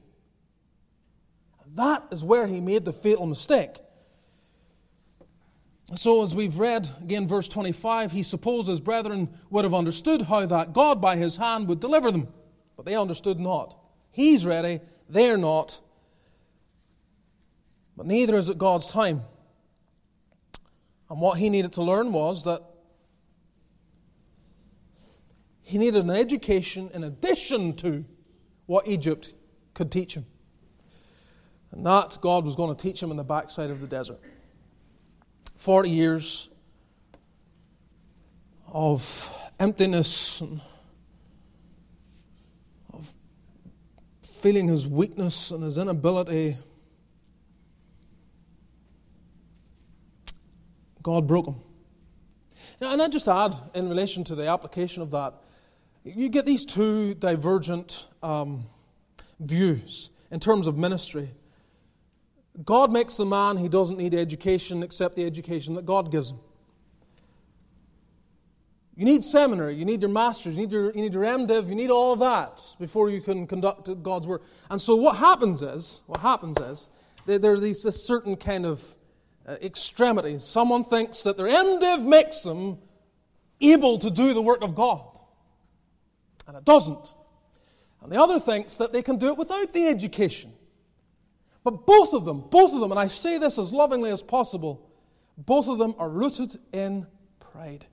That 1.74 2.04
is 2.12 2.24
where 2.24 2.46
he 2.46 2.62
made 2.62 2.86
the 2.86 2.94
fatal 2.94 3.26
mistake. 3.26 3.78
So, 5.96 6.22
as 6.22 6.36
we've 6.36 6.60
read 6.60 6.90
again, 7.02 7.28
verse 7.28 7.48
25, 7.48 8.12
he 8.12 8.22
supposed 8.22 8.68
his 8.68 8.82
brethren 8.82 9.30
would 9.50 9.64
have 9.64 9.74
understood 9.74 10.24
how 10.24 10.46
that 10.46 10.74
God 10.74 11.02
by 11.02 11.16
his 11.16 11.38
hand 11.38 11.68
would 11.70 11.80
deliver 11.80 12.12
them, 12.12 12.28
but 12.76 12.86
they 12.86 12.96
understood 12.96 13.40
not. 13.40 13.78
He's 14.12 14.46
ready, 14.46 14.82
they're 15.08 15.38
not. 15.38 15.80
But 17.96 18.06
neither 18.06 18.38
is 18.38 18.50
it 18.50 18.58
God's 18.58 18.88
time. 18.88 19.22
And 21.10 21.22
what 21.22 21.40
he 21.40 21.50
needed 21.50 21.74
to 21.74 21.84
learn 21.84 22.12
was 22.12 22.44
that 22.44 22.62
he 25.64 25.78
needed 25.78 26.04
an 26.04 26.10
education 26.10 26.90
in 26.94 27.04
addition 27.04 27.76
to 27.78 28.04
what 28.66 28.88
Egypt 28.88 29.34
could 29.74 29.90
teach 29.90 30.16
him. 30.16 30.26
And 31.72 31.86
that 31.86 32.18
God 32.20 32.44
was 32.44 32.56
going 32.56 32.76
to 32.76 32.82
teach 32.82 33.02
him 33.02 33.10
in 33.10 33.18
the 33.18 33.24
backside 33.24 33.70
of 33.70 33.80
the 33.80 33.88
desert. 33.88 34.20
40 35.58 35.90
years 35.90 36.50
of 38.68 39.34
emptiness 39.60 40.42
and 40.42 40.62
of 42.94 43.12
feeling 44.22 44.68
his 44.68 44.88
weakness 44.88 45.52
and 45.52 45.64
his 45.64 45.78
inability 45.78 46.58
God 51.08 51.26
broke 51.26 51.48
him. 51.48 51.56
And 52.82 53.02
I 53.02 53.08
just 53.08 53.30
add, 53.30 53.56
in 53.74 53.88
relation 53.88 54.26
to 54.26 54.36
the 54.36 54.48
application 54.48 55.02
of 55.02 55.12
that, 55.12 55.36
you 56.04 56.28
get 56.28 56.46
these 56.46 56.66
two 56.66 57.14
divergent 57.14 58.08
um, 58.22 58.66
views 59.40 60.10
in 60.32 60.42
terms 60.42 60.68
of 60.68 60.78
ministry. 60.78 61.30
God 62.64 62.92
makes 62.92 63.18
the 63.18 63.26
man, 63.26 63.58
he 63.58 63.70
doesn't 63.70 63.98
need 63.98 64.14
education 64.14 64.82
except 64.84 65.16
the 65.16 65.26
education 65.26 65.76
that 65.76 65.86
God 65.86 66.12
gives 66.12 66.32
him. 66.32 66.40
You 68.96 69.06
need 69.06 69.24
seminary, 69.24 69.76
you 69.76 69.86
need 69.86 70.02
your 70.02 70.10
master's, 70.10 70.56
you 70.56 70.62
need 70.62 70.72
your, 70.72 70.86
you 70.86 71.04
need 71.04 71.14
your 71.14 71.24
MDiv, 71.24 71.70
you 71.70 71.76
need 71.76 71.92
all 71.92 72.16
that 72.16 72.64
before 72.80 73.12
you 73.12 73.22
can 73.22 73.46
conduct 73.46 74.02
God's 74.02 74.26
work. 74.26 74.44
And 74.72 74.82
so 74.82 74.96
what 74.96 75.18
happens 75.18 75.62
is, 75.62 76.02
what 76.08 76.20
happens 76.20 76.58
is, 76.58 76.90
there 77.28 77.52
are 77.54 77.60
these, 77.60 77.84
certain 78.04 78.36
kind 78.36 78.66
of 78.66 78.84
uh, 79.46 79.58
extremities. 79.62 80.44
Someone 80.44 80.84
thinks 80.84 81.22
that 81.24 81.38
their 81.38 81.46
MDiv 81.46 82.06
makes 82.06 82.42
them 82.42 82.80
able 83.62 84.00
to 84.00 84.10
do 84.10 84.34
the 84.34 84.42
work 84.42 84.64
of 84.64 84.74
God, 84.74 85.20
and 86.48 86.58
it 86.58 86.66
doesn't. 86.66 87.14
And 88.02 88.12
the 88.12 88.20
other 88.20 88.40
thinks 88.40 88.78
that 88.78 88.94
they 88.94 89.04
can 89.04 89.18
do 89.18 89.28
it 89.28 89.38
without 89.38 89.74
the 89.74 89.86
education. 89.88 90.54
But 91.64 91.86
both 91.86 92.14
of 92.14 92.26
them, 92.26 92.44
both 92.50 92.74
of 92.74 92.80
them, 92.80 92.92
and 92.92 93.00
I 93.00 93.08
say 93.08 93.38
this 93.38 93.58
as 93.58 93.74
lovingly 93.74 94.10
as 94.12 94.24
possible, 94.24 94.90
both 95.38 95.68
of 95.68 95.78
them 95.78 95.96
are 95.98 96.10
rooted 96.10 96.58
in 96.72 97.06
pride. 97.40 97.86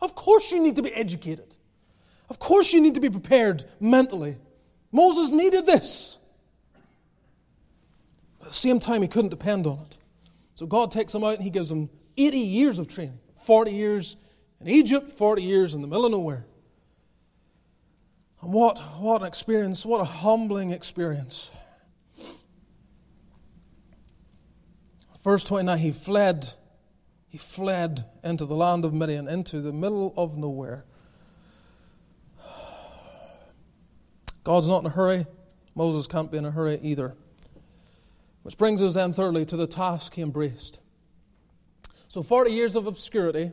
Of 0.00 0.14
course, 0.14 0.50
you 0.52 0.62
need 0.62 0.76
to 0.76 0.82
be 0.82 0.92
educated. 0.92 1.56
Of 2.28 2.38
course, 2.38 2.72
you 2.72 2.80
need 2.80 2.94
to 2.94 3.00
be 3.00 3.10
prepared 3.10 3.64
mentally. 3.80 4.36
Moses 4.92 5.30
needed 5.30 5.66
this. 5.66 6.18
But 8.38 8.46
at 8.46 8.52
the 8.52 8.58
same 8.58 8.78
time, 8.78 9.02
he 9.02 9.08
couldn't 9.08 9.30
depend 9.30 9.66
on 9.66 9.78
it. 9.78 9.96
So 10.54 10.66
God 10.66 10.90
takes 10.90 11.14
him 11.14 11.24
out 11.24 11.34
and 11.34 11.42
he 11.42 11.50
gives 11.50 11.70
him 11.70 11.90
80 12.16 12.38
years 12.38 12.78
of 12.78 12.88
training 12.88 13.18
40 13.34 13.72
years 13.72 14.16
in 14.60 14.68
Egypt, 14.68 15.10
40 15.10 15.42
years 15.42 15.74
in 15.74 15.82
the 15.82 15.88
middle 15.88 16.06
of 16.06 16.12
nowhere. 16.12 16.46
What, 18.44 18.78
what 18.98 19.22
an 19.22 19.26
experience, 19.26 19.86
what 19.86 20.00
a 20.00 20.04
humbling 20.04 20.70
experience. 20.70 21.50
Verse 25.22 25.42
29 25.44 25.78
He 25.78 25.90
fled, 25.90 26.50
he 27.28 27.38
fled 27.38 28.04
into 28.22 28.44
the 28.44 28.54
land 28.54 28.84
of 28.84 28.92
Midian, 28.92 29.28
into 29.28 29.60
the 29.60 29.72
middle 29.72 30.12
of 30.16 30.36
nowhere. 30.36 30.84
God's 34.44 34.68
not 34.68 34.80
in 34.80 34.86
a 34.86 34.90
hurry. 34.90 35.26
Moses 35.74 36.06
can't 36.06 36.30
be 36.30 36.36
in 36.36 36.44
a 36.44 36.50
hurry 36.50 36.78
either. 36.82 37.14
Which 38.42 38.58
brings 38.58 38.82
us 38.82 38.92
then, 38.92 39.14
thirdly, 39.14 39.46
to 39.46 39.56
the 39.56 39.66
task 39.66 40.14
he 40.14 40.22
embraced. 40.22 40.78
So, 42.08 42.22
40 42.22 42.52
years 42.52 42.76
of 42.76 42.86
obscurity, 42.86 43.52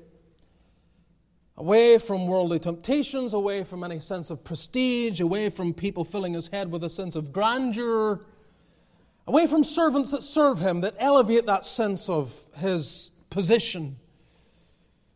away 1.58 1.98
from 1.98 2.28
worldly 2.28 2.60
temptations, 2.60 3.34
away 3.34 3.64
from 3.64 3.84
any 3.84 4.00
sense 4.00 4.30
of 4.30 4.44
prestige, 4.44 5.20
away 5.20 5.50
from 5.50 5.74
people 5.74 6.04
filling 6.04 6.34
his 6.34 6.48
head 6.48 6.72
with 6.72 6.84
a 6.84 6.90
sense 6.90 7.16
of 7.16 7.32
grandeur, 7.32 8.26
away 9.28 9.48
from 9.48 9.64
servants 9.64 10.12
that 10.12 10.24
serve 10.24 10.60
him, 10.60 10.82
that 10.82 10.96
elevate 10.98 11.46
that 11.46 11.66
sense 11.66 12.10
of 12.10 12.46
his 12.58 13.12
position. 13.30 13.98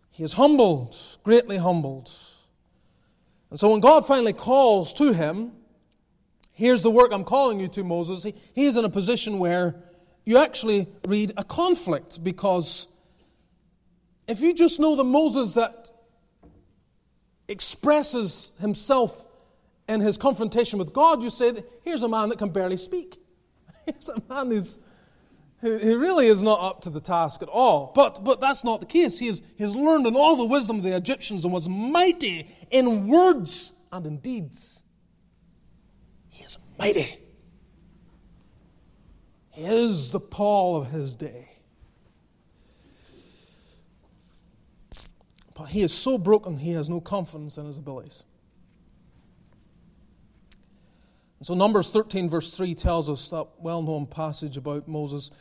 He 0.09 0.23
is 0.23 0.33
humbled, 0.33 0.95
greatly 1.23 1.57
humbled. 1.57 2.11
And 3.49 3.59
so 3.59 3.71
when 3.71 3.79
God 3.79 4.07
finally 4.07 4.33
calls 4.33 4.93
to 4.95 5.13
him, 5.13 5.51
here's 6.53 6.81
the 6.81 6.91
work 6.91 7.11
I'm 7.11 7.23
calling 7.23 7.59
you 7.59 7.67
to, 7.69 7.83
Moses, 7.83 8.23
he, 8.23 8.33
he 8.53 8.65
is 8.65 8.77
in 8.77 8.85
a 8.85 8.89
position 8.89 9.39
where 9.39 9.75
you 10.25 10.37
actually 10.37 10.87
read 11.05 11.33
a 11.37 11.43
conflict 11.43 12.23
because 12.23 12.87
if 14.27 14.41
you 14.41 14.53
just 14.53 14.79
know 14.79 14.95
the 14.95 15.03
Moses 15.03 15.53
that 15.53 15.84
expresses 17.47 18.51
himself 18.59 19.29
in 19.87 20.01
his 20.01 20.17
confrontation 20.17 20.79
with 20.79 20.93
God, 20.93 21.21
you 21.21 21.29
say, 21.29 21.53
here's 21.83 22.03
a 22.03 22.07
man 22.07 22.29
that 22.29 22.37
can 22.37 22.49
barely 22.49 22.77
speak. 22.77 23.19
Here's 23.85 24.09
a 24.09 24.19
man 24.27 24.49
who's, 24.49 24.79
who, 25.61 25.77
who 25.77 25.99
really 25.99 26.25
is 26.25 26.41
not 26.41 26.59
up 26.59 26.81
to 26.81 26.89
the 26.89 26.99
task 26.99 27.43
at 27.43 27.49
all. 27.49 27.91
But, 27.93 28.23
but 28.23 28.41
that's 28.41 28.63
not 28.63 28.79
the 28.79 28.87
case. 28.87 29.19
He 29.19 29.27
has, 29.27 29.43
he 29.55 29.63
has 29.63 29.75
learned 29.75 30.07
in 30.07 30.15
all 30.15 30.35
the 30.35 30.45
wisdom 30.47 30.77
of 30.77 30.83
the 30.83 30.95
Egyptians 30.95 31.43
and 31.45 31.53
was 31.53 31.69
mighty 31.69 32.49
in 32.71 33.07
words 33.07 33.73
and 33.91 34.07
in 34.07 34.17
deeds. 34.17 34.83
He 36.29 36.43
is 36.43 36.57
mighty. 36.79 37.19
He 39.51 39.63
is 39.63 40.11
the 40.11 40.19
Paul 40.19 40.77
of 40.77 40.89
his 40.89 41.13
day. 41.13 41.49
But 45.53 45.54
he 45.65 45.81
is 45.81 45.93
so 45.93 46.17
broken, 46.17 46.57
he 46.57 46.71
has 46.71 46.89
no 46.89 47.01
confidence 47.01 47.57
in 47.57 47.65
his 47.65 47.77
abilities. 47.77 48.23
And 51.39 51.47
so, 51.47 51.53
Numbers 51.53 51.91
13, 51.91 52.29
verse 52.29 52.55
3 52.55 52.75
tells 52.75 53.09
us 53.09 53.29
that 53.29 53.47
well 53.59 53.81
known 53.81 54.07
passage 54.07 54.57
about 54.57 54.87
Moses. 54.87 55.31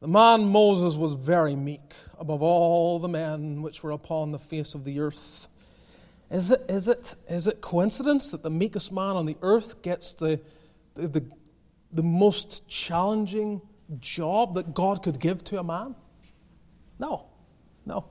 The 0.00 0.08
man 0.08 0.44
Moses 0.44 0.96
was 0.96 1.14
very 1.14 1.56
meek 1.56 1.94
above 2.18 2.42
all 2.42 2.98
the 2.98 3.08
men 3.08 3.62
which 3.62 3.82
were 3.82 3.90
upon 3.90 4.30
the 4.30 4.38
face 4.38 4.74
of 4.74 4.84
the 4.84 5.00
earth. 5.00 5.48
Is 6.30 6.50
it, 6.50 6.60
is 6.68 6.88
it, 6.88 7.14
is 7.28 7.46
it 7.46 7.60
coincidence 7.60 8.30
that 8.30 8.42
the 8.42 8.50
meekest 8.50 8.92
man 8.92 9.16
on 9.16 9.26
the 9.26 9.36
earth 9.42 9.82
gets 9.82 10.12
the, 10.12 10.40
the, 10.94 11.08
the, 11.08 11.30
the 11.92 12.02
most 12.02 12.68
challenging 12.68 13.62
job 13.98 14.54
that 14.54 14.74
God 14.74 15.02
could 15.02 15.18
give 15.18 15.42
to 15.44 15.58
a 15.58 15.64
man? 15.64 15.96
No, 16.98 17.26
no. 17.86 18.04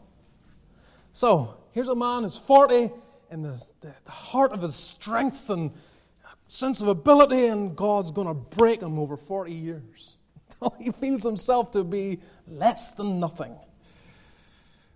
So, 1.17 1.55
here's 1.71 1.87
a 1.87 1.95
man 1.95 2.21
who's 2.21 2.37
40 2.37 2.91
in 3.31 3.41
the, 3.41 3.59
the, 3.81 3.91
the 4.05 4.11
heart 4.11 4.51
of 4.51 4.61
his 4.61 4.75
strength 4.75 5.49
and 5.49 5.71
sense 6.47 6.79
of 6.79 6.89
ability, 6.89 7.47
and 7.47 7.75
God's 7.75 8.11
going 8.11 8.27
to 8.27 8.35
break 8.35 8.83
him 8.83 8.99
over 8.99 9.17
40 9.17 9.51
years 9.51 10.15
until 10.61 10.77
he 10.79 10.91
feels 10.91 11.23
himself 11.23 11.71
to 11.71 11.83
be 11.83 12.19
less 12.47 12.91
than 12.91 13.19
nothing. 13.19 13.55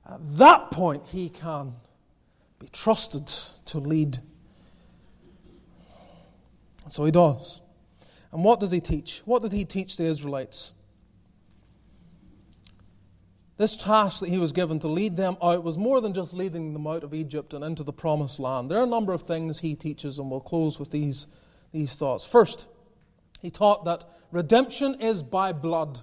At 0.08 0.20
that 0.38 0.70
point, 0.70 1.06
he 1.08 1.28
can 1.28 1.74
be 2.60 2.68
trusted 2.68 3.26
to 3.66 3.80
lead. 3.80 4.20
And 6.84 6.94
so 6.94 7.04
he 7.04 7.10
does. 7.10 7.64
And 8.32 8.44
what 8.44 8.60
does 8.60 8.70
he 8.70 8.80
teach? 8.80 9.24
What 9.26 9.42
did 9.42 9.54
he 9.54 9.66
teach 9.66 9.98
the 9.98 10.04
Israelites? 10.04 10.72
This 13.62 13.78
task 13.78 14.22
that 14.22 14.30
he 14.30 14.40
was 14.40 14.54
given 14.54 14.80
to 14.80 14.88
lead 14.88 15.18
them 15.18 15.38
out 15.40 15.64
was 15.64 15.78
more 15.78 16.02
than 16.02 16.16
just 16.16 16.34
leading 16.34 16.74
them 16.74 16.88
out 16.88 17.04
of 17.04 17.14
Egypt 17.14 17.54
and 17.54 17.64
into 17.64 17.84
the 17.84 17.94
promised 17.94 18.40
land. 18.40 18.72
There 18.72 18.80
are 18.80 18.86
a 18.86 18.88
number 18.88 19.14
of 19.14 19.22
things 19.22 19.60
he 19.60 19.76
teaches, 19.76 20.18
and 20.18 20.32
we'll 20.32 20.40
close 20.40 20.80
with 20.80 20.90
these, 20.90 21.28
these 21.72 21.94
thoughts. 21.94 22.26
First, 22.26 22.66
he 23.40 23.52
taught 23.52 23.86
that 23.86 24.04
redemption 24.32 24.96
is 25.00 25.22
by 25.22 25.54
blood. 25.54 26.00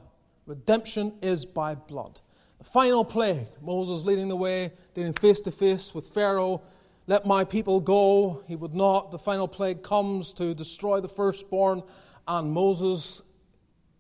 Redemption 0.47 1.15
is 1.21 1.45
by 1.47 1.75
blood. 1.75 2.21
The 2.59 2.65
final 2.65 3.05
plague, 3.05 3.49
Moses 3.61 4.05
leading 4.05 4.29
the 4.29 4.37
way, 4.37 4.71
dealing 4.95 5.13
face 5.13 5.41
to 5.41 5.51
face 5.51 5.93
with 5.93 6.07
Pharaoh, 6.07 6.63
let 7.09 7.27
my 7.27 7.43
people 7.43 7.81
go. 7.81 8.45
He 8.47 8.55
would 8.55 8.77
not. 8.77 9.11
The 9.11 9.19
final 9.19 9.49
plague 9.49 9.83
comes 9.83 10.33
to 10.35 10.55
destroy 10.55 11.01
the 11.01 11.09
firstborn, 11.09 11.83
and 12.29 12.53
Moses 12.53 13.21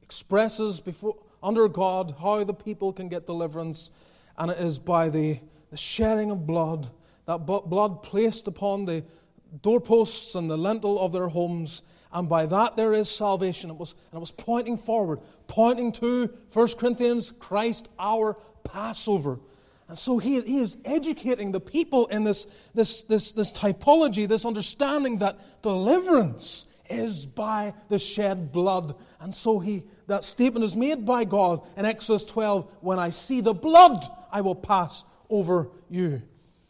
expresses 0.00 0.78
before 0.78 1.16
under 1.42 1.68
God 1.68 2.14
how 2.20 2.44
the 2.44 2.54
people 2.54 2.92
can 2.92 3.08
get 3.08 3.26
deliverance, 3.26 3.90
and 4.36 4.50
it 4.50 4.58
is 4.58 4.78
by 4.78 5.08
the, 5.08 5.40
the 5.70 5.76
shedding 5.76 6.30
of 6.30 6.46
blood, 6.46 6.88
that 7.26 7.38
blood 7.46 8.02
placed 8.02 8.48
upon 8.48 8.84
the 8.84 9.04
doorposts 9.62 10.34
and 10.34 10.50
the 10.50 10.56
lintel 10.56 10.98
of 10.98 11.12
their 11.12 11.28
homes, 11.28 11.82
and 12.12 12.28
by 12.28 12.46
that 12.46 12.76
there 12.76 12.92
is 12.92 13.10
salvation. 13.10 13.70
It 13.70 13.76
was, 13.76 13.94
and 14.10 14.18
it 14.18 14.20
was 14.20 14.32
pointing 14.32 14.78
forward, 14.78 15.20
pointing 15.46 15.92
to 15.92 16.30
1 16.52 16.68
Corinthians, 16.78 17.32
Christ 17.38 17.88
our 17.98 18.34
Passover. 18.64 19.40
And 19.88 19.96
so 19.96 20.18
he, 20.18 20.40
he 20.42 20.58
is 20.58 20.76
educating 20.84 21.50
the 21.50 21.60
people 21.60 22.06
in 22.08 22.24
this, 22.24 22.46
this, 22.74 23.02
this, 23.02 23.32
this 23.32 23.52
typology, 23.52 24.28
this 24.28 24.44
understanding 24.44 25.18
that 25.18 25.62
deliverance 25.62 26.66
is 26.88 27.26
by 27.26 27.74
the 27.88 27.98
shed 27.98 28.52
blood. 28.52 28.94
And 29.20 29.34
so 29.34 29.58
he, 29.58 29.84
that 30.06 30.24
statement 30.24 30.64
is 30.64 30.76
made 30.76 31.04
by 31.04 31.24
God 31.24 31.66
in 31.76 31.84
Exodus 31.84 32.24
12 32.24 32.70
when 32.80 32.98
I 32.98 33.10
see 33.10 33.40
the 33.40 33.54
blood, 33.54 33.98
I 34.32 34.40
will 34.40 34.54
pass 34.54 35.04
over 35.30 35.68
you. 35.88 36.22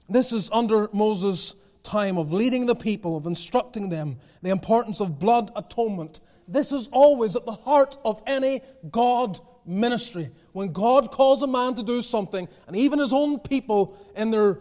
This 0.09 0.33
is 0.33 0.51
under 0.53 0.89
Moses' 0.93 1.55
time 1.83 2.19
of 2.19 2.33
leading 2.33 2.67
the 2.67 2.75
people, 2.75 3.17
of 3.17 3.27
instructing 3.27 3.89
them 3.89 4.19
the 4.43 4.51
importance 4.51 5.01
of 5.01 5.19
blood 5.19 5.51
atonement. 5.55 6.21
This 6.47 6.73
is 6.73 6.89
always 6.89 7.37
at 7.37 7.45
the 7.45 7.53
heart 7.53 7.99
of 8.05 8.23
any 8.27 8.63
God 8.91 9.39
ministry. 9.67 10.31
When 10.53 10.73
God 10.73 11.11
calls 11.11 11.43
a 11.43 11.47
man 11.47 11.75
to 11.75 11.83
do 11.83 12.03
something, 12.03 12.49
and 12.67 12.77
even 12.77 12.99
his 12.99 13.13
own 13.13 13.39
people 13.39 13.97
in 14.17 14.31
their 14.31 14.61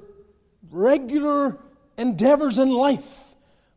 regular 0.70 1.58
endeavors 1.98 2.58
in 2.60 2.70
life, 2.70 3.27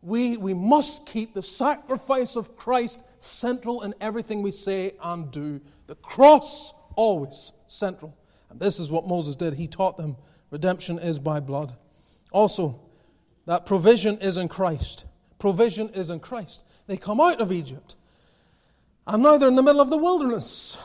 we, 0.03 0.37
we 0.37 0.55
must 0.55 1.05
keep 1.07 1.35
the 1.35 1.43
sacrifice 1.43 2.37
of 2.37 2.57
Christ 2.57 3.03
central 3.19 3.83
in 3.83 3.95
everything 4.01 4.43
we 4.43 4.51
say 4.51 4.93
and 5.03 5.31
do. 5.31 5.61
The 5.87 5.95
cross 5.97 6.73
always 6.97 7.53
central. 7.67 8.17
And 8.49 8.59
this 8.59 8.81
is 8.81 8.91
what 8.91 9.07
Moses 9.07 9.37
did. 9.37 9.55
He 9.55 9.69
taught 9.69 9.97
them 9.97 10.17
redemption 10.51 10.99
is 10.99 11.19
by 11.19 11.41
blood. 11.41 11.77
Also, 12.33 12.81
that 13.47 13.67
provision 13.67 14.19
is 14.19 14.37
in 14.37 14.49
Christ. 14.49 15.05
Provision 15.39 15.91
is 15.91 16.11
in 16.11 16.21
Christ. 16.21 16.65
They 16.87 16.97
come 16.97 17.21
out 17.21 17.41
of 17.41 17.53
Egypt, 17.53 17.97
and 19.07 19.23
now 19.23 19.37
they're 19.39 19.49
in 19.49 19.55
the 19.55 19.63
middle 19.63 19.81
of 19.81 19.91
the 19.91 19.97
wilderness, 19.97 20.77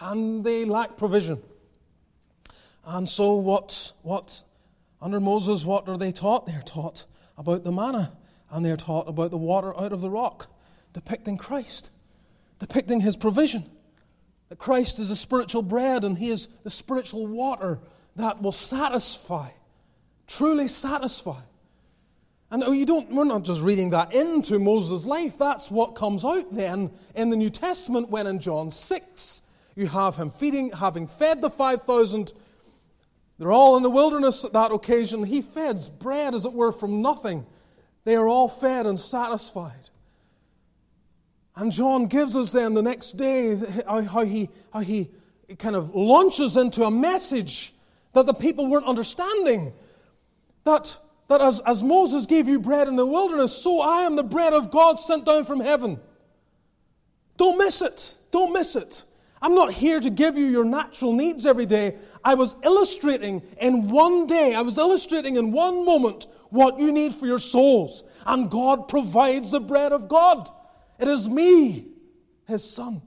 and 0.00 0.44
they 0.44 0.64
lack 0.64 0.96
provision. 0.96 1.42
And 2.84 3.08
so, 3.08 3.34
what, 3.34 3.92
what 4.02 4.42
under 5.00 5.20
Moses, 5.20 5.64
what 5.64 5.88
are 5.88 5.98
they 5.98 6.12
taught? 6.12 6.46
They're 6.46 6.62
taught 6.62 7.06
about 7.36 7.64
the 7.64 7.72
manna 7.72 8.12
and 8.52 8.64
they're 8.64 8.76
taught 8.76 9.08
about 9.08 9.30
the 9.30 9.38
water 9.38 9.76
out 9.76 9.92
of 9.92 10.02
the 10.02 10.10
rock, 10.10 10.48
depicting 10.92 11.38
Christ, 11.38 11.90
depicting 12.58 13.00
his 13.00 13.16
provision. 13.16 13.64
That 14.50 14.58
Christ 14.58 14.98
is 14.98 15.08
the 15.08 15.16
spiritual 15.16 15.62
bread 15.62 16.04
and 16.04 16.16
he 16.16 16.28
is 16.28 16.46
the 16.62 16.70
spiritual 16.70 17.26
water 17.26 17.80
that 18.16 18.42
will 18.42 18.52
satisfy, 18.52 19.48
truly 20.26 20.68
satisfy. 20.68 21.40
And 22.50 22.62
oh, 22.62 22.72
you 22.72 22.84
don't, 22.84 23.10
we're 23.10 23.24
not 23.24 23.44
just 23.44 23.62
reading 23.62 23.90
that 23.90 24.12
into 24.12 24.58
Moses' 24.58 25.06
life. 25.06 25.38
That's 25.38 25.70
what 25.70 25.94
comes 25.94 26.22
out 26.22 26.54
then 26.54 26.90
in 27.14 27.30
the 27.30 27.36
New 27.36 27.48
Testament 27.48 28.10
when 28.10 28.26
in 28.26 28.38
John 28.38 28.70
6 28.70 29.42
you 29.74 29.86
have 29.86 30.16
him 30.16 30.28
feeding, 30.28 30.70
having 30.70 31.06
fed 31.06 31.40
the 31.40 31.48
5,000 31.48 32.34
They're 33.38 33.52
all 33.52 33.78
in 33.78 33.82
the 33.82 33.88
wilderness 33.88 34.44
at 34.44 34.52
that 34.52 34.70
occasion. 34.70 35.24
He 35.24 35.40
feds 35.40 35.88
bread, 35.88 36.34
as 36.34 36.44
it 36.44 36.52
were, 36.52 36.72
from 36.72 37.00
nothing. 37.00 37.46
They 38.04 38.16
are 38.16 38.26
all 38.26 38.48
fed 38.48 38.86
and 38.86 38.98
satisfied. 38.98 39.90
And 41.54 41.70
John 41.70 42.06
gives 42.06 42.34
us 42.34 42.52
then 42.52 42.74
the 42.74 42.82
next 42.82 43.16
day 43.16 43.56
how 43.86 44.24
he, 44.24 44.48
how 44.72 44.80
he 44.80 45.10
kind 45.58 45.76
of 45.76 45.94
launches 45.94 46.56
into 46.56 46.84
a 46.84 46.90
message 46.90 47.74
that 48.14 48.26
the 48.26 48.34
people 48.34 48.66
weren't 48.68 48.86
understanding. 48.86 49.72
That, 50.64 50.96
that 51.28 51.40
as, 51.40 51.60
as 51.60 51.82
Moses 51.82 52.26
gave 52.26 52.48
you 52.48 52.58
bread 52.58 52.88
in 52.88 52.96
the 52.96 53.06
wilderness, 53.06 53.56
so 53.56 53.80
I 53.80 54.02
am 54.02 54.16
the 54.16 54.22
bread 54.22 54.52
of 54.52 54.70
God 54.70 54.98
sent 54.98 55.26
down 55.26 55.44
from 55.44 55.60
heaven. 55.60 56.00
Don't 57.36 57.58
miss 57.58 57.82
it. 57.82 58.18
Don't 58.30 58.52
miss 58.52 58.76
it. 58.76 59.04
I'm 59.42 59.54
not 59.54 59.72
here 59.72 59.98
to 59.98 60.08
give 60.08 60.38
you 60.38 60.46
your 60.46 60.64
natural 60.64 61.12
needs 61.12 61.44
every 61.46 61.66
day. 61.66 61.96
I 62.24 62.34
was 62.34 62.54
illustrating 62.62 63.42
in 63.60 63.88
one 63.88 64.26
day, 64.26 64.54
I 64.54 64.62
was 64.62 64.78
illustrating 64.78 65.36
in 65.36 65.50
one 65.50 65.84
moment 65.84 66.28
what 66.52 66.78
you 66.78 66.92
need 66.92 67.14
for 67.14 67.26
your 67.26 67.38
souls. 67.38 68.04
And 68.26 68.50
God 68.50 68.86
provides 68.86 69.50
the 69.50 69.60
bread 69.60 69.92
of 69.92 70.06
God. 70.06 70.50
It 70.98 71.08
is 71.08 71.28
me, 71.28 71.86
his 72.46 72.62
son. 72.62 73.00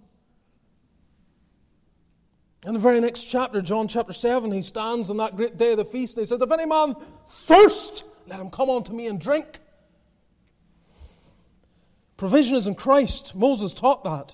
In 2.66 2.74
the 2.74 2.80
very 2.80 3.00
next 3.00 3.26
chapter, 3.26 3.62
John 3.62 3.88
chapter 3.88 4.14
7, 4.14 4.52
he 4.52 4.64
stands 4.64 5.12
on 5.12 5.18
that 5.18 5.36
great 5.36 5.58
day 5.58 5.74
of 5.74 5.78
the 5.78 5.86
feast 5.86 6.18
and 6.18 6.24
he 6.24 6.26
says, 6.26 6.42
If 6.42 6.52
any 6.52 6.66
man 6.66 6.96
thirst, 7.28 8.06
let 8.26 8.40
him 8.40 8.50
come 8.50 8.72
unto 8.72 8.92
me 8.92 9.06
and 9.06 9.22
drink. 9.22 9.60
Provision 12.18 12.56
is 12.56 12.66
in 12.66 12.74
Christ. 12.74 13.36
Moses 13.36 13.74
taught 13.74 14.04
that. 14.06 14.34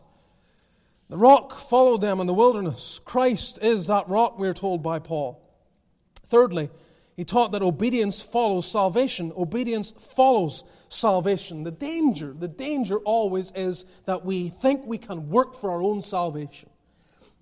The 1.09 1.17
rock 1.17 1.59
followed 1.59 1.99
them 1.99 2.21
in 2.21 2.27
the 2.27 2.33
wilderness. 2.33 3.01
Christ 3.03 3.59
is 3.61 3.87
that 3.87 4.07
rock, 4.07 4.39
we're 4.39 4.53
told 4.53 4.81
by 4.81 4.99
Paul. 4.99 5.45
Thirdly, 6.27 6.69
he 7.15 7.25
taught 7.25 7.51
that 7.51 7.61
obedience 7.61 8.21
follows 8.21 8.69
salvation. 8.69 9.33
Obedience 9.35 9.91
follows 9.91 10.63
salvation. 10.89 11.63
The 11.63 11.71
danger, 11.71 12.33
the 12.37 12.47
danger 12.47 12.97
always 12.99 13.51
is 13.51 13.85
that 14.05 14.25
we 14.25 14.49
think 14.49 14.85
we 14.85 14.97
can 14.97 15.29
work 15.29 15.53
for 15.53 15.71
our 15.71 15.81
own 15.81 16.01
salvation. 16.01 16.69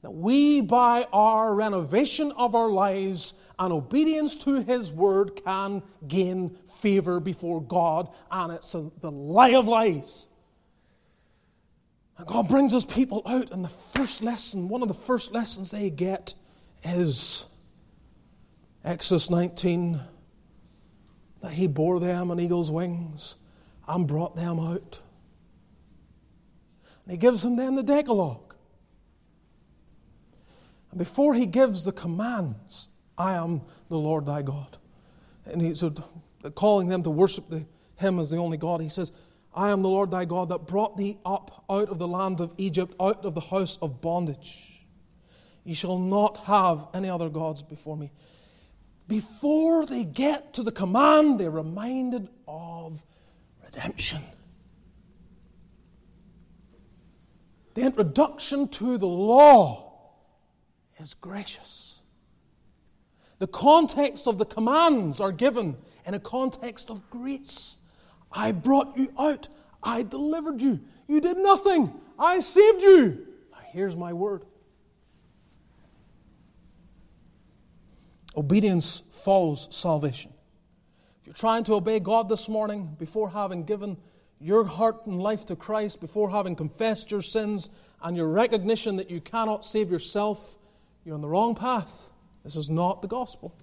That 0.01 0.11
we, 0.11 0.61
by 0.61 1.05
our 1.11 1.53
renovation 1.53 2.31
of 2.31 2.55
our 2.55 2.69
lives 2.69 3.33
and 3.59 3.73
obedience 3.73 4.35
to 4.37 4.63
His 4.63 4.91
Word, 4.91 5.41
can 5.43 5.83
gain 6.07 6.51
favor 6.67 7.19
before 7.19 7.61
God, 7.61 8.09
and 8.31 8.53
it's 8.53 8.73
a, 8.75 8.89
the 9.01 9.11
lie 9.11 9.55
of 9.55 9.67
lies. 9.67 10.29
And 12.17 12.25
God 12.25 12.47
brings 12.47 12.71
His 12.71 12.85
people 12.85 13.21
out, 13.25 13.51
and 13.51 13.63
the 13.63 13.69
first 13.69 14.23
lesson, 14.23 14.69
one 14.69 14.81
of 14.81 14.87
the 14.87 14.93
first 14.93 15.33
lessons 15.33 15.71
they 15.71 15.89
get 15.89 16.33
is 16.81 17.45
Exodus 18.83 19.29
19 19.29 19.99
that 21.41 21.51
He 21.51 21.67
bore 21.67 21.99
them 21.99 22.31
on 22.31 22.39
eagle's 22.39 22.71
wings 22.71 23.35
and 23.87 24.07
brought 24.07 24.35
them 24.35 24.59
out. 24.59 25.01
And 27.05 27.11
He 27.11 27.17
gives 27.17 27.43
them 27.43 27.55
then 27.55 27.75
the 27.75 27.83
Decalogue. 27.83 28.49
And 30.91 30.97
before 30.97 31.33
he 31.33 31.45
gives 31.45 31.85
the 31.85 31.91
commands, 31.91 32.89
I 33.17 33.35
am 33.35 33.61
the 33.89 33.97
Lord 33.97 34.25
thy 34.25 34.41
God. 34.41 34.77
And 35.45 35.61
he's 35.61 35.83
uh, 35.83 35.91
calling 36.55 36.87
them 36.87 37.03
to 37.03 37.09
worship 37.09 37.51
him 37.95 38.19
as 38.19 38.29
the 38.29 38.37
only 38.37 38.57
God. 38.57 38.81
He 38.81 38.89
says, 38.89 39.11
I 39.53 39.69
am 39.69 39.81
the 39.81 39.89
Lord 39.89 40.11
thy 40.11 40.25
God 40.25 40.49
that 40.49 40.67
brought 40.67 40.97
thee 40.97 41.17
up 41.25 41.63
out 41.69 41.89
of 41.89 41.99
the 41.99 42.07
land 42.07 42.39
of 42.39 42.53
Egypt, 42.57 42.95
out 42.99 43.25
of 43.25 43.35
the 43.35 43.41
house 43.41 43.77
of 43.81 44.01
bondage. 44.01 44.85
Ye 45.63 45.73
shall 45.73 45.97
not 45.97 46.37
have 46.45 46.87
any 46.93 47.09
other 47.09 47.29
gods 47.29 47.61
before 47.61 47.97
me. 47.97 48.11
Before 49.09 49.87
they 49.87 50.03
get 50.03 50.53
to 50.53 50.63
the 50.63 50.71
command, 50.71 51.39
they're 51.39 51.49
reminded 51.49 52.29
of 52.47 53.03
redemption. 53.65 54.21
The 57.73 57.81
introduction 57.81 58.67
to 58.67 58.99
the 58.99 59.07
law 59.07 60.11
is 60.99 61.15
gracious. 61.15 62.01
The 63.39 63.47
context 63.47 64.27
of 64.27 64.37
the 64.37 64.45
commands 64.45 65.19
are 65.19 65.31
given 65.31 65.75
in 66.05 66.13
a 66.13 66.19
context 66.19 66.91
of 66.91 67.09
grace. 67.09 67.77
I 68.31 68.51
brought 68.51 68.95
you 68.95 69.11
out. 69.17 69.47
I 69.81 70.03
delivered 70.03 70.61
you. 70.61 70.81
You 71.07 71.19
did 71.19 71.37
nothing. 71.37 71.99
I 72.19 72.41
saved 72.41 72.83
you. 72.83 73.25
Now, 73.51 73.57
here's 73.71 73.97
my 73.97 74.13
word. 74.13 74.43
Obedience 78.39 79.03
follows 79.11 79.67
salvation. 79.69 80.31
If 81.19 81.27
you're 81.27 81.33
trying 81.33 81.65
to 81.65 81.73
obey 81.73 81.99
God 81.99 82.29
this 82.29 82.47
morning 82.47 82.95
before 82.97 83.29
having 83.29 83.65
given 83.65 83.97
your 84.39 84.63
heart 84.63 85.05
and 85.05 85.21
life 85.21 85.45
to 85.47 85.57
Christ, 85.57 85.99
before 85.99 86.29
having 86.29 86.55
confessed 86.55 87.11
your 87.11 87.21
sins 87.21 87.69
and 88.01 88.15
your 88.15 88.29
recognition 88.29 88.95
that 88.95 89.11
you 89.11 89.19
cannot 89.19 89.65
save 89.65 89.91
yourself, 89.91 90.57
you're 91.03 91.15
on 91.15 91.21
the 91.21 91.27
wrong 91.27 91.53
path. 91.53 92.11
This 92.45 92.55
is 92.55 92.69
not 92.69 93.01
the 93.01 93.09
gospel. 93.09 93.53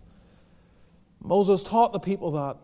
Moses 1.22 1.62
taught 1.62 1.94
the 1.94 1.98
people 1.98 2.32
that 2.32 2.58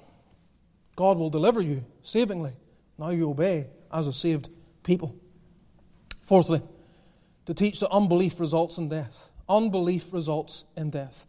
God 0.97 1.17
will 1.17 1.31
deliver 1.31 1.63
you 1.63 1.83
savingly. 2.03 2.53
Now 2.99 3.09
you 3.09 3.31
obey 3.31 3.69
as 3.91 4.07
a 4.07 4.13
saved 4.13 4.51
people. 4.83 5.17
Fourthly, 6.21 6.61
to 7.47 7.55
teach 7.55 7.81
that 7.81 7.89
unbelief 7.89 8.39
results 8.39 8.77
in 8.77 8.91
death. 8.91 9.33
Unbelief 9.49 10.13
results 10.13 10.67
in 10.77 10.91
death. 10.91 11.25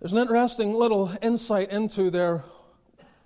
There's 0.00 0.12
an 0.12 0.18
interesting 0.18 0.74
little 0.74 1.10
insight 1.22 1.70
into 1.70 2.10
their 2.10 2.44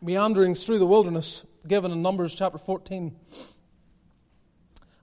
meanderings 0.02 0.66
through 0.66 0.78
the 0.78 0.86
wilderness 0.86 1.44
given 1.66 1.92
in 1.92 2.02
Numbers 2.02 2.34
chapter 2.34 2.58
14. 2.58 3.16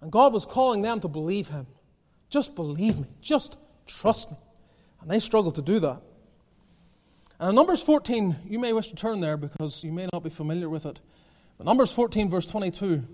And 0.01 0.11
God 0.11 0.33
was 0.33 0.45
calling 0.45 0.81
them 0.81 0.99
to 0.99 1.07
believe 1.07 1.47
Him. 1.47 1.67
Just 2.29 2.55
believe 2.55 2.99
me. 2.99 3.07
Just 3.21 3.57
Trust 3.85 4.31
me. 4.31 4.37
And 5.01 5.09
they 5.09 5.19
struggled 5.19 5.55
to 5.55 5.61
do 5.61 5.79
that. 5.79 6.01
And 7.39 7.49
in 7.49 7.55
Numbers 7.55 7.81
14, 7.81 8.35
you 8.45 8.59
may 8.59 8.71
wish 8.71 8.89
to 8.89 8.95
turn 8.95 9.19
there 9.19 9.37
because 9.37 9.83
you 9.83 9.91
may 9.91 10.07
not 10.13 10.23
be 10.23 10.29
familiar 10.29 10.69
with 10.69 10.85
it. 10.85 10.99
But 11.57 11.65
Numbers 11.65 11.91
14, 11.91 12.29
verse 12.29 12.45
22. 12.45 13.07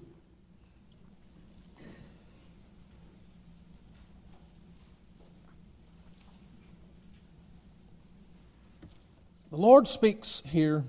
The 9.57 9.63
Lord 9.63 9.87
speaks 9.87 10.43
here. 10.45 10.83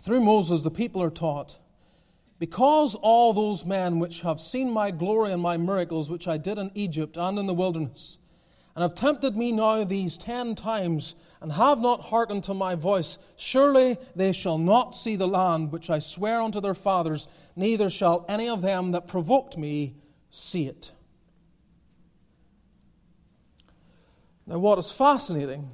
Through 0.00 0.20
Moses, 0.20 0.62
the 0.62 0.70
people 0.70 1.02
are 1.02 1.10
taught 1.10 1.58
because 2.38 2.94
all 2.94 3.32
those 3.32 3.66
men 3.66 3.98
which 3.98 4.20
have 4.20 4.38
seen 4.38 4.70
my 4.70 4.92
glory 4.92 5.32
and 5.32 5.42
my 5.42 5.56
miracles 5.56 6.08
which 6.08 6.28
I 6.28 6.36
did 6.36 6.56
in 6.56 6.70
Egypt 6.76 7.16
and 7.16 7.36
in 7.36 7.46
the 7.46 7.52
wilderness, 7.52 8.18
and 8.76 8.82
have 8.84 8.94
tempted 8.94 9.36
me 9.36 9.50
now 9.50 9.82
these 9.82 10.16
ten 10.16 10.54
times, 10.54 11.16
and 11.40 11.50
have 11.50 11.80
not 11.80 12.00
hearkened 12.00 12.44
to 12.44 12.54
my 12.54 12.76
voice, 12.76 13.18
surely 13.34 13.98
they 14.14 14.30
shall 14.30 14.56
not 14.56 14.94
see 14.94 15.16
the 15.16 15.26
land 15.26 15.72
which 15.72 15.90
I 15.90 15.98
swear 15.98 16.40
unto 16.40 16.60
their 16.60 16.74
fathers, 16.74 17.26
neither 17.56 17.90
shall 17.90 18.24
any 18.28 18.48
of 18.48 18.62
them 18.62 18.92
that 18.92 19.08
provoked 19.08 19.58
me 19.58 19.96
see 20.30 20.68
it. 20.68 20.92
Now, 24.50 24.58
what 24.58 24.80
is 24.80 24.90
fascinating 24.90 25.70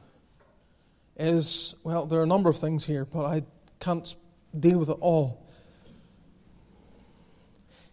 is, 1.17 1.75
well, 1.83 2.05
there 2.05 2.21
are 2.21 2.25
a 2.25 2.27
number 2.27 2.51
of 2.51 2.59
things 2.59 2.85
here, 2.85 3.07
but 3.07 3.25
I 3.25 3.43
can't 3.81 4.15
deal 4.59 4.79
with 4.79 4.91
it 4.91 4.99
all. 5.01 5.43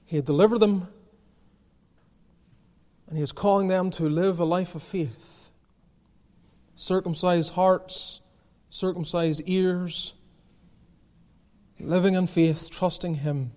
He 0.04 0.18
had 0.18 0.26
delivered 0.26 0.60
them, 0.60 0.90
and 3.08 3.18
He 3.18 3.24
is 3.24 3.32
calling 3.32 3.70
them 3.70 3.92
to 3.92 4.10
live 4.10 4.42
a 4.42 4.44
life 4.44 4.76
of 4.76 4.84
faith. 4.84 5.52
Circumcised 6.76 7.54
hearts, 7.54 8.20
circumcised 8.70 9.42
ears, 9.46 10.16
living 11.80 12.14
in 12.14 12.28
faith, 12.28 12.70
trusting 12.70 13.16
Him. 13.16 13.54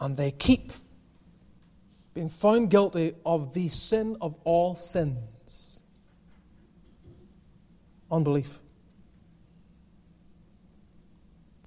And 0.00 0.16
they 0.16 0.30
keep 0.30 0.72
being 2.14 2.28
found 2.28 2.70
guilty 2.70 3.14
of 3.24 3.54
the 3.54 3.68
sin 3.68 4.16
of 4.20 4.36
all 4.44 4.74
sins 4.74 5.72
unbelief. 8.12 8.58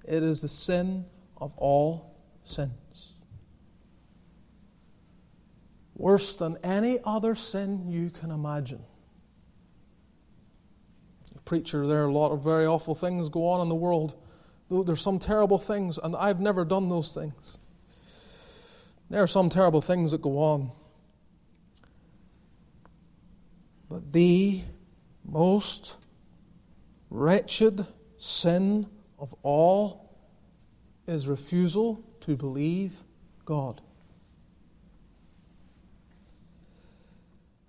It 0.04 0.22
is 0.22 0.40
the 0.40 0.48
sin 0.48 1.04
of 1.36 1.52
all 1.56 2.14
sins. 2.44 2.72
Worse 5.96 6.36
than 6.36 6.56
any 6.62 7.00
other 7.04 7.34
sin 7.34 7.90
you 7.90 8.10
can 8.10 8.30
imagine. 8.30 8.84
Preacher, 11.44 11.86
there 11.86 12.02
are 12.02 12.08
a 12.08 12.12
lot 12.12 12.32
of 12.32 12.42
very 12.42 12.66
awful 12.66 12.94
things 12.94 13.28
go 13.28 13.48
on 13.48 13.60
in 13.60 13.68
the 13.68 13.74
world. 13.74 14.14
There's 14.70 15.00
some 15.00 15.18
terrible 15.18 15.58
things, 15.58 15.98
and 15.98 16.14
I've 16.14 16.40
never 16.40 16.64
done 16.64 16.88
those 16.88 17.14
things. 17.14 17.58
There 19.08 19.22
are 19.22 19.28
some 19.28 19.48
terrible 19.48 19.80
things 19.80 20.10
that 20.10 20.20
go 20.20 20.38
on. 20.38 20.70
But 23.88 24.12
the 24.12 24.62
most 25.24 25.96
wretched 27.08 27.86
sin 28.18 28.86
of 29.18 29.34
all 29.42 30.10
is 31.06 31.28
refusal 31.28 32.02
to 32.20 32.36
believe 32.36 33.02
God. 33.44 33.80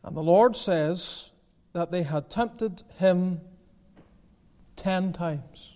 And 0.03 0.17
the 0.17 0.23
Lord 0.23 0.55
says 0.55 1.29
that 1.73 1.91
they 1.91 2.03
had 2.03 2.29
tempted 2.29 2.81
him 2.97 3.41
ten 4.75 5.13
times. 5.13 5.75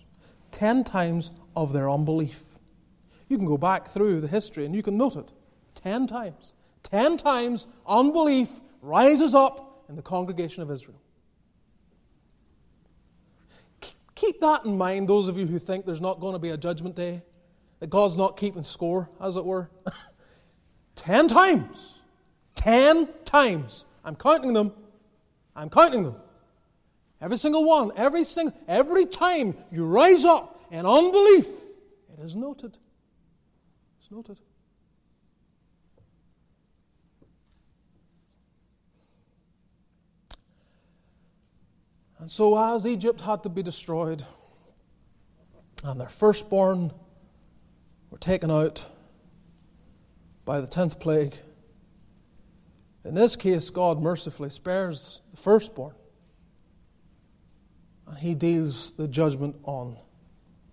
Ten 0.50 0.82
times 0.82 1.30
of 1.54 1.72
their 1.72 1.88
unbelief. 1.88 2.42
You 3.28 3.36
can 3.36 3.46
go 3.46 3.58
back 3.58 3.88
through 3.88 4.20
the 4.20 4.28
history 4.28 4.64
and 4.64 4.74
you 4.74 4.82
can 4.82 4.96
note 4.96 5.16
it. 5.16 5.30
Ten 5.82 6.06
times. 6.06 6.54
Ten 6.82 7.16
times 7.16 7.66
unbelief 7.86 8.60
rises 8.80 9.34
up 9.34 9.84
in 9.88 9.96
the 9.96 10.02
congregation 10.02 10.62
of 10.62 10.70
Israel. 10.70 11.00
Keep 14.14 14.40
that 14.40 14.64
in 14.64 14.78
mind, 14.78 15.08
those 15.08 15.28
of 15.28 15.36
you 15.36 15.46
who 15.46 15.58
think 15.58 15.84
there's 15.84 16.00
not 16.00 16.20
going 16.20 16.34
to 16.34 16.38
be 16.38 16.50
a 16.50 16.56
judgment 16.56 16.94
day, 16.94 17.22
that 17.80 17.90
God's 17.90 18.16
not 18.16 18.36
keeping 18.36 18.62
score, 18.62 19.10
as 19.20 19.36
it 19.36 19.44
were. 19.44 19.68
Ten 20.94 21.26
times. 21.26 22.00
Ten 22.54 23.08
times. 23.24 23.84
I'm 24.04 24.14
counting 24.14 24.52
them. 24.52 24.72
I'm 25.56 25.68
counting 25.68 26.04
them. 26.04 26.16
Every 27.20 27.36
single 27.36 27.64
one, 27.64 27.90
every 27.96 28.24
single, 28.24 28.56
every 28.68 29.06
time 29.06 29.56
you 29.70 29.84
rise 29.84 30.24
up 30.24 30.60
in 30.70 30.86
unbelief, 30.86 31.48
it 32.12 32.20
is 32.20 32.36
noted. 32.36 32.78
It's 34.00 34.10
noted. 34.10 34.38
And 42.22 42.30
so, 42.30 42.56
as 42.56 42.86
Egypt 42.86 43.20
had 43.22 43.42
to 43.42 43.48
be 43.48 43.64
destroyed, 43.64 44.22
and 45.82 46.00
their 46.00 46.08
firstborn 46.08 46.92
were 48.10 48.18
taken 48.18 48.48
out 48.48 48.88
by 50.44 50.60
the 50.60 50.68
tenth 50.68 51.00
plague, 51.00 51.34
in 53.04 53.14
this 53.14 53.34
case, 53.34 53.70
God 53.70 54.00
mercifully 54.00 54.50
spares 54.50 55.20
the 55.32 55.36
firstborn, 55.36 55.96
and 58.06 58.16
He 58.16 58.36
deals 58.36 58.92
the 58.92 59.08
judgment 59.08 59.56
on 59.64 59.96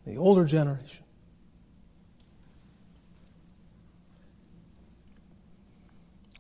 the 0.06 0.18
older 0.18 0.46
generation. 0.46 1.04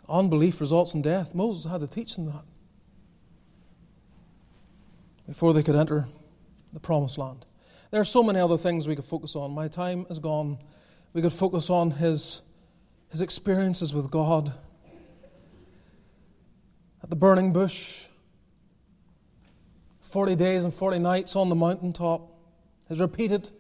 Unbelief 0.08 0.62
results 0.62 0.94
in 0.94 1.02
death. 1.02 1.34
Moses 1.34 1.72
had 1.72 1.82
to 1.82 1.88
teach 1.88 2.16
them 2.16 2.28
that 2.28 2.44
before 5.30 5.54
they 5.54 5.62
could 5.62 5.76
enter 5.76 6.08
the 6.74 6.80
promised 6.80 7.20
land. 7.20 7.46
There 7.92 8.02
are 8.02 8.06
so 8.06 8.24
many 8.24 8.40
other 8.40 8.58
things 8.58 8.88
we 8.88 8.96
could 8.96 9.06
focus 9.06 9.36
on. 9.36 9.52
My 9.52 9.68
time 9.68 10.08
is 10.10 10.18
gone. 10.18 10.58
We 11.14 11.22
could 11.22 11.32
focus 11.32 11.70
on 11.70 11.92
his, 11.92 12.42
his 13.12 13.22
experiences 13.22 13.94
with 13.94 14.10
God 14.10 14.52
at 17.04 17.12
the 17.12 17.16
burning 17.16 17.54
bush, 17.54 18.08
40 20.02 20.36
days 20.36 20.64
and 20.64 20.74
40 20.74 20.98
nights 20.98 21.36
on 21.36 21.50
the 21.50 21.56
mountaintop, 21.56 22.28
his 22.88 23.00
repeated 23.00 23.52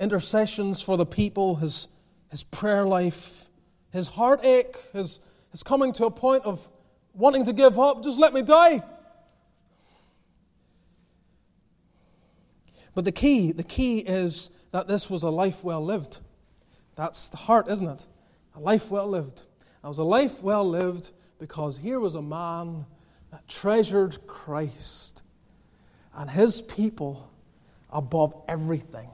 intercessions 0.00 0.82
for 0.82 0.96
the 0.96 1.06
people, 1.06 1.54
his, 1.54 1.86
his 2.32 2.42
prayer 2.42 2.84
life, 2.84 3.48
his 3.92 4.08
heartache, 4.08 4.76
his, 4.92 5.20
his 5.52 5.62
coming 5.62 5.92
to 5.92 6.06
a 6.06 6.10
point 6.10 6.44
of 6.44 6.68
wanting 7.12 7.44
to 7.44 7.52
give 7.52 7.78
up. 7.78 8.02
Just 8.02 8.18
let 8.18 8.34
me 8.34 8.42
die. 8.42 8.82
But 12.94 13.04
the 13.04 13.12
key, 13.12 13.52
the 13.52 13.64
key 13.64 13.98
is 13.98 14.50
that 14.70 14.88
this 14.88 15.10
was 15.10 15.22
a 15.22 15.30
life 15.30 15.64
well 15.64 15.84
lived. 15.84 16.18
That's 16.96 17.28
the 17.28 17.36
heart, 17.36 17.68
isn't 17.68 17.88
it? 17.88 18.06
A 18.54 18.60
life 18.60 18.90
well 18.90 19.08
lived. 19.08 19.44
It 19.82 19.86
was 19.86 19.98
a 19.98 20.04
life 20.04 20.42
well 20.42 20.68
lived 20.68 21.10
because 21.38 21.76
here 21.76 22.00
was 22.00 22.14
a 22.14 22.22
man 22.22 22.86
that 23.30 23.46
treasured 23.48 24.26
Christ 24.26 25.22
and 26.14 26.30
his 26.30 26.62
people 26.62 27.30
above 27.90 28.34
everything. 28.48 29.08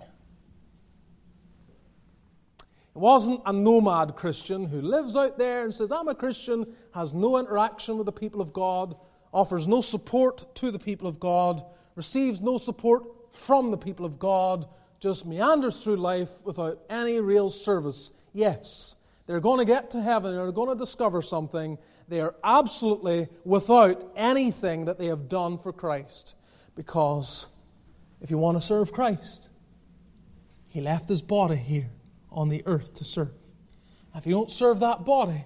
It 2.95 2.99
wasn't 2.99 3.41
a 3.47 3.53
nomad 3.53 4.17
Christian 4.17 4.65
who 4.65 4.83
lives 4.83 5.17
out 5.17 5.39
there 5.39 5.65
and 5.65 5.75
says, 5.75 5.91
I'm 5.91 6.09
a 6.09 6.15
Christian, 6.15 6.67
has 6.93 7.15
no 7.15 7.39
interaction 7.39 7.97
with 7.97 8.07
the 8.07 8.13
people 8.13 8.41
of 8.41 8.53
God, 8.53 8.95
offers 9.33 9.67
no 9.67 9.81
support 9.81 10.55
to 10.57 10.71
the 10.71 10.79
people 10.79 11.07
of 11.07 11.21
God, 11.21 11.63
receives 11.95 12.41
no 12.41 12.59
support 12.59 13.05
from 13.33 13.71
the 13.71 13.79
people 13.79 14.05
of 14.05 14.19
God, 14.19 14.67
just 15.01 15.27
meanders 15.27 15.83
through 15.83 15.97
life 15.97 16.45
without 16.45 16.81
any 16.91 17.21
real 17.21 17.51
service. 17.51 18.13
Yes, 18.33 18.97
they're 19.27 19.41
going 19.41 19.59
to 19.59 19.65
get 19.65 19.91
to 19.93 20.03
heaven, 20.03 20.35
they're 20.35 20.53
going 20.53 20.69
to 20.69 20.75
discover 20.75 21.23
something. 21.23 21.79
They 22.09 22.21
are 22.21 22.35
absolutely 22.43 23.29
without 23.45 24.03
anything 24.17 24.87
that 24.87 24.99
they 24.99 25.07
have 25.07 25.29
done 25.29 25.59
for 25.59 25.73
Christ. 25.73 26.35
Because 26.75 27.47
if 28.21 28.31
you 28.31 28.39
want 28.39 28.57
to 28.57 28.61
serve 28.61 28.93
Christ, 28.93 29.51
He 30.69 30.81
left 30.81 31.09
His 31.09 31.23
body 31.23 31.57
here 31.57 31.91
on 32.31 32.49
the 32.49 32.63
earth 32.67 32.95
to 32.95 33.05
serve. 33.05 33.31
If 34.15 34.27
you 34.27 34.33
don't 34.33 34.51
serve 34.51 34.81
that 34.81 35.05
body, 35.05 35.45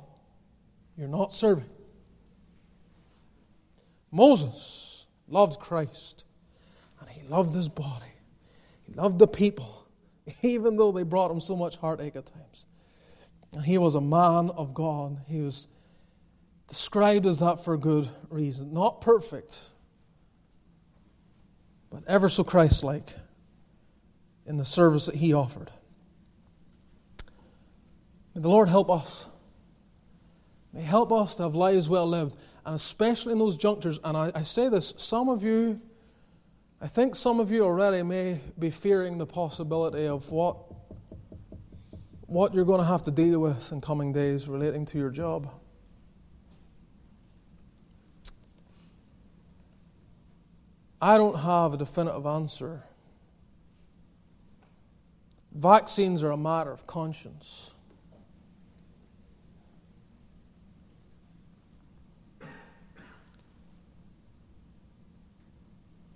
you're 0.97 1.09
not 1.09 1.33
serving. 1.33 1.69
Moses 4.11 5.07
loved 5.29 5.59
Christ 5.59 6.25
loved 7.29 7.55
his 7.55 7.69
body. 7.69 8.13
He 8.83 8.93
loved 8.95 9.19
the 9.19 9.27
people, 9.27 9.87
even 10.43 10.77
though 10.77 10.93
they 10.93 11.03
brought 11.03 11.31
him 11.31 11.41
so 11.41 11.57
much 11.57 11.77
heartache 11.77 12.17
at 12.17 12.27
times. 12.27 12.67
And 13.55 13.65
he 13.65 13.79
was 13.79 13.95
a 13.95 14.01
man 14.01 14.51
of 14.51 14.75
God. 14.75 15.19
He 15.27 15.41
was 15.41 15.69
described 16.69 17.27
as 17.27 17.39
that 17.39 17.65
for 17.65 17.77
good 17.77 18.09
reason. 18.31 18.73
Not 18.73 19.01
perfect, 19.01 19.71
but 21.91 22.03
ever 22.07 22.29
so 22.29 22.43
Christ 22.43 22.83
like 22.83 23.15
in 24.47 24.57
the 24.57 24.65
service 24.65 25.07
that 25.07 25.15
he 25.15 25.33
offered. 25.33 25.71
May 28.35 28.43
the 28.43 28.49
Lord 28.49 28.69
help 28.69 28.91
us. 28.91 29.29
May 30.73 30.83
help 30.83 31.13
us 31.13 31.37
to 31.37 31.45
have 31.45 31.55
lives 31.55 31.89
well 31.89 32.07
lived, 32.07 32.37
and 32.67 32.75
especially 32.75 33.33
in 33.33 33.39
those 33.39 33.57
junctures. 33.57 34.01
And 34.03 34.17
I, 34.17 34.33
I 34.35 34.43
say 34.43 34.69
this 34.69 34.93
some 34.97 35.29
of 35.29 35.45
you 35.45 35.81
I 36.85 36.87
think 36.87 37.17
some 37.17 37.41
of 37.41 37.51
you 37.51 37.65
already 37.65 38.03
may 38.03 38.39
be 38.59 38.71
fearing 38.71 39.17
the 39.17 39.25
possibility 39.25 40.07
of 40.07 40.31
what, 40.31 40.59
what 42.27 42.53
you're 42.53 42.67
going 42.67 42.81
to 42.81 42.87
have 42.87 43.03
to 43.05 43.11
deal 43.11 43.41
with 43.41 43.73
in 43.73 43.81
coming 43.81 44.13
days 44.13 44.49
relating 44.49 44.85
to 44.85 44.99
your 44.99 45.09
job. 45.09 45.51
I 51.01 51.17
don't 51.17 51.39
have 51.39 51.73
a 51.73 51.79
definitive 51.79 52.27
answer. 52.27 52.83
Vaccines 55.55 56.23
are 56.23 56.33
a 56.33 56.37
matter 56.37 56.71
of 56.71 56.87
conscience. 56.87 57.73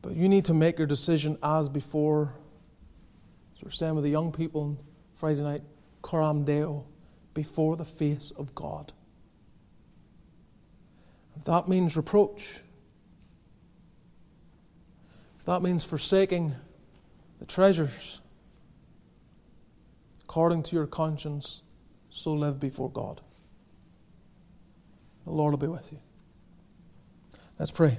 But 0.09 0.17
you 0.17 0.27
need 0.27 0.47
to 0.47 0.55
make 0.55 0.79
your 0.79 0.87
decision 0.87 1.37
as 1.43 1.69
before. 1.69 2.33
As 3.55 3.63
we're 3.63 3.71
saying 3.71 3.95
with 3.95 4.05
the 4.05 4.11
young 4.11 4.33
people 4.33 4.63
on 4.63 4.79
Friday 5.13 5.43
night, 5.43 5.61
coram 6.01 6.47
deo, 6.47 6.87
before 7.35 7.77
the 7.77 7.85
face 7.85 8.31
of 8.31 8.55
God. 8.55 8.91
If 11.37 11.45
that 11.45 11.69
means 11.69 11.95
reproach, 11.95 12.63
if 15.39 15.45
that 15.45 15.61
means 15.61 15.85
forsaking 15.85 16.55
the 17.39 17.45
treasures 17.45 18.23
according 20.23 20.63
to 20.63 20.77
your 20.77 20.87
conscience, 20.87 21.61
so 22.09 22.33
live 22.33 22.59
before 22.59 22.89
God. 22.89 23.21
The 25.27 25.33
Lord 25.33 25.53
will 25.53 25.59
be 25.59 25.67
with 25.67 25.93
you. 25.93 25.99
Let's 27.59 27.71
pray. 27.71 27.99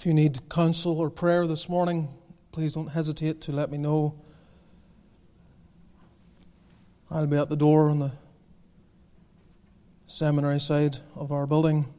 If 0.00 0.06
you 0.06 0.14
need 0.14 0.48
counsel 0.48 0.98
or 0.98 1.10
prayer 1.10 1.46
this 1.46 1.68
morning, 1.68 2.08
please 2.52 2.72
don't 2.72 2.86
hesitate 2.86 3.42
to 3.42 3.52
let 3.52 3.70
me 3.70 3.76
know. 3.76 4.14
I'll 7.10 7.26
be 7.26 7.36
at 7.36 7.50
the 7.50 7.56
door 7.56 7.90
on 7.90 7.98
the 7.98 8.12
seminary 10.06 10.58
side 10.58 10.96
of 11.14 11.30
our 11.30 11.46
building. 11.46 11.92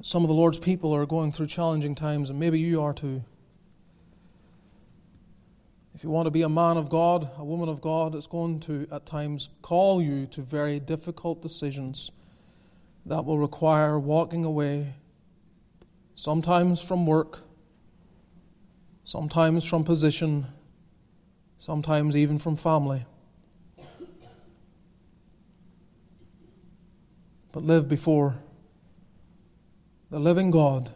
Some 0.00 0.22
of 0.22 0.28
the 0.28 0.34
Lord's 0.34 0.60
people 0.60 0.94
are 0.94 1.06
going 1.06 1.32
through 1.32 1.48
challenging 1.48 1.96
times, 1.96 2.30
and 2.30 2.38
maybe 2.38 2.60
you 2.60 2.82
are 2.82 2.94
too. 2.94 3.24
If 5.96 6.04
you 6.04 6.10
want 6.10 6.26
to 6.26 6.30
be 6.30 6.42
a 6.42 6.48
man 6.50 6.76
of 6.76 6.90
God, 6.90 7.30
a 7.38 7.44
woman 7.44 7.70
of 7.70 7.80
God, 7.80 8.14
it's 8.14 8.26
going 8.26 8.60
to 8.60 8.86
at 8.92 9.06
times 9.06 9.48
call 9.62 10.02
you 10.02 10.26
to 10.26 10.42
very 10.42 10.78
difficult 10.78 11.40
decisions 11.40 12.10
that 13.06 13.24
will 13.24 13.38
require 13.38 13.98
walking 13.98 14.44
away, 14.44 14.92
sometimes 16.14 16.82
from 16.82 17.06
work, 17.06 17.44
sometimes 19.04 19.64
from 19.64 19.84
position, 19.84 20.44
sometimes 21.58 22.14
even 22.14 22.38
from 22.38 22.56
family. 22.56 23.06
But 27.52 27.62
live 27.62 27.88
before 27.88 28.36
the 30.10 30.20
living 30.20 30.50
God 30.50 30.90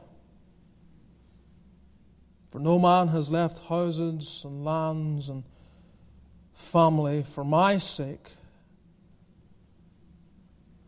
for 2.50 2.58
no 2.58 2.78
man 2.78 3.08
has 3.08 3.30
left 3.30 3.60
houses 3.68 4.42
and 4.44 4.64
lands 4.64 5.28
and 5.28 5.44
family 6.52 7.22
for 7.22 7.44
my 7.44 7.78
sake 7.78 8.32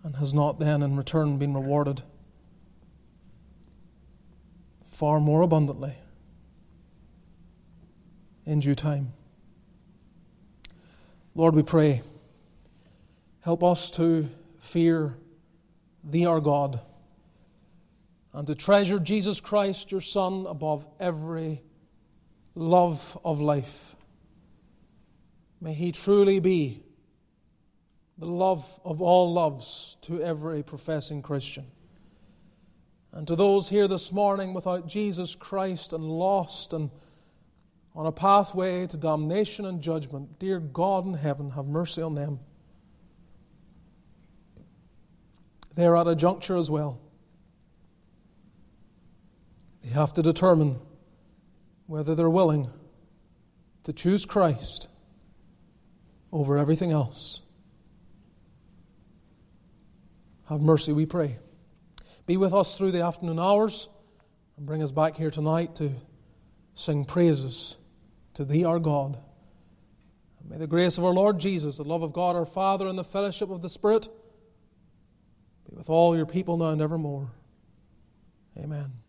and 0.03 0.17
has 0.17 0.35
not 0.35 0.59
then 0.59 0.83
in 0.83 0.97
return 0.97 1.39
been 1.39 1.55
rewarded 1.55 2.03
far 4.85 5.21
more 5.21 5.43
abundantly 5.43 5.95
in 8.45 8.61
due 8.61 8.75
time. 8.75 9.13
Lord, 11.35 11.55
we 11.55 11.63
pray, 11.63 12.03
help 13.43 13.63
us 13.63 13.91
to 13.93 14.29
fear 14.59 15.17
Thee, 16.05 16.27
our 16.27 16.41
God 16.41 16.81
and 18.33 18.47
to 18.47 18.55
treasure 18.55 18.99
Jesus 18.99 19.41
Christ, 19.41 19.93
your 19.93 20.01
Son, 20.01 20.47
above 20.47 20.87
every 20.99 21.63
love 22.55 23.19
of 23.25 23.41
life. 23.41 23.95
May 25.61 25.75
He 25.75 25.93
truly 25.93 26.41
be 26.41 26.83
the 28.19 28.27
love 28.27 28.81
of 28.85 29.03
all 29.03 29.33
loves 29.33 29.97
to 30.03 30.23
every 30.23 30.63
professing 30.63 31.23
Christian. 31.23 31.67
And 33.13 33.29
to 33.29 33.37
those 33.37 33.69
here 33.69 33.89
this 33.89 34.11
morning 34.11 34.55
without 34.55 34.87
Jesus 34.87 35.35
Christ 35.35 35.93
and 35.93 36.05
lost 36.05 36.73
and 36.73 36.91
on 37.95 38.07
a 38.07 38.13
pathway 38.13 38.87
to 38.87 38.97
damnation 38.97 39.67
and 39.67 39.83
judgment, 39.83 40.39
dear 40.39 40.59
God 40.59 41.07
in 41.07 41.15
heaven, 41.15 41.51
have 41.51 41.67
mercy 41.67 42.01
on 42.01 42.15
them. 42.15 42.41
They 45.75 45.85
are 45.85 45.97
at 45.97 46.07
a 46.07 46.15
juncture 46.15 46.57
as 46.57 46.71
well. 46.71 47.01
They 49.83 49.91
have 49.91 50.13
to 50.15 50.23
determine 50.23 50.79
whether 51.87 52.15
they're 52.15 52.31
willing 52.31 52.71
to 53.85 53.93
choose 53.93 54.25
Christ 54.25 54.89
over 56.33 56.57
everything 56.57 56.91
else. 56.91 57.41
Have 60.49 60.61
mercy, 60.61 60.93
we 60.93 61.07
pray. 61.07 61.39
Be 62.27 62.37
with 62.37 62.55
us 62.55 62.79
through 62.79 62.93
the 62.93 63.03
afternoon 63.03 63.39
hours 63.39 63.89
and 64.57 64.67
bring 64.67 64.83
us 64.83 64.93
back 64.93 65.17
here 65.17 65.31
tonight 65.31 65.75
to 65.77 65.93
sing 66.75 67.05
praises 67.05 67.77
to 68.35 68.45
Thee, 68.45 68.65
our 68.65 68.79
God. 68.79 69.19
And 70.41 70.51
may 70.51 70.59
the 70.59 70.67
grace 70.67 70.99
of 70.99 71.05
our 71.05 71.13
Lord 71.13 71.39
Jesus, 71.39 71.77
the 71.77 71.85
love 71.85 72.03
of 72.03 72.13
God 72.13 72.37
our 72.37 72.47
Father, 72.47 72.87
and 72.87 72.99
the 72.99 73.05
fellowship 73.05 73.51
of 73.51 73.63
the 73.63 73.69
Spirit 73.69 74.09
be 75.69 75.77
with 75.77 75.91
all 75.91 76.17
your 76.17 76.27
people 76.27 76.57
now 76.57 76.71
and 76.71 76.81
evermore. 76.81 77.31
Amen. 78.57 79.02